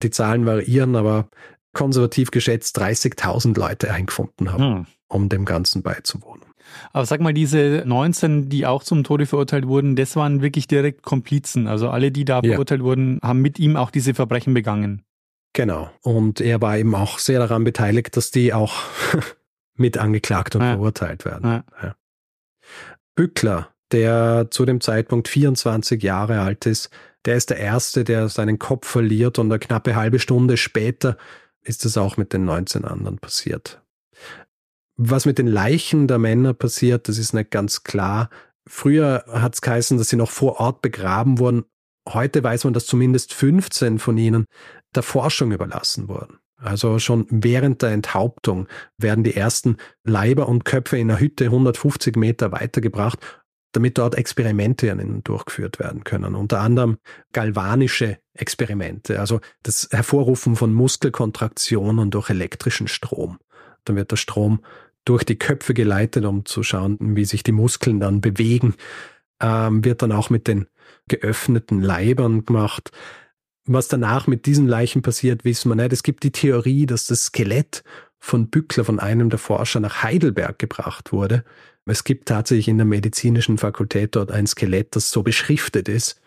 die 0.03 0.11
Zahlen 0.11 0.47
variieren, 0.47 0.97
aber 0.97 1.29
konservativ 1.72 2.31
geschätzt 2.31 2.79
30.000 2.79 3.59
Leute 3.59 3.91
eingefunden 3.91 4.53
haben, 4.53 4.62
hm. 4.62 4.87
um 5.09 5.29
dem 5.29 5.45
Ganzen 5.45 5.83
beizuwohnen. 5.83 6.45
Aber 6.93 7.05
sag 7.05 7.20
mal, 7.20 7.35
diese 7.35 7.83
19, 7.85 8.49
die 8.49 8.66
auch 8.66 8.83
zum 8.83 9.05
Tode 9.05 9.27
verurteilt 9.27 9.66
wurden, 9.66 9.97
das 9.97 10.16
waren 10.16 10.41
wirklich 10.41 10.66
direkt 10.66 11.03
Komplizen. 11.03 11.66
Also 11.66 11.91
alle, 11.91 12.11
die 12.11 12.25
da 12.25 12.41
ja. 12.43 12.53
verurteilt 12.53 12.83
wurden, 12.83 13.18
haben 13.22 13.43
mit 13.43 13.59
ihm 13.59 13.77
auch 13.77 13.91
diese 13.91 14.14
Verbrechen 14.14 14.55
begangen. 14.55 15.03
Genau. 15.53 15.91
Und 16.03 16.41
er 16.41 16.61
war 16.61 16.79
eben 16.79 16.95
auch 16.95 17.18
sehr 17.18 17.39
daran 17.39 17.64
beteiligt, 17.64 18.16
dass 18.16 18.31
die 18.31 18.53
auch 18.53 18.75
mit 19.77 19.99
angeklagt 19.99 20.57
und 20.57 20.62
ja. 20.62 20.72
verurteilt 20.72 21.25
werden. 21.25 21.62
Ja. 21.83 21.95
Bückler, 23.14 23.74
der 23.95 24.49
zu 24.51 24.64
dem 24.64 24.80
Zeitpunkt 24.80 25.28
24 25.28 26.03
Jahre 26.03 26.40
alt 26.40 26.66
ist, 26.66 26.90
der 27.24 27.36
ist 27.36 27.51
der 27.51 27.59
Erste, 27.59 28.03
der 28.03 28.28
seinen 28.28 28.59
Kopf 28.59 28.88
verliert 28.88 29.38
und 29.38 29.51
eine 29.51 29.61
knappe 29.61 29.95
halbe 29.95 30.18
Stunde 30.18 30.57
später 30.57 31.16
ist 31.62 31.86
es 31.86 31.97
auch 31.97 32.16
mit 32.16 32.32
den 32.32 32.45
19 32.45 32.84
anderen 32.84 33.18
passiert. 33.18 33.80
Was 34.97 35.26
mit 35.26 35.38
den 35.38 35.47
Leichen 35.47 36.09
der 36.09 36.18
Männer 36.18 36.55
passiert, 36.55 37.09
das 37.09 37.18
ist 37.18 37.32
nicht 37.32 37.51
ganz 37.51 37.84
klar. 37.84 38.30
Früher 38.66 39.24
hat 39.28 39.55
es 39.55 39.61
geheißen, 39.61 39.97
dass 39.97 40.09
sie 40.09 40.16
noch 40.16 40.30
vor 40.30 40.61
Ort 40.61 40.82
begraben 40.82 41.38
wurden. 41.38 41.64
Heute 42.09 42.42
weiß 42.42 42.64
man, 42.64 42.74
dass 42.74 42.86
zumindest 42.86 43.32
15 43.32 43.99
von 43.99 44.18
ihnen 44.18 44.45
der 44.95 45.03
Forschung 45.03 45.53
überlassen 45.53 46.09
wurden. 46.09 46.38
Also 46.57 46.99
schon 46.99 47.26
während 47.30 47.82
der 47.82 47.90
Enthauptung 47.90 48.68
werden 48.99 49.24
die 49.24 49.36
ersten 49.36 49.76
Leiber 50.03 50.49
und 50.49 50.64
Köpfe 50.64 50.99
in 50.99 51.11
einer 51.11 51.20
Hütte 51.20 51.45
150 51.45 52.16
Meter 52.16 52.53
weitergebracht, 52.53 53.18
damit 53.75 53.99
dort 53.99 54.14
Experimente 54.14 54.91
an 54.91 55.01
ihnen 55.01 55.25
durchgeführt 55.25 55.79
werden 55.79 56.05
können. 56.05 56.35
Unter 56.35 56.61
anderem 56.61 56.99
galvanische 57.33 58.18
Experimente, 58.33 59.20
also 59.20 59.41
das 59.62 59.89
Hervorrufen 59.91 60.57
von 60.57 60.72
Muskelkontraktionen 60.72 62.11
durch 62.11 62.31
elektrischen 62.31 62.89
Strom. 62.89 63.39
Dann 63.85 63.97
wird 63.97 64.11
der 64.12 64.16
Strom 64.16 64.61
durch 65.05 65.25
die 65.25 65.39
Köpfe 65.39 65.75
geleitet, 65.75 66.25
um 66.25 66.45
zu 66.47 66.62
schauen, 66.62 66.99
wie 67.01 67.25
sich 67.25 67.43
die 67.43 67.53
Muskeln 67.53 68.01
dann 68.01 68.20
bewegen. 68.20 68.75
Ähm, 69.41 69.85
wird 69.85 70.03
dann 70.03 70.12
auch 70.12 70.31
mit 70.31 70.47
den 70.47 70.66
geöffneten 71.09 71.81
Leibern 71.81 72.45
gemacht. 72.45 72.91
Was 73.66 73.89
danach 73.89 74.27
mit 74.27 74.47
diesen 74.47 74.68
Leichen 74.68 75.03
passiert, 75.03 75.45
wissen 75.45 75.70
wir 75.70 75.75
nicht. 75.75 75.93
Es 75.93 76.03
gibt 76.03 76.22
die 76.22 76.33
Theorie, 76.33 76.87
dass 76.87 77.07
das 77.07 77.25
Skelett 77.25 77.83
von 78.25 78.49
Bückler, 78.49 78.85
von 78.85 78.99
einem 78.99 79.29
der 79.29 79.39
Forscher, 79.39 79.81
nach 79.81 80.03
Heidelberg 80.03 80.59
gebracht 80.59 81.12
wurde. 81.12 81.45
Es 81.85 82.05
gibt 82.05 82.27
tatsächlich 82.27 82.68
in 82.68 82.79
der 82.79 82.87
medizinischen 82.87 83.59
Fakultät 83.59 84.16
dort 84.16 84.31
ein 84.31 84.47
Skelett, 84.47 84.97
das 84.97 85.11
so 85.11 85.22
beschriftet 85.22 85.91
ist. 85.91 86.22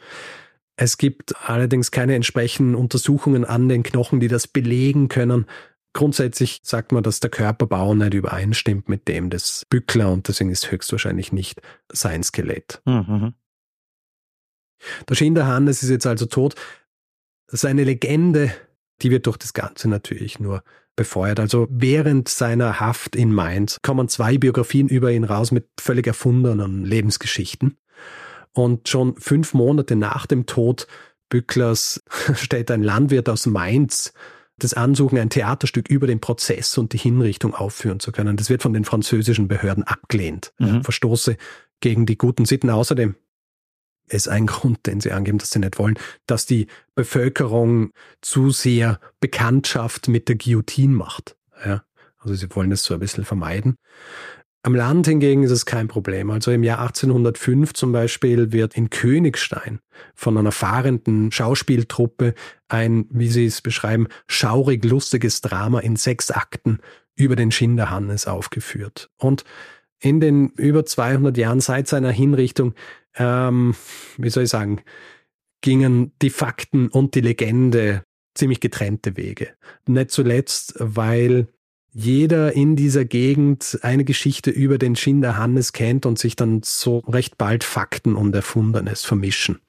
Es 0.75 0.99
gibt 0.99 1.35
allerdings 1.49 1.89
keine 1.89 2.13
entsprechenden 2.13 2.75
Untersuchungen 2.75 3.45
an 3.45 3.67
den 3.67 3.81
Knochen, 3.81 4.19
die 4.19 4.27
das 4.27 4.47
belegen 4.47 5.07
können. 5.07 5.47
Grundsätzlich 5.93 6.59
sagt 6.61 6.91
man, 6.91 7.01
dass 7.01 7.19
der 7.19 7.31
Körperbau 7.31 7.95
nicht 7.95 8.13
übereinstimmt 8.13 8.87
mit 8.87 9.07
dem 9.07 9.31
des 9.31 9.65
Bückler 9.67 10.11
und 10.11 10.27
deswegen 10.27 10.51
ist 10.51 10.71
höchstwahrscheinlich 10.71 11.31
nicht 11.31 11.61
sein 11.91 12.21
Skelett. 12.21 12.79
Mhm. 12.85 13.33
Der 15.09 15.15
Schinderhannes 15.15 15.81
ist 15.81 15.89
jetzt 15.89 16.05
also 16.05 16.27
tot. 16.27 16.53
Seine 17.47 17.83
Legende, 17.83 18.53
die 19.01 19.09
wird 19.09 19.25
durch 19.25 19.37
das 19.37 19.53
Ganze 19.53 19.89
natürlich 19.89 20.39
nur 20.39 20.61
befeuert. 20.97 21.39
Also 21.39 21.67
während 21.69 22.27
seiner 22.27 22.81
Haft 22.81 23.15
in 23.15 23.31
Mainz 23.31 23.77
kommen 23.81 24.09
zwei 24.09 24.37
Biografien 24.37 24.89
über 24.89 25.13
ihn 25.13 25.23
raus 25.23 25.51
mit 25.51 25.69
völlig 25.79 26.05
erfundenen 26.07 26.83
Lebensgeschichten. 26.83 27.77
Und 28.51 28.89
schon 28.89 29.15
fünf 29.15 29.53
Monate 29.53 29.95
nach 29.95 30.25
dem 30.25 30.45
Tod 30.45 30.87
Bücklers 31.29 32.03
stellt 32.35 32.69
ein 32.71 32.83
Landwirt 32.83 33.29
aus 33.29 33.45
Mainz 33.45 34.13
das 34.59 34.73
Ansuchen, 34.73 35.19
ein 35.19 35.29
Theaterstück 35.29 35.87
über 35.87 36.07
den 36.07 36.19
Prozess 36.19 36.77
und 36.77 36.93
die 36.93 36.97
Hinrichtung 36.97 37.53
aufführen 37.53 37.99
zu 37.99 38.11
können. 38.11 38.37
Das 38.37 38.49
wird 38.49 38.63
von 38.63 38.73
den 38.73 38.85
französischen 38.85 39.47
Behörden 39.47 39.83
abgelehnt. 39.83 40.51
Mhm. 40.57 40.83
Verstoße 40.83 41.37
gegen 41.79 42.07
die 42.07 42.17
guten 42.17 42.45
Sitten. 42.45 42.71
Außerdem 42.71 43.15
ist 44.09 44.27
ein 44.27 44.47
Grund, 44.47 44.85
den 44.85 45.01
sie 45.01 45.11
angeben, 45.11 45.37
dass 45.37 45.51
sie 45.51 45.59
nicht 45.59 45.79
wollen, 45.79 45.97
dass 46.25 46.45
die 46.45 46.67
Bevölkerung 46.95 47.91
zu 48.21 48.51
sehr 48.51 48.99
Bekanntschaft 49.19 50.07
mit 50.07 50.29
der 50.29 50.35
Guillotine 50.35 50.93
macht. 50.93 51.35
Ja, 51.65 51.83
also 52.19 52.33
sie 52.35 52.53
wollen 52.55 52.71
es 52.71 52.83
so 52.83 52.93
ein 52.93 52.99
bisschen 52.99 53.25
vermeiden. 53.25 53.75
Am 54.63 54.75
Land 54.75 55.07
hingegen 55.07 55.43
ist 55.43 55.51
es 55.51 55.65
kein 55.65 55.87
Problem. 55.87 56.29
Also 56.29 56.51
im 56.51 56.63
Jahr 56.63 56.79
1805 56.79 57.73
zum 57.73 57.93
Beispiel 57.93 58.51
wird 58.51 58.75
in 58.75 58.89
Königstein 58.89 59.79
von 60.13 60.37
einer 60.37 60.51
fahrenden 60.51 61.31
Schauspieltruppe 61.31 62.33
ein, 62.67 63.05
wie 63.09 63.29
sie 63.29 63.45
es 63.45 63.61
beschreiben, 63.61 64.07
schaurig 64.27 64.83
lustiges 64.83 65.39
Drama 65.39 65.79
in 65.79 65.95
sechs 65.95 66.31
Akten 66.31 66.79
über 67.15 67.35
den 67.35 67.51
Schinderhannes 67.51 68.27
aufgeführt. 68.27 69.09
Und 69.17 69.45
in 69.99 70.19
den 70.19 70.49
über 70.49 70.85
200 70.85 71.37
Jahren 71.37 71.59
seit 71.59 71.87
seiner 71.87 72.11
Hinrichtung 72.11 72.73
ähm, 73.17 73.75
wie 74.17 74.29
soll 74.29 74.43
ich 74.43 74.49
sagen, 74.49 74.81
gingen 75.61 76.11
die 76.21 76.29
Fakten 76.29 76.87
und 76.87 77.15
die 77.15 77.21
Legende 77.21 78.03
ziemlich 78.35 78.59
getrennte 78.59 79.17
Wege. 79.17 79.49
Nicht 79.87 80.11
zuletzt, 80.11 80.75
weil 80.77 81.47
jeder 81.91 82.53
in 82.53 82.75
dieser 82.75 83.05
Gegend 83.05 83.79
eine 83.81 84.03
Geschichte 84.03 84.51
über 84.51 84.77
den 84.77 84.95
Schinder 84.95 85.37
Hannes 85.37 85.73
kennt 85.73 86.05
und 86.05 86.19
sich 86.19 86.35
dann 86.35 86.61
so 86.63 86.99
recht 86.99 87.37
bald 87.39 87.63
Fakten 87.63 88.15
und 88.15 88.35
Erfundenes 88.35 89.03
vermischen. 89.03 89.59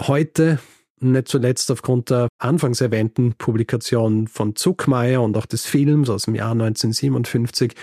Heute 0.00 0.58
nicht 1.00 1.28
zuletzt 1.28 1.70
aufgrund 1.70 2.10
der 2.10 2.28
anfangs 2.38 2.80
erwähnten 2.80 3.34
Publikation 3.34 4.28
von 4.28 4.56
Zuckmeier 4.56 5.22
und 5.22 5.36
auch 5.36 5.46
des 5.46 5.64
Films 5.64 6.10
aus 6.10 6.24
dem 6.24 6.34
Jahr 6.34 6.52
1957 6.52 7.74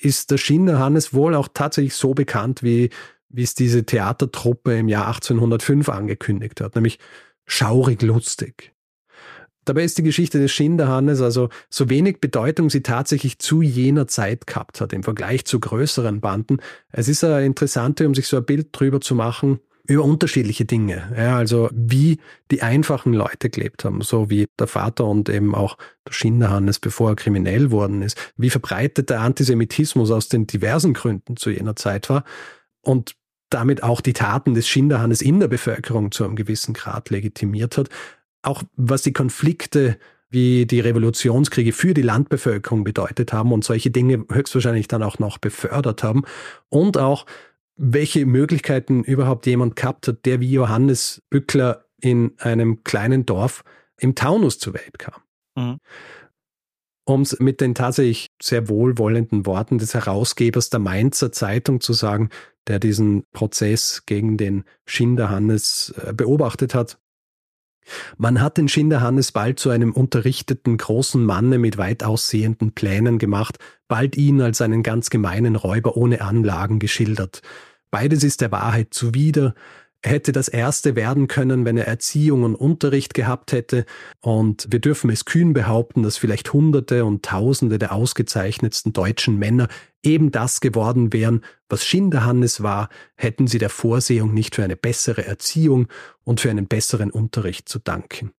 ist 0.00 0.30
der 0.30 0.38
Schinderhannes 0.38 1.14
wohl 1.14 1.34
auch 1.34 1.48
tatsächlich 1.52 1.94
so 1.94 2.14
bekannt, 2.14 2.62
wie, 2.62 2.90
wie 3.28 3.42
es 3.42 3.54
diese 3.54 3.84
Theatertruppe 3.84 4.78
im 4.78 4.88
Jahr 4.88 5.06
1805 5.08 5.88
angekündigt 5.88 6.60
hat, 6.60 6.74
nämlich 6.74 6.98
schaurig 7.46 8.02
lustig. 8.02 8.72
Dabei 9.66 9.84
ist 9.84 9.98
die 9.98 10.02
Geschichte 10.02 10.40
des 10.40 10.52
Schinderhannes 10.52 11.20
also 11.20 11.50
so 11.68 11.90
wenig 11.90 12.20
Bedeutung 12.20 12.70
sie 12.70 12.82
tatsächlich 12.82 13.38
zu 13.38 13.60
jener 13.60 14.06
Zeit 14.06 14.46
gehabt 14.46 14.80
hat 14.80 14.92
im 14.92 15.02
Vergleich 15.02 15.44
zu 15.44 15.60
größeren 15.60 16.20
Banden. 16.20 16.58
Es 16.90 17.08
ist 17.08 17.22
eine 17.22 17.44
interessante, 17.44 18.06
um 18.06 18.14
sich 18.14 18.26
so 18.26 18.38
ein 18.38 18.44
Bild 18.44 18.68
drüber 18.72 19.00
zu 19.00 19.14
machen, 19.14 19.60
über 19.84 20.04
unterschiedliche 20.04 20.64
Dinge. 20.64 21.12
Ja, 21.16 21.36
also 21.36 21.68
wie 21.72 22.18
die 22.50 22.62
einfachen 22.62 23.12
Leute 23.12 23.50
gelebt 23.50 23.84
haben, 23.84 24.02
so 24.02 24.30
wie 24.30 24.46
der 24.58 24.66
Vater 24.66 25.06
und 25.06 25.28
eben 25.28 25.54
auch 25.54 25.76
der 26.06 26.12
Schinderhannes, 26.12 26.78
bevor 26.78 27.10
er 27.10 27.16
kriminell 27.16 27.70
worden 27.70 28.02
ist, 28.02 28.32
wie 28.36 28.50
verbreitet 28.50 29.10
der 29.10 29.20
Antisemitismus 29.20 30.10
aus 30.10 30.28
den 30.28 30.46
diversen 30.46 30.94
Gründen 30.94 31.36
zu 31.36 31.50
jener 31.50 31.76
Zeit 31.76 32.08
war 32.08 32.24
und 32.82 33.16
damit 33.50 33.82
auch 33.82 34.00
die 34.00 34.12
Taten 34.12 34.54
des 34.54 34.68
Schinderhannes 34.68 35.22
in 35.22 35.40
der 35.40 35.48
Bevölkerung 35.48 36.12
zu 36.12 36.24
einem 36.24 36.36
gewissen 36.36 36.72
Grad 36.72 37.10
legitimiert 37.10 37.76
hat. 37.76 37.88
Auch 38.42 38.62
was 38.76 39.02
die 39.02 39.12
Konflikte 39.12 39.98
wie 40.30 40.64
die 40.64 40.78
Revolutionskriege 40.78 41.72
für 41.72 41.92
die 41.92 42.02
Landbevölkerung 42.02 42.84
bedeutet 42.84 43.32
haben 43.32 43.52
und 43.52 43.64
solche 43.64 43.90
Dinge 43.90 44.24
höchstwahrscheinlich 44.30 44.86
dann 44.86 45.02
auch 45.02 45.18
noch 45.18 45.38
befördert 45.38 46.04
haben 46.04 46.22
und 46.68 46.96
auch 46.96 47.26
welche 47.82 48.26
Möglichkeiten 48.26 49.02
überhaupt 49.02 49.46
jemand 49.46 49.74
gehabt 49.74 50.06
hat, 50.06 50.26
der 50.26 50.40
wie 50.40 50.52
Johannes 50.52 51.22
Bückler 51.30 51.86
in 51.98 52.32
einem 52.38 52.84
kleinen 52.84 53.24
Dorf 53.24 53.64
im 53.98 54.14
Taunus 54.14 54.58
zur 54.58 54.74
Welt 54.74 54.98
kam. 54.98 55.22
Mhm. 55.56 55.78
Um 57.06 57.22
es 57.22 57.40
mit 57.40 57.62
den 57.62 57.74
tatsächlich 57.74 58.28
sehr 58.40 58.68
wohlwollenden 58.68 59.46
Worten 59.46 59.78
des 59.78 59.94
Herausgebers 59.94 60.68
der 60.68 60.80
Mainzer 60.80 61.32
Zeitung 61.32 61.80
zu 61.80 61.94
sagen, 61.94 62.28
der 62.66 62.78
diesen 62.78 63.24
Prozess 63.32 64.04
gegen 64.04 64.36
den 64.36 64.64
Schinderhannes 64.86 65.94
äh, 66.04 66.12
beobachtet 66.12 66.74
hat. 66.74 66.98
Man 68.18 68.42
hat 68.42 68.58
den 68.58 68.68
Schinderhannes 68.68 69.32
bald 69.32 69.58
zu 69.58 69.70
einem 69.70 69.92
unterrichteten 69.92 70.76
großen 70.76 71.24
Manne 71.24 71.56
mit 71.56 71.78
weit 71.78 72.04
aussehenden 72.04 72.72
Plänen 72.72 73.18
gemacht, 73.18 73.56
bald 73.88 74.18
ihn 74.18 74.42
als 74.42 74.60
einen 74.60 74.82
ganz 74.82 75.08
gemeinen 75.08 75.56
Räuber 75.56 75.96
ohne 75.96 76.20
Anlagen 76.20 76.78
geschildert. 76.78 77.40
Beides 77.90 78.24
ist 78.24 78.40
der 78.40 78.52
Wahrheit 78.52 78.88
zuwider. 78.92 79.54
Er 80.02 80.12
hätte 80.12 80.32
das 80.32 80.48
erste 80.48 80.96
werden 80.96 81.28
können, 81.28 81.66
wenn 81.66 81.76
er 81.76 81.86
Erziehung 81.86 82.44
und 82.44 82.54
Unterricht 82.54 83.12
gehabt 83.12 83.52
hätte, 83.52 83.84
und 84.20 84.66
wir 84.70 84.78
dürfen 84.78 85.10
es 85.10 85.26
kühn 85.26 85.52
behaupten, 85.52 86.02
dass 86.02 86.16
vielleicht 86.16 86.52
Hunderte 86.54 87.04
und 87.04 87.22
Tausende 87.22 87.78
der 87.78 87.92
ausgezeichnetsten 87.92 88.94
deutschen 88.94 89.38
Männer 89.38 89.68
eben 90.02 90.30
das 90.30 90.60
geworden 90.60 91.12
wären, 91.12 91.42
was 91.68 91.84
Schinderhannes 91.84 92.62
war, 92.62 92.88
hätten 93.14 93.46
sie 93.46 93.58
der 93.58 93.68
Vorsehung 93.68 94.32
nicht 94.32 94.54
für 94.54 94.64
eine 94.64 94.76
bessere 94.76 95.26
Erziehung 95.26 95.88
und 96.24 96.40
für 96.40 96.50
einen 96.50 96.66
besseren 96.66 97.10
Unterricht 97.10 97.68
zu 97.68 97.78
danken. 97.78 98.32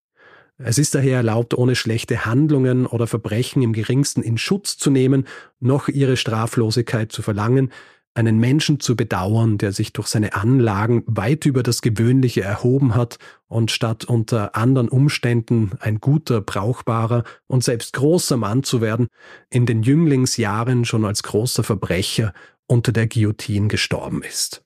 Es 0.57 0.77
ist 0.77 0.95
daher 0.95 1.17
erlaubt, 1.17 1.55
ohne 1.55 1.75
schlechte 1.75 2.25
Handlungen 2.25 2.85
oder 2.85 3.07
Verbrechen 3.07 3.61
im 3.61 3.73
geringsten 3.73 4.21
in 4.21 4.37
Schutz 4.37 4.77
zu 4.77 4.89
nehmen, 4.89 5.27
noch 5.59 5.87
ihre 5.87 6.17
Straflosigkeit 6.17 7.11
zu 7.11 7.21
verlangen, 7.21 7.71
einen 8.13 8.39
Menschen 8.39 8.79
zu 8.79 8.95
bedauern, 8.95 9.57
der 9.57 9.71
sich 9.71 9.93
durch 9.93 10.07
seine 10.07 10.33
Anlagen 10.33 11.03
weit 11.05 11.45
über 11.45 11.63
das 11.63 11.81
Gewöhnliche 11.81 12.41
erhoben 12.41 12.93
hat 12.95 13.17
und 13.47 13.71
statt 13.71 14.03
unter 14.05 14.55
anderen 14.55 14.89
Umständen 14.89 15.71
ein 15.79 15.99
guter, 15.99 16.41
brauchbarer 16.41 17.23
und 17.47 17.63
selbst 17.63 17.93
großer 17.93 18.35
Mann 18.35 18.63
zu 18.63 18.81
werden, 18.81 19.07
in 19.49 19.65
den 19.65 19.83
Jünglingsjahren 19.83 20.83
schon 20.83 21.05
als 21.05 21.23
großer 21.23 21.63
Verbrecher 21.63 22.33
unter 22.67 22.91
der 22.91 23.07
Guillotine 23.07 23.69
gestorben 23.69 24.23
ist. 24.23 24.63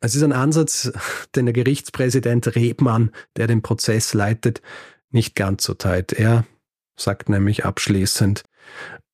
Es 0.00 0.14
ist 0.14 0.22
ein 0.22 0.32
Ansatz, 0.32 0.92
den 1.34 1.46
der 1.46 1.52
Gerichtspräsident 1.52 2.54
Rebmann, 2.54 3.10
der 3.36 3.48
den 3.48 3.62
Prozess 3.62 4.14
leitet, 4.14 4.62
nicht 5.10 5.34
ganz 5.34 5.64
so 5.64 5.74
teilt. 5.74 6.12
Er 6.12 6.44
sagt 6.96 7.28
nämlich 7.28 7.64
abschließend, 7.64 8.44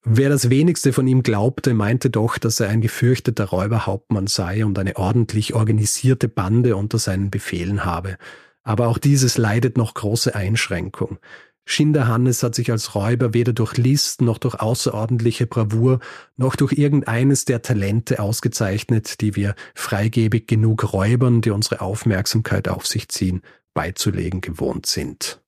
Wer 0.07 0.29
das 0.29 0.51
wenigste 0.51 0.93
von 0.93 1.07
ihm 1.07 1.23
glaubte, 1.23 1.73
meinte 1.73 2.11
doch, 2.11 2.37
dass 2.37 2.61
er 2.61 2.69
ein 2.69 2.83
gefürchteter 2.83 3.47
Räuberhauptmann 3.47 4.27
sei 4.27 4.67
und 4.67 4.79
eine 4.79 4.97
ordentlich 4.97 5.55
organisierte 5.55 6.29
Bande 6.29 6.77
unter 6.77 6.99
seinen 6.99 7.31
Befehlen 7.31 7.87
habe. 7.87 8.19
Aber 8.63 8.89
auch 8.89 8.99
dieses 8.99 9.39
leidet 9.39 9.79
noch 9.79 9.95
große 9.95 10.35
Einschränkung. 10.35 11.19
Schinderhannes 11.65 12.43
hat 12.43 12.55
sich 12.55 12.71
als 12.71 12.95
Räuber 12.95 13.33
weder 13.33 13.55
durch 13.55 13.79
List 13.79 14.21
noch 14.21 14.37
durch 14.37 14.57
außerordentliche 14.57 15.47
Bravour 15.47 16.01
noch 16.37 16.55
durch 16.55 16.73
irgendeines 16.73 17.47
der 17.47 17.63
Talente 17.63 18.21
ausgezeichnet, 18.21 19.23
die 19.23 19.35
wir 19.37 19.55
freigebig 19.75 20.47
genug 20.47 20.93
Räubern, 20.93 21.41
die 21.41 21.51
unsere 21.51 21.81
Aufmerksamkeit 21.81 22.69
auf 22.69 22.87
sich 22.87 23.09
ziehen, 23.09 23.41
beizulegen 23.73 24.43
gewohnt 24.43 24.85
sind. 24.85 25.41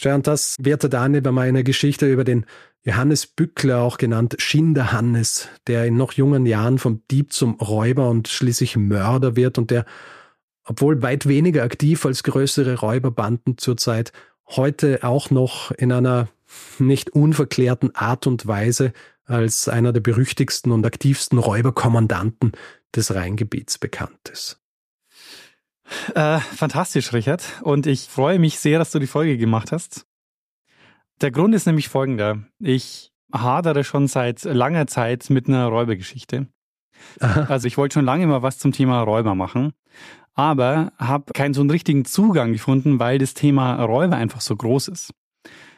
Tja, 0.00 0.14
und 0.14 0.26
das 0.26 0.56
währte 0.58 0.88
dann 0.88 1.14
über 1.14 1.30
meine 1.30 1.62
Geschichte 1.62 2.10
über 2.10 2.24
den 2.24 2.46
Johannes 2.84 3.26
Bückler, 3.26 3.82
auch 3.82 3.98
genannt 3.98 4.36
Schinderhannes, 4.38 5.48
der 5.66 5.84
in 5.84 5.98
noch 5.98 6.12
jungen 6.12 6.46
Jahren 6.46 6.78
vom 6.78 7.02
Dieb 7.10 7.34
zum 7.34 7.56
Räuber 7.56 8.08
und 8.08 8.26
schließlich 8.26 8.78
Mörder 8.78 9.36
wird 9.36 9.58
und 9.58 9.70
der, 9.70 9.84
obwohl 10.64 11.02
weit 11.02 11.28
weniger 11.28 11.64
aktiv 11.64 12.06
als 12.06 12.22
größere 12.22 12.78
Räuberbanden 12.78 13.58
zurzeit, 13.58 14.12
heute 14.48 15.00
auch 15.02 15.28
noch 15.28 15.70
in 15.72 15.92
einer 15.92 16.28
nicht 16.78 17.10
unverklärten 17.10 17.94
Art 17.94 18.26
und 18.26 18.46
Weise 18.46 18.94
als 19.26 19.68
einer 19.68 19.92
der 19.92 20.00
berüchtigsten 20.00 20.72
und 20.72 20.86
aktivsten 20.86 21.38
Räuberkommandanten 21.38 22.52
des 22.96 23.14
Rheingebiets 23.14 23.76
bekannt 23.76 24.30
ist. 24.32 24.59
Äh, 26.14 26.38
fantastisch, 26.38 27.12
Richard. 27.12 27.42
Und 27.62 27.86
ich 27.86 28.08
freue 28.08 28.38
mich 28.38 28.58
sehr, 28.58 28.78
dass 28.78 28.90
du 28.90 28.98
die 28.98 29.06
Folge 29.06 29.36
gemacht 29.36 29.72
hast. 29.72 30.06
Der 31.20 31.30
Grund 31.30 31.54
ist 31.54 31.66
nämlich 31.66 31.88
folgender. 31.88 32.38
Ich 32.58 33.12
hadere 33.32 33.84
schon 33.84 34.06
seit 34.06 34.44
langer 34.44 34.86
Zeit 34.86 35.30
mit 35.30 35.48
einer 35.48 35.66
Räubergeschichte. 35.66 36.46
Aha. 37.20 37.46
Also 37.48 37.66
ich 37.66 37.76
wollte 37.76 37.94
schon 37.94 38.04
lange 38.04 38.26
mal 38.26 38.42
was 38.42 38.58
zum 38.58 38.72
Thema 38.72 39.02
Räuber 39.02 39.34
machen, 39.34 39.72
aber 40.34 40.92
habe 40.98 41.32
keinen 41.32 41.54
so 41.54 41.60
einen 41.60 41.70
richtigen 41.70 42.04
Zugang 42.04 42.52
gefunden, 42.52 42.98
weil 42.98 43.18
das 43.18 43.34
Thema 43.34 43.82
Räuber 43.82 44.16
einfach 44.16 44.40
so 44.40 44.56
groß 44.56 44.88
ist. 44.88 45.12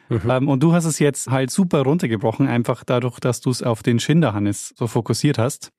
Mhm. 0.09 0.29
Ähm, 0.29 0.47
und 0.49 0.61
du 0.61 0.73
hast 0.73 0.85
es 0.85 0.99
jetzt 0.99 1.29
halt 1.29 1.51
super 1.51 1.81
runtergebrochen, 1.81 2.47
einfach 2.47 2.83
dadurch, 2.83 3.19
dass 3.19 3.41
du 3.41 3.49
es 3.49 3.63
auf 3.63 3.83
den 3.83 3.99
Schinderhannes 3.99 4.73
so 4.77 4.87
fokussiert 4.87 5.37
hast. 5.37 5.71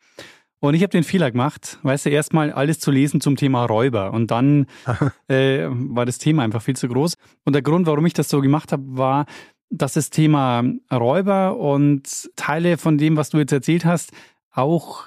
Und 0.64 0.72
ich 0.72 0.82
habe 0.82 0.92
den 0.92 1.04
Fehler 1.04 1.30
gemacht, 1.30 1.78
weißt 1.82 2.06
du, 2.06 2.10
erstmal 2.10 2.50
alles 2.50 2.80
zu 2.80 2.90
lesen 2.90 3.20
zum 3.20 3.36
Thema 3.36 3.66
Räuber. 3.66 4.14
Und 4.14 4.30
dann 4.30 4.66
äh, 5.28 5.66
war 5.68 6.06
das 6.06 6.16
Thema 6.16 6.42
einfach 6.42 6.62
viel 6.62 6.74
zu 6.74 6.88
groß. 6.88 7.16
Und 7.44 7.52
der 7.52 7.60
Grund, 7.60 7.86
warum 7.86 8.06
ich 8.06 8.14
das 8.14 8.30
so 8.30 8.40
gemacht 8.40 8.72
habe, 8.72 8.82
war, 8.86 9.26
dass 9.68 9.92
das 9.92 10.08
Thema 10.08 10.64
Räuber 10.90 11.58
und 11.58 12.30
Teile 12.36 12.78
von 12.78 12.96
dem, 12.96 13.18
was 13.18 13.28
du 13.28 13.36
jetzt 13.36 13.52
erzählt 13.52 13.84
hast, 13.84 14.12
auch, 14.52 15.04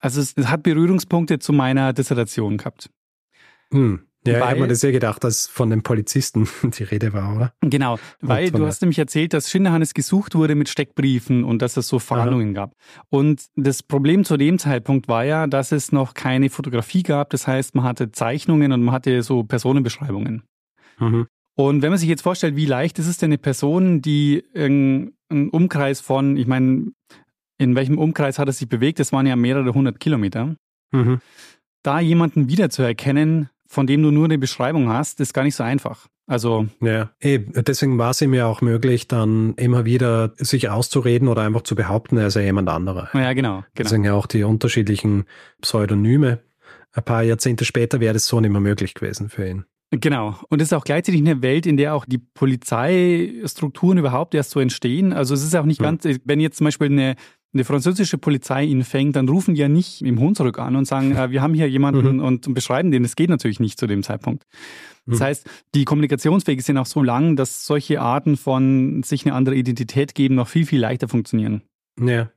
also 0.00 0.20
es, 0.20 0.32
es 0.36 0.48
hat 0.48 0.64
Berührungspunkte 0.64 1.38
zu 1.38 1.52
meiner 1.52 1.92
Dissertation 1.92 2.56
gehabt. 2.56 2.90
Hm. 3.70 4.08
Ja, 4.26 4.40
weil, 4.40 4.42
ich 4.42 4.50
habe 4.50 4.60
mir 4.60 4.68
das 4.68 4.82
ja 4.82 4.90
gedacht, 4.90 5.24
dass 5.24 5.46
von 5.46 5.70
den 5.70 5.82
Polizisten 5.82 6.48
die 6.62 6.84
Rede 6.84 7.12
war, 7.12 7.36
oder? 7.36 7.52
Genau, 7.60 7.98
weil 8.20 8.50
du 8.50 8.66
hast 8.66 8.82
nämlich 8.82 8.98
erzählt, 8.98 9.32
dass 9.32 9.50
Schinderhannes 9.50 9.94
gesucht 9.94 10.34
wurde 10.34 10.54
mit 10.54 10.68
Steckbriefen 10.68 11.44
und 11.44 11.62
dass 11.62 11.76
es 11.76 11.88
so 11.88 11.98
Fahndungen 11.98 12.54
gab. 12.54 12.74
Und 13.08 13.46
das 13.56 13.82
Problem 13.82 14.24
zu 14.24 14.36
dem 14.36 14.58
Zeitpunkt 14.58 15.08
war 15.08 15.24
ja, 15.24 15.46
dass 15.46 15.72
es 15.72 15.92
noch 15.92 16.14
keine 16.14 16.50
Fotografie 16.50 17.02
gab. 17.02 17.30
Das 17.30 17.46
heißt, 17.46 17.74
man 17.74 17.84
hatte 17.84 18.12
Zeichnungen 18.12 18.72
und 18.72 18.82
man 18.82 18.94
hatte 18.94 19.22
so 19.22 19.44
Personenbeschreibungen. 19.44 20.42
Mhm. 20.98 21.26
Und 21.54 21.82
wenn 21.82 21.90
man 21.90 21.98
sich 21.98 22.08
jetzt 22.08 22.22
vorstellt, 22.22 22.54
wie 22.54 22.66
leicht 22.66 22.98
ist 22.98 23.06
es 23.06 23.16
denn 23.16 23.28
eine 23.28 23.38
Person, 23.38 24.02
die 24.02 24.44
einen 24.54 25.12
Umkreis 25.30 26.00
von, 26.00 26.36
ich 26.36 26.46
meine, 26.46 26.92
in 27.58 27.74
welchem 27.74 27.98
Umkreis 27.98 28.38
hat 28.38 28.48
es 28.48 28.58
sich 28.58 28.68
bewegt? 28.68 29.00
Das 29.00 29.12
waren 29.12 29.26
ja 29.26 29.36
mehrere 29.36 29.72
hundert 29.72 29.98
Kilometer. 29.98 30.54
Mhm. 30.92 31.20
Da 31.82 32.00
jemanden 32.00 32.48
wiederzuerkennen, 32.48 33.48
von 33.68 33.86
dem 33.86 34.02
du 34.02 34.10
nur 34.10 34.24
eine 34.24 34.38
Beschreibung 34.38 34.88
hast, 34.88 35.20
ist 35.20 35.32
gar 35.32 35.42
nicht 35.44 35.54
so 35.54 35.62
einfach. 35.62 36.06
Also. 36.26 36.66
Ja, 36.80 37.10
eben. 37.20 37.52
deswegen 37.54 37.98
war 37.98 38.10
es 38.10 38.20
ihm 38.20 38.34
ja 38.34 38.46
auch 38.46 38.60
möglich, 38.60 39.06
dann 39.06 39.54
immer 39.54 39.84
wieder 39.84 40.32
sich 40.36 40.68
auszureden 40.68 41.28
oder 41.28 41.42
einfach 41.42 41.62
zu 41.62 41.76
behaupten, 41.76 42.16
er 42.16 42.30
sei 42.30 42.44
jemand 42.44 42.68
anderer. 42.68 43.08
Ja, 43.14 43.32
genau. 43.32 43.58
genau. 43.58 43.64
Deswegen 43.78 44.04
ja 44.04 44.14
auch 44.14 44.26
die 44.26 44.42
unterschiedlichen 44.42 45.24
Pseudonyme. 45.60 46.40
Ein 46.92 47.04
paar 47.04 47.22
Jahrzehnte 47.22 47.64
später 47.64 48.00
wäre 48.00 48.14
das 48.14 48.26
so 48.26 48.40
nicht 48.40 48.50
mehr 48.50 48.60
möglich 48.60 48.94
gewesen 48.94 49.28
für 49.28 49.48
ihn. 49.48 49.64
Genau. 49.92 50.36
Und 50.48 50.60
es 50.60 50.68
ist 50.68 50.72
auch 50.72 50.84
gleichzeitig 50.84 51.20
eine 51.20 51.42
Welt, 51.42 51.64
in 51.64 51.76
der 51.76 51.94
auch 51.94 52.04
die 52.06 52.18
Polizeistrukturen 52.18 53.98
überhaupt 53.98 54.34
erst 54.34 54.50
so 54.50 54.58
entstehen. 54.58 55.12
Also 55.12 55.34
es 55.34 55.44
ist 55.44 55.54
auch 55.54 55.64
nicht 55.64 55.78
hm. 55.78 55.84
ganz, 55.84 56.18
wenn 56.24 56.40
jetzt 56.40 56.56
zum 56.56 56.64
Beispiel 56.64 56.88
eine 56.88 57.14
eine 57.56 57.64
französische 57.64 58.18
Polizei 58.18 58.64
ihn 58.64 58.84
fängt, 58.84 59.16
dann 59.16 59.28
rufen 59.28 59.54
die 59.54 59.60
ja 59.60 59.68
nicht 59.68 60.02
im 60.02 60.20
Hunsrück 60.20 60.58
an 60.58 60.76
und 60.76 60.84
sagen, 60.84 61.16
äh, 61.16 61.30
wir 61.30 61.42
haben 61.42 61.54
hier 61.54 61.68
jemanden 61.68 62.16
mhm. 62.16 62.24
und 62.24 62.54
beschreiben 62.54 62.90
den. 62.90 63.02
Das 63.02 63.16
geht 63.16 63.30
natürlich 63.30 63.60
nicht 63.60 63.78
zu 63.78 63.86
dem 63.86 64.02
Zeitpunkt. 64.02 64.44
Das 65.06 65.20
mhm. 65.20 65.24
heißt, 65.24 65.50
die 65.74 65.84
Kommunikationswege 65.84 66.62
sind 66.62 66.78
auch 66.78 66.86
so 66.86 67.02
lang, 67.02 67.36
dass 67.36 67.66
solche 67.66 68.00
Arten 68.00 68.36
von 68.36 69.02
sich 69.02 69.24
eine 69.24 69.34
andere 69.34 69.56
Identität 69.56 70.14
geben 70.14 70.34
noch 70.34 70.48
viel, 70.48 70.66
viel 70.66 70.80
leichter 70.80 71.08
funktionieren. 71.08 71.62
Ja. 72.00 72.30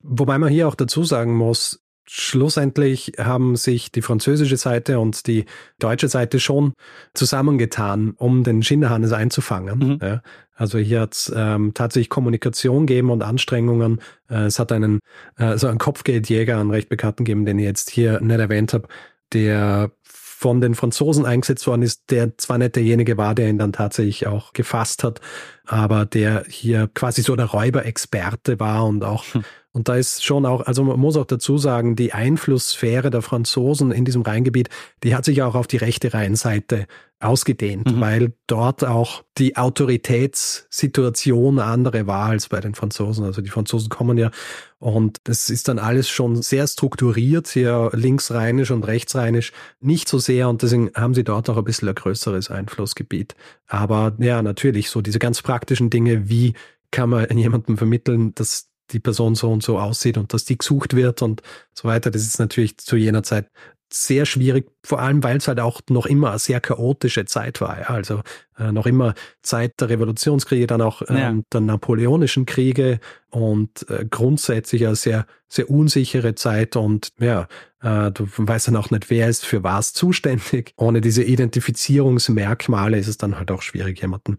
Wobei 0.00 0.38
man 0.38 0.50
hier 0.50 0.66
auch 0.66 0.74
dazu 0.74 1.04
sagen 1.04 1.34
muss, 1.36 1.82
schlussendlich 2.04 3.12
haben 3.18 3.56
sich 3.56 3.92
die 3.92 4.02
französische 4.02 4.56
Seite 4.56 4.98
und 4.98 5.26
die 5.26 5.44
deutsche 5.78 6.08
Seite 6.08 6.40
schon 6.40 6.72
zusammengetan, 7.14 8.14
um 8.16 8.42
den 8.42 8.62
Schinderhannes 8.62 9.12
einzufangen. 9.12 9.78
Mhm. 9.78 9.98
Ja, 10.02 10.22
also 10.62 10.78
hier 10.78 11.00
hat 11.00 11.14
es 11.14 11.32
ähm, 11.34 11.74
tatsächlich 11.74 12.08
Kommunikation 12.08 12.86
gegeben 12.86 13.10
und 13.10 13.24
Anstrengungen. 13.24 14.00
Äh, 14.30 14.44
es 14.44 14.60
hat 14.60 14.70
einen 14.70 15.00
äh, 15.36 15.58
so 15.58 15.66
einen 15.66 15.78
Kopfgeldjäger, 15.78 16.56
einen 16.56 16.70
recht 16.70 16.88
bekannten 16.88 17.24
gegeben, 17.24 17.44
den 17.44 17.58
ich 17.58 17.64
jetzt 17.64 17.90
hier 17.90 18.20
nicht 18.20 18.38
erwähnt 18.38 18.72
habe, 18.72 18.86
der 19.32 19.90
von 20.04 20.60
den 20.60 20.76
Franzosen 20.76 21.26
eingesetzt 21.26 21.66
worden 21.66 21.82
ist, 21.82 22.12
der 22.12 22.38
zwar 22.38 22.58
nicht 22.58 22.76
derjenige 22.76 23.16
war, 23.16 23.34
der 23.34 23.48
ihn 23.48 23.58
dann 23.58 23.72
tatsächlich 23.72 24.28
auch 24.28 24.52
gefasst 24.52 25.02
hat, 25.02 25.20
aber 25.66 26.06
der 26.06 26.44
hier 26.48 26.88
quasi 26.94 27.22
so 27.22 27.34
der 27.34 27.46
Räuberexperte 27.46 28.60
war 28.60 28.86
und 28.86 29.02
auch 29.02 29.24
hm. 29.34 29.42
Und 29.74 29.88
da 29.88 29.96
ist 29.96 30.22
schon 30.22 30.44
auch, 30.44 30.60
also 30.66 30.84
man 30.84 31.00
muss 31.00 31.16
auch 31.16 31.24
dazu 31.24 31.56
sagen, 31.56 31.96
die 31.96 32.12
Einflusssphäre 32.12 33.08
der 33.08 33.22
Franzosen 33.22 33.90
in 33.90 34.04
diesem 34.04 34.20
Rheingebiet, 34.20 34.68
die 35.02 35.14
hat 35.14 35.24
sich 35.24 35.40
auch 35.40 35.54
auf 35.54 35.66
die 35.66 35.78
rechte 35.78 36.12
Rheinseite 36.12 36.86
ausgedehnt, 37.22 37.90
mhm. 37.90 38.00
weil 38.00 38.32
dort 38.46 38.84
auch 38.84 39.22
die 39.38 39.56
Autoritätssituation 39.56 41.58
andere 41.58 42.06
war 42.06 42.30
als 42.30 42.48
bei 42.48 42.60
den 42.60 42.74
Franzosen. 42.74 43.24
Also 43.24 43.42
die 43.42 43.50
Franzosen 43.50 43.88
kommen 43.88 44.18
ja 44.18 44.30
und 44.78 45.18
das 45.24 45.50
ist 45.50 45.68
dann 45.68 45.78
alles 45.78 46.08
schon 46.08 46.42
sehr 46.42 46.66
strukturiert, 46.66 47.46
sehr 47.46 47.90
linksrheinisch 47.92 48.70
und 48.70 48.86
rechtsrheinisch, 48.86 49.52
nicht 49.80 50.08
so 50.08 50.18
sehr 50.18 50.48
und 50.48 50.62
deswegen 50.62 50.90
haben 50.94 51.14
sie 51.14 51.24
dort 51.24 51.48
auch 51.48 51.56
ein 51.56 51.64
bisschen 51.64 51.88
ein 51.88 51.94
größeres 51.94 52.50
Einflussgebiet. 52.50 53.34
Aber 53.68 54.14
ja, 54.18 54.42
natürlich, 54.42 54.90
so 54.90 55.00
diese 55.00 55.18
ganz 55.18 55.42
praktischen 55.42 55.90
Dinge, 55.90 56.28
wie 56.28 56.54
kann 56.90 57.10
man 57.10 57.36
jemandem 57.36 57.78
vermitteln, 57.78 58.34
dass 58.34 58.68
die 58.90 59.00
Person 59.00 59.34
so 59.34 59.50
und 59.50 59.62
so 59.62 59.78
aussieht 59.78 60.18
und 60.18 60.34
dass 60.34 60.44
die 60.44 60.58
gesucht 60.58 60.94
wird 60.94 61.22
und 61.22 61.42
so 61.74 61.88
weiter. 61.88 62.10
Das 62.10 62.22
ist 62.22 62.38
natürlich 62.38 62.76
zu 62.78 62.96
jener 62.96 63.22
Zeit 63.22 63.48
sehr 63.94 64.26
schwierig, 64.26 64.70
vor 64.84 65.00
allem 65.00 65.22
weil 65.22 65.36
es 65.36 65.48
halt 65.48 65.60
auch 65.60 65.80
noch 65.88 66.06
immer 66.06 66.30
eine 66.30 66.38
sehr 66.38 66.60
chaotische 66.60 67.24
Zeit 67.24 67.60
war. 67.60 67.80
Ja? 67.80 67.86
Also 67.88 68.22
äh, 68.58 68.72
noch 68.72 68.86
immer 68.86 69.14
Zeit 69.42 69.80
der 69.80 69.88
Revolutionskriege, 69.88 70.66
dann 70.66 70.80
auch 70.80 71.02
ähm, 71.08 71.16
ja. 71.16 71.34
der 71.52 71.60
napoleonischen 71.60 72.46
Kriege 72.46 73.00
und 73.30 73.88
äh, 73.88 74.06
grundsätzlich 74.08 74.86
eine 74.86 74.96
sehr, 74.96 75.26
sehr 75.48 75.70
unsichere 75.70 76.34
Zeit 76.34 76.76
und 76.76 77.10
ja, 77.18 77.46
äh, 77.82 78.10
du 78.10 78.26
weißt 78.36 78.68
dann 78.68 78.76
auch 78.76 78.90
nicht, 78.90 79.10
wer 79.10 79.28
ist 79.28 79.44
für 79.44 79.62
was 79.62 79.92
zuständig. 79.92 80.72
Ohne 80.76 81.00
diese 81.00 81.22
Identifizierungsmerkmale 81.22 82.98
ist 82.98 83.08
es 83.08 83.18
dann 83.18 83.38
halt 83.38 83.50
auch 83.50 83.62
schwierig, 83.62 84.00
jemanden, 84.00 84.36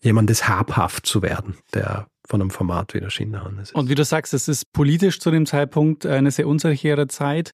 jemandes 0.00 0.48
habhaft 0.48 1.06
zu 1.06 1.22
werden, 1.22 1.56
der 1.74 2.06
von 2.26 2.40
einem 2.40 2.50
Format 2.50 2.94
wie 2.94 3.00
der 3.00 3.10
Schinderhannes 3.10 3.70
ist. 3.70 3.74
Und 3.74 3.88
wie 3.88 3.94
du 3.94 4.04
sagst, 4.04 4.32
es 4.32 4.48
ist 4.48 4.72
politisch 4.72 5.20
zu 5.20 5.30
dem 5.30 5.46
Zeitpunkt 5.46 6.06
eine 6.06 6.30
sehr 6.30 6.46
unsichere 6.46 7.08
Zeit. 7.08 7.52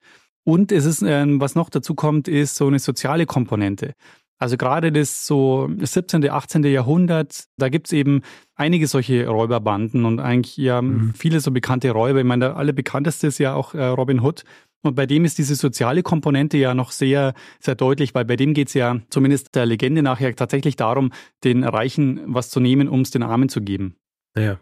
Und 0.49 0.73
es 0.73 0.87
ist, 0.87 1.03
ähm, 1.03 1.43
was 1.43 1.57
noch 1.57 1.69
dazu 1.69 1.95
kommt, 1.95 2.27
ist 2.27 2.55
so 2.55 2.69
eine 2.69 2.79
soziale 2.79 3.27
Komponente. 3.27 3.93
Also 4.39 4.57
gerade 4.57 4.91
das 4.91 5.27
so 5.27 5.69
17., 5.77 6.27
18. 6.27 6.65
Jahrhundert, 6.65 7.45
da 7.59 7.69
gibt's 7.69 7.93
eben 7.93 8.23
einige 8.55 8.87
solche 8.87 9.29
Räuberbanden 9.29 10.07
und 10.07 10.21
eigentlich 10.21 10.57
ja 10.57 10.81
mhm. 10.81 11.13
viele 11.13 11.41
so 11.41 11.51
bekannte 11.51 11.91
Räuber. 11.91 12.21
Ich 12.21 12.25
meine, 12.25 12.47
der 12.47 12.57
alle 12.57 12.73
bekannteste 12.73 13.27
ist 13.27 13.37
ja 13.37 13.53
auch 13.53 13.75
äh, 13.75 13.85
Robin 13.89 14.23
Hood. 14.23 14.45
Und 14.83 14.95
bei 14.95 15.05
dem 15.05 15.27
ist 15.27 15.37
diese 15.37 15.55
soziale 15.55 16.03
Komponente 16.03 16.57
ja 16.57 16.73
noch 16.73 16.93
sehr, 16.93 17.35
sehr 17.61 17.75
deutlich, 17.75 18.15
weil 18.15 18.25
bei 18.25 18.37
dem 18.37 18.55
geht's 18.55 18.73
ja 18.73 19.03
zumindest 19.11 19.55
der 19.55 19.67
Legende 19.67 20.03
nachher 20.03 20.35
tatsächlich 20.35 20.77
darum, 20.77 21.13
den 21.45 21.63
Reichen 21.63 22.23
was 22.25 22.49
zu 22.49 22.59
nehmen, 22.59 22.89
um 22.89 23.03
es 23.03 23.11
den 23.11 23.23
Armen 23.23 23.51
zu 23.51 23.61
geben. 23.61 23.97
Ja. 24.35 24.59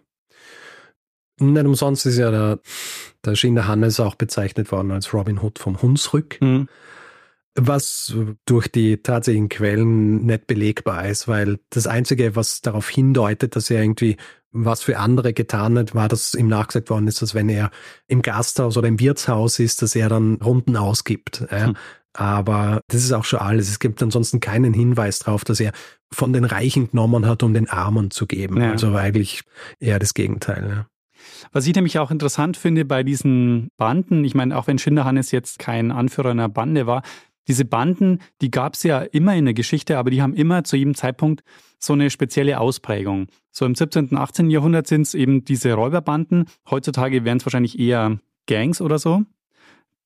Nicht 1.39 1.67
umsonst 1.67 2.07
ist 2.07 2.19
ja 2.19 2.31
der, 2.31 2.61
der 3.25 3.35
Schinder 3.35 3.67
Hannes 3.67 4.01
auch 4.01 4.15
bezeichnet 4.15 4.73
worden 4.73 4.91
als 4.91 5.13
Robin 5.13 5.41
Hood 5.41 5.59
vom 5.59 5.81
Hunsrück. 5.83 6.41
Mhm. 6.41 6.69
Was 7.59 8.15
durch 8.45 8.69
die 8.69 8.99
tatsächlichen 8.99 9.49
Quellen 9.49 10.27
nicht 10.27 10.47
belegbar 10.47 11.09
ist, 11.09 11.27
weil 11.27 11.59
das 11.71 11.87
Einzige, 11.87 12.37
was 12.37 12.61
darauf 12.61 12.89
hindeutet, 12.89 13.57
dass 13.57 13.71
er 13.71 13.81
irgendwie 13.81 14.17
was 14.53 14.83
für 14.83 14.99
andere 14.99 15.33
getan 15.33 15.79
hat, 15.79 15.95
war, 15.95 16.09
dass 16.09 16.35
ihm 16.35 16.49
nachgesagt 16.49 16.91
worden 16.91 17.09
ist, 17.09 17.21
dass 17.23 17.35
wenn 17.35 17.49
er 17.49 17.71
im 18.09 18.23
Gasthaus 18.23 18.77
oder 18.77 18.89
im 18.89 19.01
Wirtshaus 19.01 19.59
ist, 19.59 19.83
dass 19.83 19.95
er 19.95 20.09
dann 20.09 20.37
Runden 20.37 20.77
ausgibt. 20.77 21.47
Ja. 21.51 21.67
Hm. 21.67 21.77
Aber 22.15 22.81
das 22.89 23.05
ist 23.05 23.13
auch 23.13 23.25
schon 23.25 23.41
alles. 23.41 23.69
Es 23.69 23.79
gibt 23.79 24.03
ansonsten 24.03 24.41
keinen 24.41 24.73
Hinweis 24.73 25.19
darauf, 25.19 25.45
dass 25.45 25.61
er 25.61 25.73
von 26.11 26.33
den 26.33 26.47
Reichen 26.47 26.91
genommen 26.91 27.27
hat, 27.27 27.43
um 27.43 27.53
den 27.53 27.69
Armen 27.69 28.11
zu 28.11 28.27
geben. 28.27 28.59
Ja. 28.59 28.71
Also 28.71 28.95
eigentlich 28.95 29.43
eher 29.81 29.99
das 29.99 30.15
Gegenteil. 30.15 30.67
Ja. 30.69 30.87
Was 31.53 31.67
ich 31.67 31.75
nämlich 31.75 31.99
auch 31.99 32.11
interessant 32.11 32.57
finde 32.57 32.85
bei 32.85 33.03
diesen 33.03 33.69
Banden, 33.77 34.25
ich 34.25 34.35
meine, 34.35 34.57
auch 34.57 34.67
wenn 34.67 34.79
Schinderhannes 34.79 35.31
jetzt 35.31 35.59
kein 35.59 35.91
Anführer 35.91 36.31
einer 36.31 36.49
Bande 36.49 36.87
war, 36.87 37.03
diese 37.49 37.65
Banden, 37.65 38.19
die 38.41 38.51
gab 38.51 38.75
es 38.75 38.83
ja 38.83 39.01
immer 39.01 39.35
in 39.37 39.45
der 39.45 39.55
Geschichte, 39.55 39.99
aber 39.99 40.11
die 40.11 40.21
haben 40.21 40.35
immer 40.35 40.65
zu 40.65 40.77
jedem 40.77 40.95
Zeitpunkt 40.95 41.45
so 41.79 41.93
eine 41.93 42.11
spezielle 42.11 42.59
Ausprägung. 42.59 43.29
So 43.53 43.65
im 43.65 43.75
17., 43.75 44.09
und 44.09 44.17
18. 44.17 44.51
Jahrhundert 44.51 44.87
sind 44.87 45.03
es 45.03 45.15
eben 45.15 45.45
diese 45.45 45.73
Räuberbanden. 45.75 46.47
Heutzutage 46.69 47.25
wären 47.25 47.39
es 47.39 47.47
wahrscheinlich 47.47 47.79
eher 47.79 48.19
Gangs 48.47 48.81
oder 48.81 48.99
so 48.99 49.25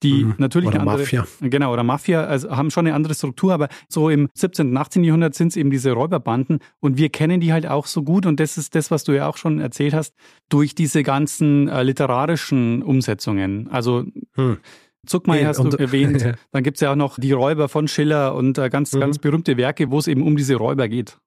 die 0.02 0.24
mhm. 0.24 0.34
natürlich 0.38 0.68
oder 0.68 0.80
eine 0.80 0.90
andere, 0.90 1.04
Mafia. 1.04 1.26
genau 1.40 1.72
oder 1.72 1.82
Mafia, 1.82 2.24
also 2.24 2.56
haben 2.56 2.70
schon 2.70 2.86
eine 2.86 2.94
andere 2.94 3.14
Struktur, 3.14 3.52
aber 3.52 3.68
so 3.88 4.08
im 4.08 4.28
17. 4.34 4.68
und 4.68 4.76
18. 4.76 5.04
Jahrhundert 5.04 5.34
sind 5.34 5.48
es 5.48 5.56
eben 5.56 5.70
diese 5.70 5.92
Räuberbanden 5.92 6.60
und 6.80 6.96
wir 6.96 7.10
kennen 7.10 7.40
die 7.40 7.52
halt 7.52 7.66
auch 7.66 7.86
so 7.86 8.02
gut 8.02 8.26
und 8.26 8.40
das 8.40 8.58
ist 8.58 8.74
das, 8.74 8.90
was 8.90 9.04
du 9.04 9.12
ja 9.12 9.28
auch 9.28 9.36
schon 9.36 9.60
erzählt 9.60 9.94
hast, 9.94 10.14
durch 10.48 10.74
diese 10.74 11.02
ganzen 11.02 11.68
äh, 11.68 11.82
literarischen 11.82 12.82
Umsetzungen. 12.82 13.68
Also 13.68 14.04
hm. 14.34 14.58
Zuckmeier 15.06 15.48
hast 15.48 15.58
und, 15.58 15.72
du 15.74 15.78
erwähnt, 15.78 16.34
dann 16.52 16.62
gibt's 16.62 16.80
ja 16.80 16.92
auch 16.92 16.96
noch 16.96 17.18
die 17.18 17.32
Räuber 17.32 17.68
von 17.68 17.88
Schiller 17.88 18.34
und 18.34 18.58
äh, 18.58 18.68
ganz, 18.68 18.92
mhm. 18.92 19.00
ganz 19.00 19.18
berühmte 19.18 19.56
Werke, 19.56 19.90
wo 19.90 19.98
es 19.98 20.06
eben 20.06 20.22
um 20.22 20.36
diese 20.36 20.56
Räuber 20.56 20.88
geht. 20.88 21.18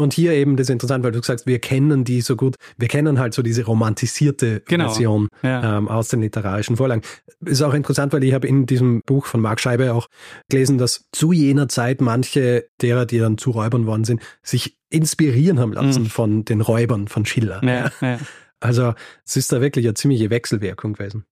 Und 0.00 0.14
hier 0.14 0.32
eben, 0.32 0.56
das 0.56 0.64
ist 0.64 0.70
interessant, 0.70 1.04
weil 1.04 1.12
du 1.12 1.22
sagst, 1.22 1.46
wir 1.46 1.58
kennen 1.58 2.04
die 2.04 2.22
so 2.22 2.34
gut, 2.34 2.56
wir 2.78 2.88
kennen 2.88 3.18
halt 3.18 3.34
so 3.34 3.42
diese 3.42 3.64
romantisierte 3.64 4.62
genau. 4.66 4.86
Version 4.86 5.28
ja. 5.42 5.76
ähm, 5.76 5.88
aus 5.88 6.08
den 6.08 6.22
literarischen 6.22 6.76
Vorlagen. 6.76 7.02
Ist 7.44 7.60
auch 7.60 7.74
interessant, 7.74 8.14
weil 8.14 8.24
ich 8.24 8.32
habe 8.32 8.48
in 8.48 8.64
diesem 8.64 9.02
Buch 9.04 9.26
von 9.26 9.42
Marc 9.42 9.60
Scheibe 9.60 9.92
auch 9.92 10.06
gelesen, 10.48 10.78
dass 10.78 11.04
zu 11.12 11.32
jener 11.32 11.68
Zeit 11.68 12.00
manche 12.00 12.66
derer, 12.80 13.04
die 13.04 13.18
dann 13.18 13.36
zu 13.36 13.50
Räubern 13.50 13.84
worden 13.86 14.04
sind, 14.04 14.22
sich 14.42 14.78
inspirieren 14.88 15.60
haben 15.60 15.74
lassen 15.74 16.04
mhm. 16.04 16.08
von 16.08 16.44
den 16.46 16.62
Räubern 16.62 17.06
von 17.06 17.26
Schiller. 17.26 17.62
Ja, 17.62 17.90
ja. 18.00 18.18
Also 18.62 18.92
es 19.24 19.36
ist 19.38 19.50
da 19.52 19.62
wirklich 19.62 19.86
eine 19.86 19.94
ziemliche 19.94 20.28
Wechselwirkung 20.28 20.92
gewesen. 20.92 21.24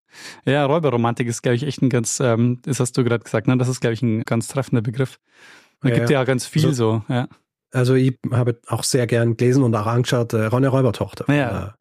Ja, 0.46 0.64
Räuberromantik 0.64 1.28
ist, 1.28 1.42
glaube 1.42 1.56
ich, 1.56 1.62
echt 1.62 1.82
ein 1.82 1.90
ganz, 1.90 2.20
ähm, 2.20 2.60
das 2.62 2.80
hast 2.80 2.96
du 2.96 3.04
gerade 3.04 3.22
gesagt, 3.22 3.46
ne? 3.46 3.58
das 3.58 3.68
ist, 3.68 3.80
glaube 3.80 3.92
ich, 3.92 4.00
ein 4.00 4.22
ganz 4.22 4.48
treffender 4.48 4.80
Begriff. 4.80 5.20
Es 5.82 5.92
gibt 5.92 6.08
ja 6.08 6.24
ganz 6.24 6.46
viel 6.46 6.64
also, 6.64 7.02
so, 7.06 7.12
ja. 7.12 7.28
Also 7.72 7.94
ich 7.94 8.18
habe 8.30 8.58
auch 8.66 8.82
sehr 8.82 9.06
gern 9.06 9.36
gelesen 9.36 9.62
und 9.62 9.74
auch 9.74 9.86
angeschaut, 9.86 10.32
äh, 10.32 10.46
Ronja 10.46 10.70
Räubertochter 10.70 11.24
von, 11.24 11.34
ja. 11.34 11.48
der, 11.50 11.74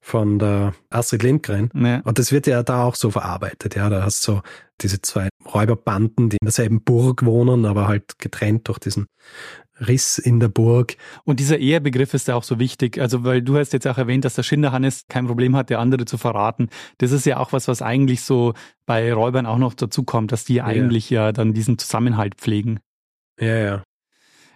von 0.00 0.38
der 0.38 0.74
Astrid 0.90 1.22
Lindgren. 1.22 1.70
Ja. 1.74 2.00
Und 2.00 2.18
das 2.18 2.32
wird 2.32 2.46
ja 2.46 2.62
da 2.62 2.84
auch 2.84 2.94
so 2.94 3.10
verarbeitet. 3.10 3.74
Ja, 3.74 3.88
da 3.88 4.02
hast 4.02 4.26
du 4.26 4.32
so 4.32 4.42
diese 4.80 5.00
zwei 5.00 5.28
Räuberbanden, 5.52 6.28
die 6.28 6.36
in 6.40 6.44
derselben 6.44 6.82
Burg 6.82 7.24
wohnen, 7.24 7.64
aber 7.64 7.88
halt 7.88 8.18
getrennt 8.18 8.68
durch 8.68 8.78
diesen 8.78 9.06
Riss 9.80 10.18
in 10.18 10.40
der 10.40 10.48
Burg. 10.48 10.96
Und 11.24 11.40
dieser 11.40 11.58
Ehebegriff 11.58 12.14
ist 12.14 12.28
ja 12.28 12.34
auch 12.34 12.42
so 12.42 12.58
wichtig. 12.58 13.00
Also, 13.00 13.24
weil 13.24 13.42
du 13.42 13.56
hast 13.56 13.72
jetzt 13.72 13.86
auch 13.86 13.98
erwähnt, 13.98 14.24
dass 14.24 14.34
der 14.34 14.42
Schinderhannes 14.42 15.04
kein 15.08 15.26
Problem 15.26 15.56
hat, 15.56 15.70
der 15.70 15.78
andere 15.78 16.04
zu 16.04 16.18
verraten. 16.18 16.68
Das 16.98 17.12
ist 17.12 17.26
ja 17.26 17.38
auch 17.38 17.52
was, 17.52 17.68
was 17.68 17.82
eigentlich 17.82 18.22
so 18.22 18.54
bei 18.86 19.12
Räubern 19.12 19.46
auch 19.46 19.58
noch 19.58 19.74
dazu 19.74 20.02
kommt, 20.02 20.32
dass 20.32 20.44
die 20.44 20.54
ja. 20.54 20.64
eigentlich 20.64 21.10
ja 21.10 21.32
dann 21.32 21.54
diesen 21.54 21.78
Zusammenhalt 21.78 22.34
pflegen. 22.36 22.80
Ja, 23.40 23.56
ja. 23.56 23.82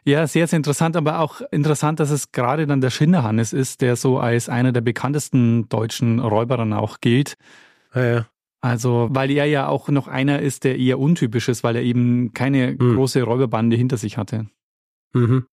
Ja, 0.04 0.26
sehr, 0.26 0.48
sehr 0.48 0.56
interessant, 0.56 0.96
aber 0.96 1.20
auch 1.20 1.42
interessant, 1.52 2.00
dass 2.00 2.10
es 2.10 2.32
gerade 2.32 2.66
dann 2.66 2.80
der 2.80 2.90
Schinderhannes 2.90 3.52
ist, 3.52 3.82
der 3.82 3.94
so 3.94 4.18
als 4.18 4.48
einer 4.48 4.72
der 4.72 4.80
bekanntesten 4.80 5.68
deutschen 5.68 6.18
Räuber 6.18 6.56
dann 6.56 6.72
auch 6.72 7.00
gilt. 7.00 7.36
Ja, 7.94 8.04
ja. 8.04 8.26
Also, 8.60 9.08
weil 9.10 9.30
er 9.30 9.44
ja 9.46 9.68
auch 9.68 9.88
noch 9.88 10.08
einer 10.08 10.40
ist, 10.40 10.64
der 10.64 10.78
eher 10.78 10.98
untypisch 10.98 11.48
ist, 11.48 11.64
weil 11.64 11.76
er 11.76 11.82
eben 11.82 12.32
keine 12.32 12.72
mhm. 12.72 12.94
große 12.94 13.22
Räuberbande 13.22 13.76
hinter 13.76 13.96
sich 13.96 14.16
hatte. 14.16 14.46
Mhm. 15.12 15.46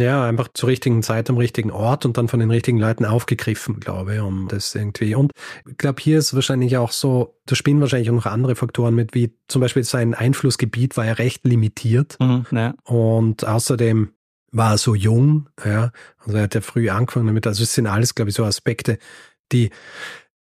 Ja, 0.00 0.24
einfach 0.24 0.48
zur 0.54 0.68
richtigen 0.68 1.02
Zeit 1.02 1.28
am 1.28 1.36
richtigen 1.36 1.70
Ort 1.70 2.06
und 2.06 2.16
dann 2.16 2.28
von 2.28 2.40
den 2.40 2.50
richtigen 2.50 2.78
Leuten 2.78 3.04
aufgegriffen, 3.04 3.80
glaube 3.80 4.14
ich, 4.14 4.20
um 4.20 4.48
das 4.48 4.74
irgendwie. 4.74 5.14
Und 5.14 5.32
ich 5.68 5.76
glaube, 5.76 6.00
hier 6.00 6.18
ist 6.18 6.34
wahrscheinlich 6.34 6.76
auch 6.76 6.92
so, 6.92 7.38
da 7.46 7.54
spielen 7.54 7.80
wahrscheinlich 7.80 8.10
auch 8.10 8.14
noch 8.14 8.26
andere 8.26 8.56
Faktoren 8.56 8.94
mit, 8.94 9.14
wie 9.14 9.32
zum 9.48 9.60
Beispiel 9.60 9.84
sein 9.84 10.14
Einflussgebiet 10.14 10.96
war 10.96 11.04
ja 11.04 11.12
recht 11.12 11.46
limitiert. 11.46 12.16
Mhm, 12.18 12.46
ja. 12.50 12.74
Und 12.84 13.46
außerdem 13.46 14.12
war 14.52 14.78
so 14.78 14.94
jung, 14.94 15.48
ja. 15.64 15.92
Also 16.18 16.36
er 16.36 16.44
hat 16.44 16.54
ja 16.54 16.60
früh 16.60 16.88
angefangen 16.88 17.26
damit. 17.26 17.46
Also 17.46 17.62
es 17.62 17.74
sind 17.74 17.86
alles, 17.86 18.14
glaube 18.14 18.30
ich, 18.30 18.34
so 18.34 18.44
Aspekte, 18.44 18.98
die 19.52 19.70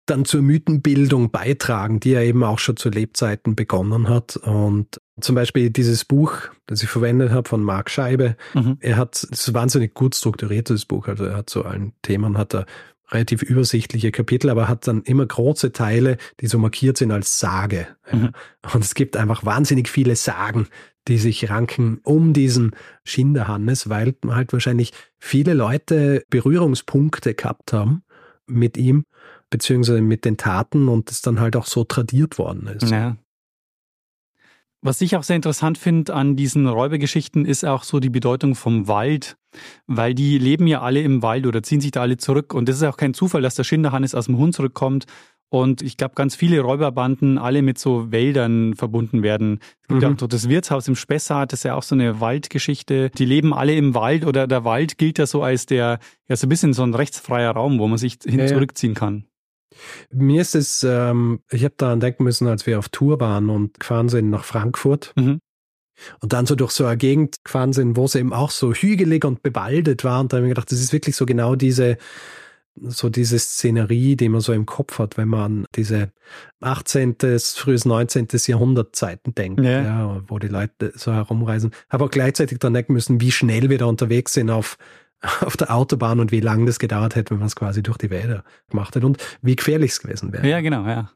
dann 0.05 0.25
zur 0.25 0.41
Mythenbildung 0.41 1.31
beitragen, 1.31 1.99
die 1.99 2.13
er 2.13 2.23
eben 2.23 2.43
auch 2.43 2.59
schon 2.59 2.77
zu 2.77 2.89
Lebzeiten 2.89 3.55
begonnen 3.55 4.07
hat. 4.07 4.37
Und 4.37 5.01
zum 5.19 5.35
Beispiel 5.35 5.69
dieses 5.69 6.05
Buch, 6.05 6.33
das 6.67 6.83
ich 6.83 6.89
verwendet 6.89 7.31
habe 7.31 7.47
von 7.47 7.63
Marc 7.63 7.89
Scheibe, 7.89 8.35
mhm. 8.53 8.77
er 8.79 8.97
hat, 8.97 9.15
es 9.15 9.47
ist 9.47 9.53
wahnsinnig 9.53 9.93
gut 9.93 10.15
strukturiertes 10.15 10.85
Buch, 10.85 11.07
also 11.07 11.25
er 11.25 11.37
hat 11.37 11.49
zu 11.49 11.65
allen 11.65 11.93
Themen, 12.01 12.37
hat 12.37 12.53
er 12.53 12.65
relativ 13.11 13.43
übersichtliche 13.43 14.11
Kapitel, 14.11 14.49
aber 14.49 14.67
hat 14.67 14.87
dann 14.87 15.03
immer 15.03 15.25
große 15.25 15.71
Teile, 15.71 16.17
die 16.39 16.47
so 16.47 16.57
markiert 16.57 16.97
sind 16.97 17.11
als 17.11 17.39
Sage. 17.39 17.87
Mhm. 18.11 18.31
Und 18.73 18.83
es 18.83 18.95
gibt 18.95 19.15
einfach 19.15 19.45
wahnsinnig 19.45 19.89
viele 19.89 20.15
Sagen, 20.15 20.67
die 21.07 21.17
sich 21.17 21.49
ranken 21.49 21.99
um 22.03 22.33
diesen 22.33 22.71
Schinderhannes, 23.03 23.89
weil 23.89 24.15
halt 24.27 24.53
wahrscheinlich 24.53 24.91
viele 25.19 25.53
Leute 25.53 26.23
Berührungspunkte 26.29 27.35
gehabt 27.35 27.73
haben 27.73 28.03
mit 28.47 28.77
ihm 28.77 29.05
beziehungsweise 29.49 30.01
mit 30.01 30.25
den 30.25 30.37
Taten 30.37 30.87
und 30.87 31.11
es 31.11 31.21
dann 31.21 31.39
halt 31.39 31.55
auch 31.55 31.65
so 31.65 31.83
tradiert 31.83 32.37
worden 32.37 32.67
ist. 32.67 32.89
Ja. 32.89 33.17
Was 34.81 35.01
ich 35.01 35.15
auch 35.15 35.23
sehr 35.23 35.35
interessant 35.35 35.79
finde 35.79 36.13
an 36.13 36.35
diesen 36.35 36.67
Räubergeschichten 36.67 37.45
ist 37.45 37.65
auch 37.65 37.83
so 37.83 37.99
die 37.99 38.11
Bedeutung 38.11 38.53
vom 38.53 38.87
Wald, 38.87 39.35
weil 39.87 40.13
die 40.13 40.37
leben 40.37 40.67
ja 40.67 40.81
alle 40.81 41.01
im 41.01 41.23
Wald 41.23 41.47
oder 41.47 41.63
ziehen 41.63 41.81
sich 41.81 41.91
da 41.91 42.01
alle 42.01 42.17
zurück 42.17 42.53
und 42.53 42.69
das 42.69 42.75
ist 42.75 42.83
auch 42.83 42.97
kein 42.97 43.15
Zufall, 43.15 43.41
dass 43.41 43.55
der 43.55 43.63
Schinderhannes 43.63 44.13
aus 44.13 44.27
dem 44.27 44.37
Hund 44.37 44.53
zurückkommt 44.53 45.07
und 45.49 45.81
ich 45.81 45.97
glaube, 45.97 46.15
ganz 46.15 46.35
viele 46.35 46.59
Räuberbanden 46.59 47.37
alle 47.37 47.61
mit 47.61 47.77
so 47.77 48.11
Wäldern 48.11 48.73
verbunden 48.73 49.23
werden. 49.23 49.59
Es 49.81 49.87
gibt 49.87 50.01
mhm. 50.01 50.13
auch 50.13 50.19
so 50.19 50.27
das 50.27 50.49
Wirtshaus 50.49 50.87
im 50.87 50.95
Spessart, 50.95 51.51
das 51.51 51.61
ist 51.61 51.63
ja 51.63 51.75
auch 51.75 51.83
so 51.83 51.95
eine 51.95 52.19
Waldgeschichte. 52.19 53.09
Die 53.11 53.25
leben 53.25 53.53
alle 53.53 53.75
im 53.75 53.93
Wald 53.95 54.25
oder 54.25 54.47
der 54.47 54.65
Wald 54.65 54.97
gilt 54.97 55.17
ja 55.17 55.25
so 55.25 55.43
als 55.43 55.65
der, 55.65 55.99
ja 56.27 56.35
so 56.35 56.45
ein 56.45 56.49
bisschen 56.49 56.73
so 56.73 56.83
ein 56.83 56.93
rechtsfreier 56.93 57.51
Raum, 57.51 57.79
wo 57.79 57.87
man 57.87 57.97
sich 57.97 58.17
hin 58.23 58.39
ja, 58.39 58.47
zurückziehen 58.47 58.95
kann. 58.95 59.25
Mir 60.11 60.41
ist 60.41 60.55
es, 60.55 60.83
ähm, 60.83 61.39
ich 61.51 61.63
habe 61.63 61.75
daran 61.77 61.99
denken 61.99 62.23
müssen, 62.23 62.47
als 62.47 62.65
wir 62.65 62.79
auf 62.79 62.89
Tour 62.89 63.19
waren 63.19 63.49
und 63.49 63.79
gefahren 63.79 64.09
sind 64.09 64.29
nach 64.29 64.45
Frankfurt. 64.45 65.13
Mhm. 65.15 65.39
Und 66.19 66.33
dann 66.33 66.45
so 66.45 66.55
durch 66.55 66.71
so 66.71 66.85
eine 66.85 66.97
Gegend 66.97 67.43
gefahren 67.43 67.71
sind, 67.71 67.95
wo 67.95 68.05
es 68.05 68.15
eben 68.15 68.33
auch 68.33 68.51
so 68.51 68.73
hügelig 68.73 69.23
und 69.23 69.43
bewaldet 69.43 70.03
war. 70.03 70.19
Und 70.19 70.33
da 70.33 70.37
habe 70.37 70.45
ich 70.45 70.49
mir 70.49 70.55
gedacht, 70.55 70.71
das 70.71 70.79
ist 70.79 70.91
wirklich 70.91 71.15
so 71.15 71.25
genau 71.25 71.55
diese, 71.55 71.97
so 72.75 73.09
diese 73.09 73.39
Szenerie, 73.39 74.15
die 74.15 74.29
man 74.29 74.41
so 74.41 74.51
im 74.51 74.65
Kopf 74.65 74.99
hat, 74.99 75.17
wenn 75.17 75.29
man 75.29 75.41
an 75.41 75.65
diese 75.75 76.11
18., 76.59 77.15
frühes 77.39 77.85
19. 77.85 78.27
Jahrhundert 78.47 78.95
Zeiten 78.95 79.33
denkt, 79.33 79.63
ja. 79.63 79.83
ja. 79.83 80.23
wo 80.27 80.39
die 80.39 80.49
Leute 80.49 80.91
so 80.95 81.13
herumreisen. 81.13 81.71
Aber 81.89 82.05
auch 82.05 82.11
gleichzeitig 82.11 82.59
dann 82.59 82.73
denken 82.73 82.93
müssen, 82.93 83.21
wie 83.21 83.31
schnell 83.31 83.69
wir 83.69 83.77
da 83.77 83.85
unterwegs 83.85 84.33
sind 84.33 84.49
auf 84.49 84.77
auf 85.41 85.57
der 85.57 85.73
Autobahn 85.73 86.19
und 86.19 86.31
wie 86.31 86.39
lange 86.39 86.65
das 86.65 86.79
gedauert 86.79 87.15
hätte, 87.15 87.31
wenn 87.31 87.39
man 87.39 87.47
es 87.47 87.55
quasi 87.55 87.83
durch 87.83 87.97
die 87.97 88.09
Wälder 88.09 88.43
gemacht 88.69 88.95
hätte 88.95 89.05
und 89.05 89.17
wie 89.41 89.55
gefährlich 89.55 89.91
es 89.91 90.01
gewesen 90.01 90.31
wäre. 90.33 90.47
Ja, 90.47 90.61
genau, 90.61 90.85
ja. 90.85 91.11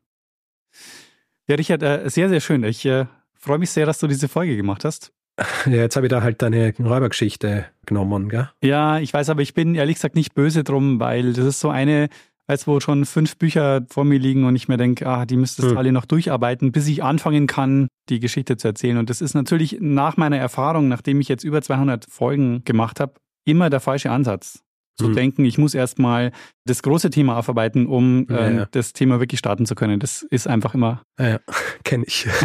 Ja, 1.47 1.55
Richard, 1.55 1.81
äh, 1.81 2.09
sehr, 2.09 2.29
sehr 2.29 2.41
schön. 2.41 2.63
Ich 2.63 2.85
äh, 2.85 3.05
freue 3.33 3.57
mich 3.57 3.71
sehr, 3.71 3.85
dass 3.85 3.99
du 3.99 4.07
diese 4.07 4.27
Folge 4.27 4.55
gemacht 4.55 4.85
hast. 4.85 5.11
Ja, 5.65 5.77
jetzt 5.77 5.95
habe 5.95 6.05
ich 6.05 6.09
da 6.09 6.21
halt 6.21 6.41
deine 6.41 6.73
Räubergeschichte 6.77 7.65
genommen, 7.85 8.27
gell? 8.29 8.49
Ja, 8.61 8.99
ich 8.99 9.13
weiß, 9.13 9.29
aber 9.29 9.41
ich 9.41 9.53
bin 9.53 9.73
ehrlich 9.73 9.95
gesagt 9.95 10.15
nicht 10.15 10.35
böse 10.35 10.63
drum, 10.65 10.99
weil 10.99 11.31
das 11.31 11.45
ist 11.45 11.59
so 11.61 11.69
eine, 11.69 12.09
als 12.45 12.67
wo 12.67 12.79
schon 12.79 13.05
fünf 13.05 13.37
Bücher 13.37 13.85
vor 13.89 14.03
mir 14.03 14.19
liegen 14.19 14.43
und 14.43 14.55
ich 14.55 14.67
mir 14.67 14.77
denke, 14.77 15.07
ah, 15.07 15.25
die 15.25 15.37
müsstest 15.37 15.69
hm. 15.69 15.77
alle 15.77 15.91
noch 15.91 16.05
durcharbeiten, 16.05 16.71
bis 16.71 16.87
ich 16.87 17.03
anfangen 17.03 17.47
kann, 17.47 17.87
die 18.09 18.19
Geschichte 18.19 18.57
zu 18.57 18.67
erzählen. 18.67 18.97
Und 18.97 19.09
das 19.09 19.21
ist 19.21 19.33
natürlich 19.33 19.77
nach 19.79 20.17
meiner 20.17 20.37
Erfahrung, 20.37 20.87
nachdem 20.89 21.21
ich 21.21 21.29
jetzt 21.29 21.43
über 21.43 21.61
200 21.61 22.05
Folgen 22.05 22.63
gemacht 22.65 22.99
habe, 22.99 23.13
immer 23.49 23.69
der 23.69 23.79
falsche 23.79 24.11
Ansatz. 24.11 24.63
Zu 24.97 25.07
mhm. 25.07 25.15
denken, 25.15 25.45
ich 25.45 25.57
muss 25.57 25.75
erstmal 25.75 26.33
das 26.65 26.83
große 26.83 27.09
Thema 27.09 27.37
aufarbeiten, 27.37 27.87
um 27.87 28.27
ja, 28.29 28.37
äh, 28.37 28.55
ja. 28.55 28.67
das 28.71 28.91
Thema 28.91 29.21
wirklich 29.21 29.39
starten 29.39 29.65
zu 29.65 29.73
können. 29.73 29.99
Das 30.01 30.23
ist 30.23 30.45
einfach 30.45 30.73
immer. 30.73 31.03
Ja, 31.17 31.29
ja. 31.29 31.39
kenne 31.85 32.03
ich. 32.05 32.27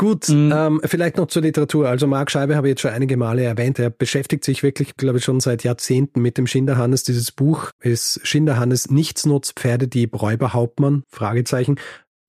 Gut, 0.00 0.28
mhm. 0.30 0.50
ähm, 0.54 0.80
vielleicht 0.84 1.18
noch 1.18 1.26
zur 1.26 1.42
Literatur. 1.42 1.86
Also 1.86 2.06
Marc 2.06 2.30
Scheibe 2.30 2.56
habe 2.56 2.68
ich 2.68 2.72
jetzt 2.72 2.80
schon 2.80 2.90
einige 2.90 3.18
Male 3.18 3.42
erwähnt. 3.42 3.78
Er 3.78 3.90
beschäftigt 3.90 4.44
sich 4.44 4.62
wirklich, 4.62 4.96
glaube 4.96 5.18
ich, 5.18 5.24
schon 5.24 5.40
seit 5.40 5.62
Jahrzehnten 5.62 6.22
mit 6.22 6.38
dem 6.38 6.46
Schinderhannes. 6.46 7.02
Dieses 7.02 7.32
Buch 7.32 7.70
ist 7.80 8.18
Schinderhannes 8.22 8.90
Nichtsnutz 8.90 9.52
Pferdedieb 9.52 10.20
Räuberhauptmann? 10.20 11.02
Fragezeichen. 11.08 11.76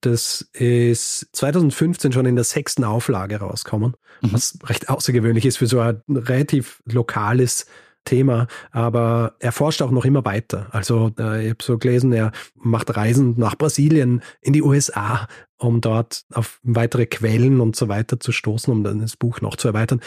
Das 0.02 0.42
ist 0.52 1.28
2015 1.32 2.12
schon 2.12 2.26
in 2.26 2.34
der 2.34 2.44
sechsten 2.44 2.84
Auflage 2.84 3.36
rausgekommen, 3.36 3.94
mhm. 4.20 4.32
was 4.32 4.58
recht 4.64 4.88
außergewöhnlich 4.88 5.46
ist 5.46 5.58
für 5.58 5.68
so 5.68 5.80
ein 5.80 6.02
relativ 6.08 6.82
lokales 6.86 7.66
Thema, 8.04 8.48
aber 8.72 9.36
er 9.38 9.52
forscht 9.52 9.80
auch 9.80 9.92
noch 9.92 10.04
immer 10.04 10.24
weiter. 10.24 10.66
Also 10.72 11.12
äh, 11.18 11.44
ich 11.44 11.50
habe 11.50 11.62
so 11.62 11.78
gelesen, 11.78 12.12
er 12.12 12.32
macht 12.56 12.96
Reisen 12.96 13.34
nach 13.38 13.56
Brasilien, 13.56 14.22
in 14.40 14.52
die 14.52 14.62
USA, 14.62 15.28
um 15.56 15.80
dort 15.80 16.24
auf 16.32 16.58
weitere 16.64 17.06
Quellen 17.06 17.60
und 17.60 17.76
so 17.76 17.88
weiter 17.88 18.18
zu 18.18 18.32
stoßen, 18.32 18.72
um 18.72 18.82
dann 18.82 19.00
das 19.00 19.16
Buch 19.16 19.40
noch 19.40 19.54
zu 19.54 19.68
erweitern. 19.68 20.00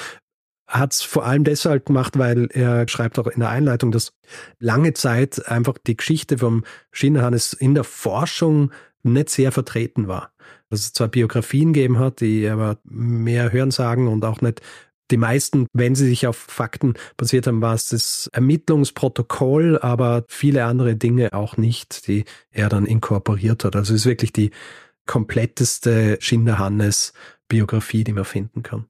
Hat 0.67 0.93
es 0.93 1.01
vor 1.03 1.25
allem 1.25 1.43
deshalb 1.43 1.85
gemacht, 1.85 2.17
weil 2.17 2.47
er 2.51 2.87
schreibt 2.87 3.19
auch 3.19 3.27
in 3.27 3.39
der 3.39 3.49
Einleitung, 3.49 3.91
dass 3.91 4.13
lange 4.59 4.93
Zeit 4.93 5.47
einfach 5.47 5.77
die 5.85 5.95
Geschichte 5.95 6.39
vom 6.39 6.63
Schinderhannes 6.91 7.53
in 7.53 7.75
der 7.75 7.83
Forschung 7.83 8.71
nicht 9.03 9.29
sehr 9.29 9.51
vertreten 9.51 10.07
war. 10.07 10.31
Dass 10.69 10.79
es 10.79 10.93
zwar 10.93 11.07
Biografien 11.07 11.73
gegeben 11.73 11.99
hat, 11.99 12.21
die 12.21 12.47
aber 12.47 12.79
mehr 12.83 13.51
Hörensagen 13.51 14.07
und 14.07 14.25
auch 14.25 14.41
nicht 14.41 14.61
die 15.11 15.17
meisten, 15.17 15.67
wenn 15.73 15.93
sie 15.93 16.07
sich 16.07 16.25
auf 16.25 16.37
Fakten 16.37 16.95
basiert 17.15 17.45
haben, 17.45 17.61
war 17.61 17.75
es 17.75 17.89
das 17.89 18.27
Ermittlungsprotokoll, 18.33 19.77
aber 19.79 20.25
viele 20.27 20.65
andere 20.65 20.95
Dinge 20.95 21.33
auch 21.33 21.57
nicht, 21.57 22.07
die 22.07 22.25
er 22.49 22.69
dann 22.69 22.87
inkorporiert 22.87 23.63
hat. 23.63 23.75
Also 23.75 23.93
es 23.93 24.01
ist 24.01 24.07
wirklich 24.07 24.33
die 24.33 24.49
kompletteste 25.05 26.17
Schinderhannes-Biografie, 26.19 28.03
die 28.03 28.13
man 28.13 28.25
finden 28.25 28.63
kann. 28.63 28.87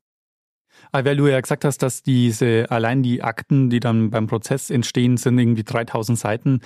Weil 1.03 1.17
du 1.17 1.27
ja 1.27 1.41
gesagt 1.41 1.65
hast, 1.65 1.79
dass 1.79 2.03
diese, 2.03 2.67
allein 2.69 3.03
die 3.03 3.23
Akten, 3.23 3.69
die 3.69 3.79
dann 3.79 4.11
beim 4.11 4.27
Prozess 4.27 4.69
entstehen, 4.69 5.17
sind 5.17 5.37
irgendwie 5.37 5.63
3000 5.63 6.17
Seiten. 6.17 6.61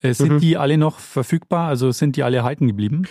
Äh, 0.00 0.12
sind 0.12 0.32
mhm. 0.34 0.40
die 0.40 0.56
alle 0.56 0.76
noch 0.76 0.98
verfügbar? 0.98 1.68
Also 1.68 1.90
sind 1.92 2.16
die 2.16 2.22
alle 2.22 2.38
erhalten 2.38 2.66
geblieben? 2.66 3.06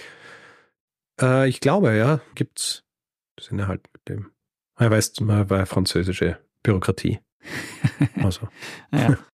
Äh, 1.19 1.49
ich 1.49 1.59
glaube, 1.59 1.95
ja. 1.95 2.21
Gibt's. 2.35 2.83
Sind 3.39 3.59
erhalten 3.59 3.89
mit 3.93 4.07
dem. 4.09 4.31
Er 4.77 4.91
weiß, 4.91 5.19
man 5.21 5.49
war 5.49 5.65
französische 5.65 6.37
Bürokratie. 6.61 7.19
also. 8.23 8.47
ja. 8.91 9.17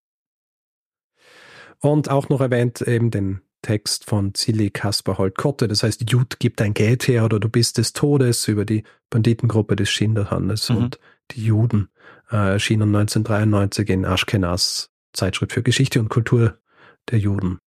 Und 1.80 2.10
auch 2.10 2.30
noch 2.30 2.42
erwähnt 2.42 2.82
eben 2.82 3.12
den 3.12 3.42
Text 3.62 4.06
von 4.06 4.36
Zilli 4.36 4.70
Kaspar 4.70 5.18
Holt-Kotte, 5.18 5.68
das 5.68 5.82
heißt, 5.82 6.10
Jud 6.10 6.40
gibt 6.40 6.60
dein 6.60 6.76
Geld 6.76 7.08
her 7.08 7.26
oder 7.26 7.40
du 7.40 7.50
bist 7.50 7.80
des 7.80 7.94
Todes 7.94 8.48
über 8.48 8.64
die 8.64 8.84
Banditengruppe 9.10 9.76
des 9.76 9.90
Schinderhannes 9.90 10.70
mhm. 10.70 10.78
und 10.78 11.00
die 11.32 11.46
Juden 11.46 11.90
äh, 12.32 12.54
erschienen 12.54 12.96
1993 12.96 13.90
in 13.90 14.06
Ashkenaz, 14.06 14.90
Zeitschrift 15.14 15.54
für 15.54 15.64
Geschichte 15.64 16.00
und 16.00 16.10
Kultur 16.10 16.58
der 17.10 17.20
Juden. 17.20 17.60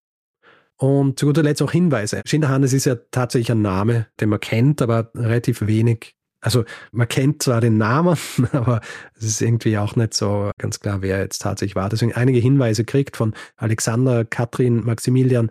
Und 0.77 1.19
zu 1.19 1.27
guter 1.27 1.43
Letzt 1.43 1.61
auch 1.61 1.73
Hinweise. 1.73 2.23
Schinderhannes 2.25 2.73
ist 2.73 2.85
ja 2.85 2.95
tatsächlich 3.11 3.51
ein 3.51 3.63
Name, 3.63 4.07
den 4.21 4.29
man 4.29 4.41
kennt, 4.41 4.81
aber 4.81 5.11
relativ 5.15 5.67
wenig. 5.67 6.15
Also 6.41 6.65
man 6.93 7.09
kennt 7.09 7.43
zwar 7.43 7.61
den 7.61 7.79
Namen, 7.79 8.17
aber 8.53 8.81
es 9.17 9.25
ist 9.25 9.43
irgendwie 9.43 9.77
auch 9.77 9.97
nicht 9.97 10.15
so 10.15 10.53
ganz 10.57 10.79
klar, 10.79 11.03
wer 11.03 11.19
jetzt 11.19 11.41
tatsächlich 11.41 11.75
war. 11.75 11.89
Deswegen 11.89 12.15
einige 12.15 12.39
Hinweise 12.39 12.85
kriegt 12.85 13.17
von 13.17 13.35
Alexander, 13.57 14.25
Katrin, 14.25 14.85
Maximilian, 14.85 15.51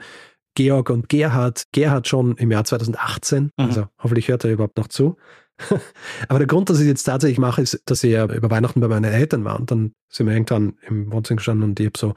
Georg 0.55 0.89
und 0.89 1.10
Gerhard. 1.10 1.66
Gerhard 1.74 2.08
schon 2.08 2.38
im 2.38 2.49
Jahr 2.49 2.64
2018. 2.64 3.43
Mhm. 3.43 3.51
Also 3.58 3.88
hoffentlich 3.99 4.30
hört 4.30 4.45
er 4.45 4.51
überhaupt 4.51 4.78
noch 4.78 4.88
zu. 4.88 5.18
Aber 6.28 6.39
der 6.39 6.47
Grund, 6.47 6.70
dass 6.70 6.78
ich 6.78 6.84
es 6.84 6.89
jetzt 6.89 7.03
tatsächlich 7.03 7.39
mache, 7.39 7.62
ist, 7.62 7.82
dass 7.86 8.03
ich 8.03 8.12
ja 8.12 8.26
über 8.26 8.49
Weihnachten 8.49 8.80
bei 8.80 8.88
meinen 8.88 9.12
Eltern 9.12 9.43
war 9.43 9.60
und 9.60 9.72
dann 9.72 9.93
sind 10.10 10.28
wir 10.28 10.34
irgendwann 10.34 10.78
im 10.88 11.12
Wohnzimmer 11.12 11.38
gestanden 11.38 11.70
und 11.70 11.80
ich 11.80 11.88
habe 11.88 11.97
so 11.97 12.14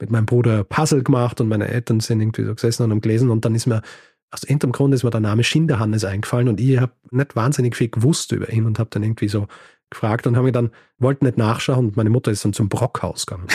mit 0.00 0.10
meinem 0.10 0.26
Bruder 0.26 0.64
Puzzle 0.64 1.02
gemacht 1.02 1.40
und 1.40 1.48
meine 1.48 1.68
Eltern 1.68 2.00
sind 2.00 2.20
irgendwie 2.20 2.44
so 2.44 2.54
gesessen 2.54 2.84
und 2.84 2.90
haben 2.90 3.00
gelesen 3.00 3.30
und 3.30 3.44
dann 3.44 3.54
ist 3.54 3.66
mir 3.66 3.82
aus 4.30 4.42
irgendeinem 4.42 4.72
Grund 4.72 4.94
ist 4.94 5.04
mir 5.04 5.10
der 5.10 5.20
Name 5.20 5.44
Schinderhannes 5.44 6.04
eingefallen 6.04 6.48
und 6.48 6.60
ich 6.60 6.78
habe 6.78 6.92
nicht 7.10 7.36
wahnsinnig 7.36 7.76
viel 7.76 7.88
gewusst 7.88 8.32
über 8.32 8.50
ihn 8.50 8.66
und 8.66 8.78
habe 8.78 8.90
dann 8.90 9.04
irgendwie 9.04 9.28
so 9.28 9.46
gefragt 9.90 10.26
und 10.26 10.36
habe 10.36 10.46
mir 10.46 10.52
dann, 10.52 10.70
wollte 10.98 11.24
nicht 11.24 11.38
nachschauen 11.38 11.86
und 11.86 11.96
meine 11.96 12.10
Mutter 12.10 12.32
ist 12.32 12.44
dann 12.44 12.52
zum 12.52 12.68
Brockhaus 12.68 13.26
gegangen 13.26 13.46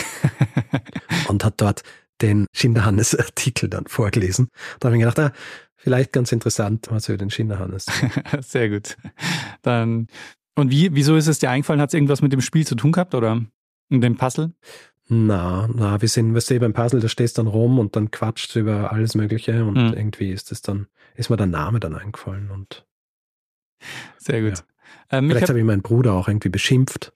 und 1.28 1.44
hat 1.44 1.60
dort 1.60 1.82
den 2.22 2.46
Schinderhannes-Artikel 2.54 3.68
dann 3.68 3.86
vorgelesen. 3.86 4.48
Da 4.78 4.88
habe 4.88 4.96
ich 4.96 5.00
gedacht, 5.00 5.18
ah, 5.18 5.32
vielleicht 5.82 6.12
ganz 6.12 6.32
interessant, 6.32 6.86
was 6.90 7.08
über 7.08 7.18
den 7.18 7.30
Schinderhannes. 7.30 7.86
Sehr 8.40 8.68
gut. 8.68 8.96
Dann, 9.62 10.06
und 10.54 10.70
wie, 10.70 10.94
wieso 10.94 11.16
ist 11.16 11.26
es 11.26 11.38
dir 11.38 11.50
eingefallen? 11.50 11.80
Hat 11.80 11.90
es 11.90 11.94
irgendwas 11.94 12.22
mit 12.22 12.32
dem 12.32 12.40
Spiel 12.40 12.66
zu 12.66 12.74
tun 12.74 12.92
gehabt 12.92 13.14
oder 13.14 13.44
mit 13.88 14.02
dem 14.02 14.16
Puzzle? 14.16 14.52
Na, 15.08 15.68
na, 15.72 16.00
wir 16.00 16.08
sind, 16.08 16.34
weißt 16.34 16.50
du, 16.50 16.60
beim 16.60 16.72
Puzzle, 16.72 17.00
da 17.00 17.08
stehst 17.08 17.38
dann 17.38 17.48
rum 17.48 17.78
und 17.78 17.96
dann 17.96 18.10
quatscht 18.10 18.54
über 18.54 18.92
alles 18.92 19.16
Mögliche 19.16 19.64
und 19.64 19.76
mhm. 19.76 19.94
irgendwie 19.94 20.30
ist 20.30 20.52
es 20.52 20.62
dann, 20.62 20.86
ist 21.16 21.30
mir 21.30 21.36
der 21.36 21.46
Name 21.46 21.80
dann 21.80 21.96
eingefallen 21.96 22.50
und. 22.50 22.86
Sehr 24.18 24.42
gut. 24.42 24.58
Ja. 24.58 25.18
Ähm, 25.18 25.28
Vielleicht 25.28 25.44
habe 25.44 25.54
hab 25.54 25.58
ich 25.58 25.64
meinen 25.64 25.82
Bruder 25.82 26.12
auch 26.12 26.28
irgendwie 26.28 26.50
beschimpft 26.50 27.12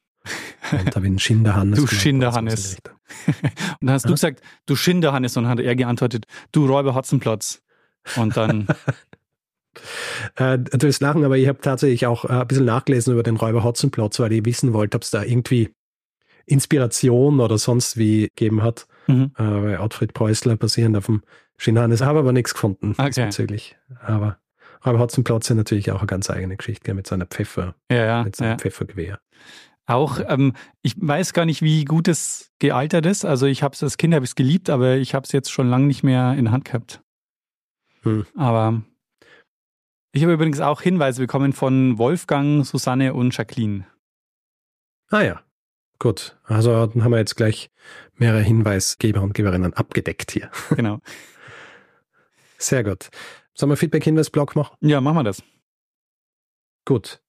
Und 0.73 0.97
da 0.97 1.01
bin 1.01 1.19
Schinderhannes. 1.19 1.79
Du 1.81 1.87
Schinderhannes. 1.87 2.77
und 3.27 3.37
dann 3.81 3.91
hast 3.91 4.05
ja? 4.05 4.09
du 4.09 4.15
gesagt, 4.15 4.41
du 4.67 4.77
Schinderhannes, 4.77 5.37
und 5.37 5.45
dann 5.45 5.53
hat 5.53 5.61
er 5.61 5.77
geantwortet, 5.77 6.27
du 6.53 6.67
Räuber 6.67 6.95
Hotzenplotz. 6.95 7.63
Und 8.17 8.37
dann. 8.37 8.67
äh, 10.37 10.59
du 10.59 10.87
wirst 10.87 11.03
lachen, 11.03 11.25
aber 11.25 11.37
ich 11.37 11.49
habe 11.49 11.61
tatsächlich 11.61 12.07
auch 12.07 12.25
äh, 12.25 12.33
ein 12.33 12.47
bisschen 12.47 12.65
nachgelesen 12.65 13.13
über 13.13 13.23
den 13.23 13.37
Räuber 13.37 13.65
Hotzenplotz, 13.65 14.19
weil 14.21 14.33
ich 14.33 14.45
wissen 14.45 14.73
wollte, 14.73 14.97
ob 14.97 15.03
es 15.03 15.11
da 15.11 15.23
irgendwie 15.23 15.71
Inspiration 16.47 17.41
oder 17.41 17.59
sonst 17.59 17.97
wie 17.97 18.29
gegeben 18.29 18.63
hat. 18.63 18.87
Mhm. 19.07 19.33
Äh, 19.37 19.43
bei 19.43 19.81
Ottfried 19.81 20.15
Preußler 20.15 20.57
basierend 20.57 20.97
auf 20.97 21.07
dem 21.07 21.23
Schinderhannes. 21.57 22.03
Habe 22.03 22.21
aber 22.21 22.33
nichts 22.33 22.55
gefunden 22.55 22.93
okay. 22.93 23.07
diesbezüglich. 23.07 23.77
Aber 24.03 24.39
Räuber 24.85 24.99
Hotzenplotz 24.99 25.49
ist 25.49 25.57
natürlich 25.57 25.91
auch 25.91 26.01
eine 26.01 26.07
ganz 26.07 26.31
eigene 26.31 26.57
Geschichte 26.57 26.93
mit 26.95 27.07
seiner 27.07 27.27
Pfeffer, 27.27 27.75
ja, 27.91 28.05
ja, 28.05 28.25
mit 28.25 28.37
seinem 28.37 28.51
ja. 28.51 28.59
Pfeffergewehr. 28.59 29.19
Auch, 29.87 30.21
ähm, 30.27 30.55
ich 30.83 30.95
weiß 30.97 31.35
gar 31.35 31.45
nicht, 31.45 31.61
wie 31.61 31.85
gut 31.85 32.09
es 32.09 32.51
gealtert 32.59 33.05
ist. 33.05 33.25
Also 33.25 33.47
ich 33.47 33.63
habe 33.63 33.75
es 33.75 33.83
als 33.83 33.99
Kind 33.99 34.15
habe 34.15 34.25
ich 34.25 34.31
es 34.31 34.35
geliebt, 34.35 34.71
aber 34.71 34.97
ich 34.97 35.15
habe 35.15 35.25
es 35.25 35.33
jetzt 35.33 35.53
schon 35.53 35.69
lange 35.69 35.87
nicht 35.87 36.03
mehr 36.03 36.35
in 36.35 36.47
der 36.47 36.53
Hand 36.53 36.65
gehabt. 36.65 37.03
Hm. 38.05 38.27
Aber 38.37 38.83
ich 40.13 40.23
habe 40.23 40.35
übrigens 40.35 40.61
auch 40.61 40.81
Hinweise 40.81 41.21
bekommen 41.21 41.53
von 41.53 41.99
Wolfgang, 41.99 42.65
Susanne 42.65 43.15
und 43.15 43.37
Jacqueline. 43.37 43.87
Ah 45.11 45.23
ja, 45.23 45.43
gut. 45.99 46.39
Also 46.45 46.73
haben 46.75 47.11
wir 47.11 47.19
jetzt 47.19 47.37
gleich 47.37 47.71
mehrere 48.17 48.43
Hinweisgeber 48.43 49.23
und 49.23 49.35
Geberinnen 49.35 49.75
abgedeckt 49.75 50.31
hier. 50.31 50.51
Genau. 50.77 51.01
Sehr 52.59 52.85
gut. 52.85 53.11
Sollen 53.55 53.71
wir 53.71 53.77
Feedback-Hinweis-Blog 53.77 54.57
machen? 54.57 54.77
Ja, 54.81 55.01
machen 55.01 55.17
wir 55.17 55.25
das. 55.25 55.43
Gut. 56.85 57.21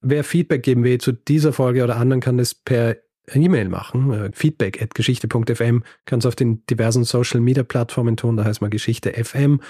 Wer 0.00 0.22
Feedback 0.22 0.62
geben 0.62 0.84
will 0.84 0.98
zu 0.98 1.12
dieser 1.12 1.52
Folge 1.52 1.82
oder 1.82 1.96
anderen, 1.96 2.20
kann 2.20 2.36
das 2.36 2.54
per 2.54 2.96
E-Mail 3.32 3.68
machen. 3.68 4.12
Äh, 4.12 4.30
feedback 4.32 4.82
at 4.82 4.94
geschichte.fm 4.94 5.82
kann 6.04 6.18
es 6.18 6.26
auf 6.26 6.36
den 6.36 6.64
diversen 6.66 7.04
Social 7.04 7.40
Media 7.40 7.62
Plattformen 7.62 8.16
tun, 8.16 8.36
da 8.36 8.44
heißt 8.44 8.60
man 8.60 8.70
Geschichte 8.70 9.12
FM. 9.12 9.60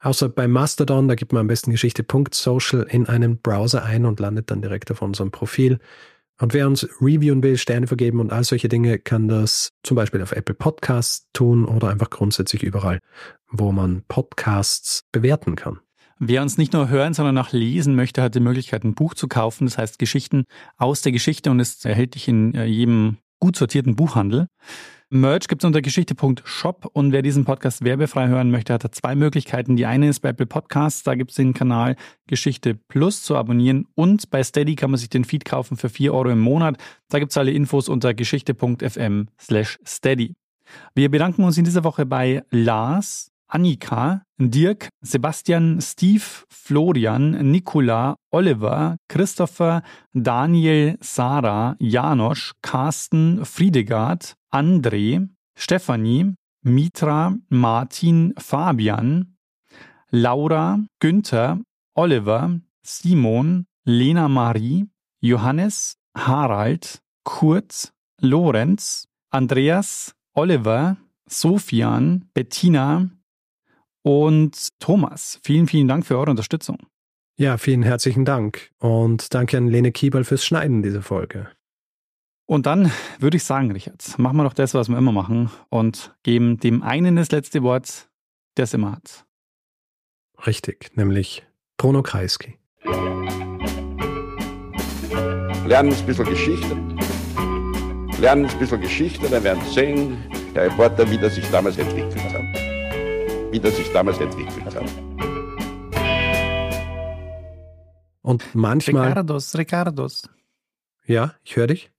Außer 0.00 0.28
bei 0.28 0.46
Mastodon, 0.46 1.08
da 1.08 1.14
gibt 1.14 1.32
man 1.32 1.40
am 1.40 1.46
besten 1.46 1.70
geschichte.social 1.70 2.86
in 2.90 3.06
einen 3.06 3.38
Browser 3.38 3.84
ein 3.84 4.04
und 4.04 4.20
landet 4.20 4.50
dann 4.50 4.62
direkt 4.62 4.90
auf 4.90 5.02
unserem 5.02 5.30
Profil. 5.30 5.78
Und 6.38 6.52
wer 6.52 6.66
uns 6.66 6.86
reviewen 7.00 7.42
will, 7.42 7.56
Sterne 7.56 7.86
vergeben 7.86 8.20
und 8.20 8.30
all 8.30 8.44
solche 8.44 8.68
Dinge, 8.68 8.98
kann 8.98 9.26
das 9.26 9.70
zum 9.82 9.94
Beispiel 9.96 10.22
auf 10.22 10.32
Apple 10.32 10.54
Podcasts 10.54 11.28
tun 11.32 11.64
oder 11.64 11.88
einfach 11.88 12.10
grundsätzlich 12.10 12.62
überall, 12.62 12.98
wo 13.50 13.72
man 13.72 14.02
Podcasts 14.06 15.04
bewerten 15.12 15.56
kann. 15.56 15.80
Wer 16.18 16.42
uns 16.42 16.58
nicht 16.58 16.72
nur 16.72 16.88
hören, 16.88 17.14
sondern 17.14 17.36
auch 17.38 17.52
lesen 17.52 17.94
möchte, 17.94 18.22
hat 18.22 18.34
die 18.34 18.40
Möglichkeit, 18.40 18.84
ein 18.84 18.94
Buch 18.94 19.14
zu 19.14 19.28
kaufen. 19.28 19.66
Das 19.66 19.78
heißt 19.78 19.98
Geschichten 19.98 20.44
aus 20.76 21.02
der 21.02 21.12
Geschichte 21.12 21.50
und 21.50 21.60
ist 21.60 21.84
erhältlich 21.84 22.28
in 22.28 22.54
äh, 22.54 22.64
jedem 22.64 23.18
gut 23.38 23.56
sortierten 23.56 23.96
Buchhandel. 23.96 24.48
Merch 25.08 25.46
gibt 25.46 25.62
es 25.62 25.66
unter 25.66 25.82
geschichte.shop 25.82 26.90
und 26.92 27.12
wer 27.12 27.22
diesen 27.22 27.44
Podcast 27.44 27.84
werbefrei 27.84 28.26
hören 28.26 28.50
möchte, 28.50 28.74
hat 28.74 28.82
da 28.82 28.90
zwei 28.90 29.14
Möglichkeiten. 29.14 29.76
Die 29.76 29.86
eine 29.86 30.08
ist 30.08 30.18
bei 30.18 30.30
Apple 30.30 30.46
Podcasts, 30.46 31.04
da 31.04 31.14
gibt 31.14 31.30
es 31.30 31.36
den 31.36 31.54
Kanal 31.54 31.94
Geschichte 32.26 32.74
Plus 32.74 33.22
zu 33.22 33.36
abonnieren 33.36 33.86
und 33.94 34.30
bei 34.30 34.42
Steady 34.42 34.74
kann 34.74 34.90
man 34.90 34.98
sich 34.98 35.08
den 35.08 35.24
Feed 35.24 35.44
kaufen 35.44 35.76
für 35.76 35.88
vier 35.88 36.12
Euro 36.12 36.30
im 36.30 36.40
Monat. 36.40 36.78
Da 37.08 37.20
gibt 37.20 37.30
es 37.30 37.36
alle 37.36 37.52
Infos 37.52 37.88
unter 37.88 38.14
geschichte.fm 38.14 39.28
slash 39.40 39.78
steady. 39.86 40.34
Wir 40.96 41.08
bedanken 41.08 41.44
uns 41.44 41.56
in 41.56 41.64
dieser 41.64 41.84
Woche 41.84 42.04
bei 42.04 42.42
Lars, 42.50 43.30
Annika, 43.48 44.22
Dirk, 44.38 44.88
Sebastian, 45.02 45.80
Steve, 45.80 46.44
Florian, 46.50 47.50
Nikola, 47.50 48.16
Oliver, 48.32 48.96
Christopher, 49.08 49.82
Daniel, 50.12 50.96
Sarah, 51.00 51.76
Janosch, 51.80 52.52
Carsten, 52.62 53.44
Friedegard, 53.44 54.34
André, 54.52 55.28
Stefanie, 55.56 56.34
Mitra, 56.64 57.34
Martin, 57.48 58.34
Fabian, 58.38 59.36
Laura, 60.10 60.78
Günther, 61.00 61.58
Oliver, 61.94 62.60
Simon, 62.82 63.66
Lena 63.84 64.28
Marie, 64.28 64.86
Johannes, 65.22 65.96
Harald, 66.16 67.00
Kurt, 67.24 67.92
Lorenz, 68.20 69.06
Andreas, 69.32 70.12
Oliver, 70.34 70.96
Sofian, 71.28 72.22
Bettina, 72.34 73.10
und 74.06 74.78
Thomas, 74.78 75.40
vielen, 75.42 75.66
vielen 75.66 75.88
Dank 75.88 76.06
für 76.06 76.16
eure 76.16 76.30
Unterstützung. 76.30 76.78
Ja, 77.38 77.58
vielen 77.58 77.82
herzlichen 77.82 78.24
Dank 78.24 78.70
und 78.78 79.34
danke 79.34 79.56
an 79.56 79.66
Lene 79.66 79.90
Kiebel 79.90 80.22
fürs 80.22 80.46
Schneiden 80.46 80.84
dieser 80.84 81.02
Folge. 81.02 81.48
Und 82.46 82.66
dann 82.66 82.92
würde 83.18 83.36
ich 83.36 83.42
sagen, 83.42 83.72
Richard, 83.72 84.16
machen 84.16 84.36
wir 84.36 84.44
doch 84.44 84.52
das, 84.52 84.74
was 84.74 84.88
wir 84.88 84.96
immer 84.96 85.10
machen 85.10 85.50
und 85.70 86.14
geben 86.22 86.58
dem 86.58 86.84
einen 86.84 87.16
das 87.16 87.32
letzte 87.32 87.64
Wort, 87.64 88.08
der 88.56 88.62
es 88.62 88.74
immer 88.74 88.92
hat. 88.92 89.26
Richtig, 90.46 90.96
nämlich 90.96 91.44
Bruno 91.76 92.04
Kreisky. 92.04 92.60
Lernen 95.66 95.92
ein 95.92 96.06
bisschen 96.06 96.26
Geschichte. 96.26 96.76
Lernen 98.20 98.46
ein 98.46 98.58
bisschen 98.60 98.80
Geschichte, 98.80 99.28
dann 99.28 99.42
werden 99.42 99.60
Sie 99.64 99.74
sehen, 99.74 100.16
der 100.54 100.66
Reporter, 100.66 101.10
wie 101.10 101.18
das 101.18 101.34
sich 101.34 101.50
damals 101.50 101.76
entwickelt 101.76 102.22
hat 102.22 102.65
wie 103.56 103.60
das 103.60 103.74
sich 103.74 103.90
damals 103.90 104.18
entwickelt 104.18 104.66
hat. 104.66 104.84
Und 108.20 108.54
manchmal. 108.54 109.08
Ricardos, 109.08 109.56
Ricardos. 109.56 110.28
Ja, 111.06 111.34
ich 111.42 111.56
höre 111.56 111.68
dich. 111.68 111.90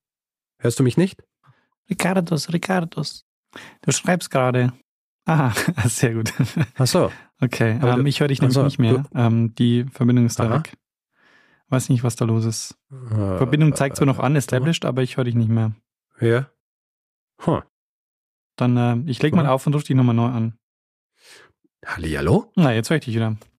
Hörst 0.60 0.78
du 0.78 0.84
mich 0.84 0.98
nicht? 0.98 1.24
Ricardos, 1.90 2.54
Ricardos. 2.54 3.26
Du 3.82 3.92
schreibst 3.92 4.30
gerade. 4.30 4.72
Aha, 5.26 5.52
sehr 5.88 6.14
gut. 6.14 6.32
Ach 6.78 6.86
so. 6.86 7.12
Okay, 7.42 7.80
ähm, 7.82 8.06
ich 8.06 8.20
höre 8.20 8.28
dich 8.28 8.40
nämlich 8.40 8.54
so, 8.54 8.64
nicht 8.64 8.78
mehr. 8.78 9.06
Ähm, 9.16 9.56
die 9.56 9.86
Verbindung 9.86 10.28
ist 10.28 10.40
da 10.40 10.52
weg. 10.52 10.78
Weiß 11.70 11.90
nicht, 11.90 12.04
was 12.04 12.16
da 12.16 12.26
los 12.26 12.46
ist. 12.46 12.78
Uh, 12.92 13.38
Verbindung 13.38 13.76
zeigt 13.76 13.98
zwar 13.98 14.06
noch 14.06 14.20
an, 14.20 14.36
established, 14.36 14.86
aber 14.86 15.02
ich 15.02 15.18
höre 15.18 15.24
dich 15.24 15.36
nicht 15.36 15.50
mehr. 15.50 15.74
Ja. 16.22 16.52
Huh. 17.46 17.62
Dann, 18.58 18.78
äh, 18.78 19.10
ich 19.10 19.22
leg 19.24 19.34
mal 19.34 19.48
auf 19.48 19.66
und 19.66 19.74
rufe 19.74 19.86
dich 19.86 19.96
nochmal 19.96 20.16
neu 20.16 20.28
an. 20.28 20.57
Hallihallo? 21.86 22.52
Na, 22.56 22.74
jetzt 22.74 22.90
höre 22.90 22.98
ich 22.98 23.06
dich 23.06 23.16
wieder. 23.16 23.38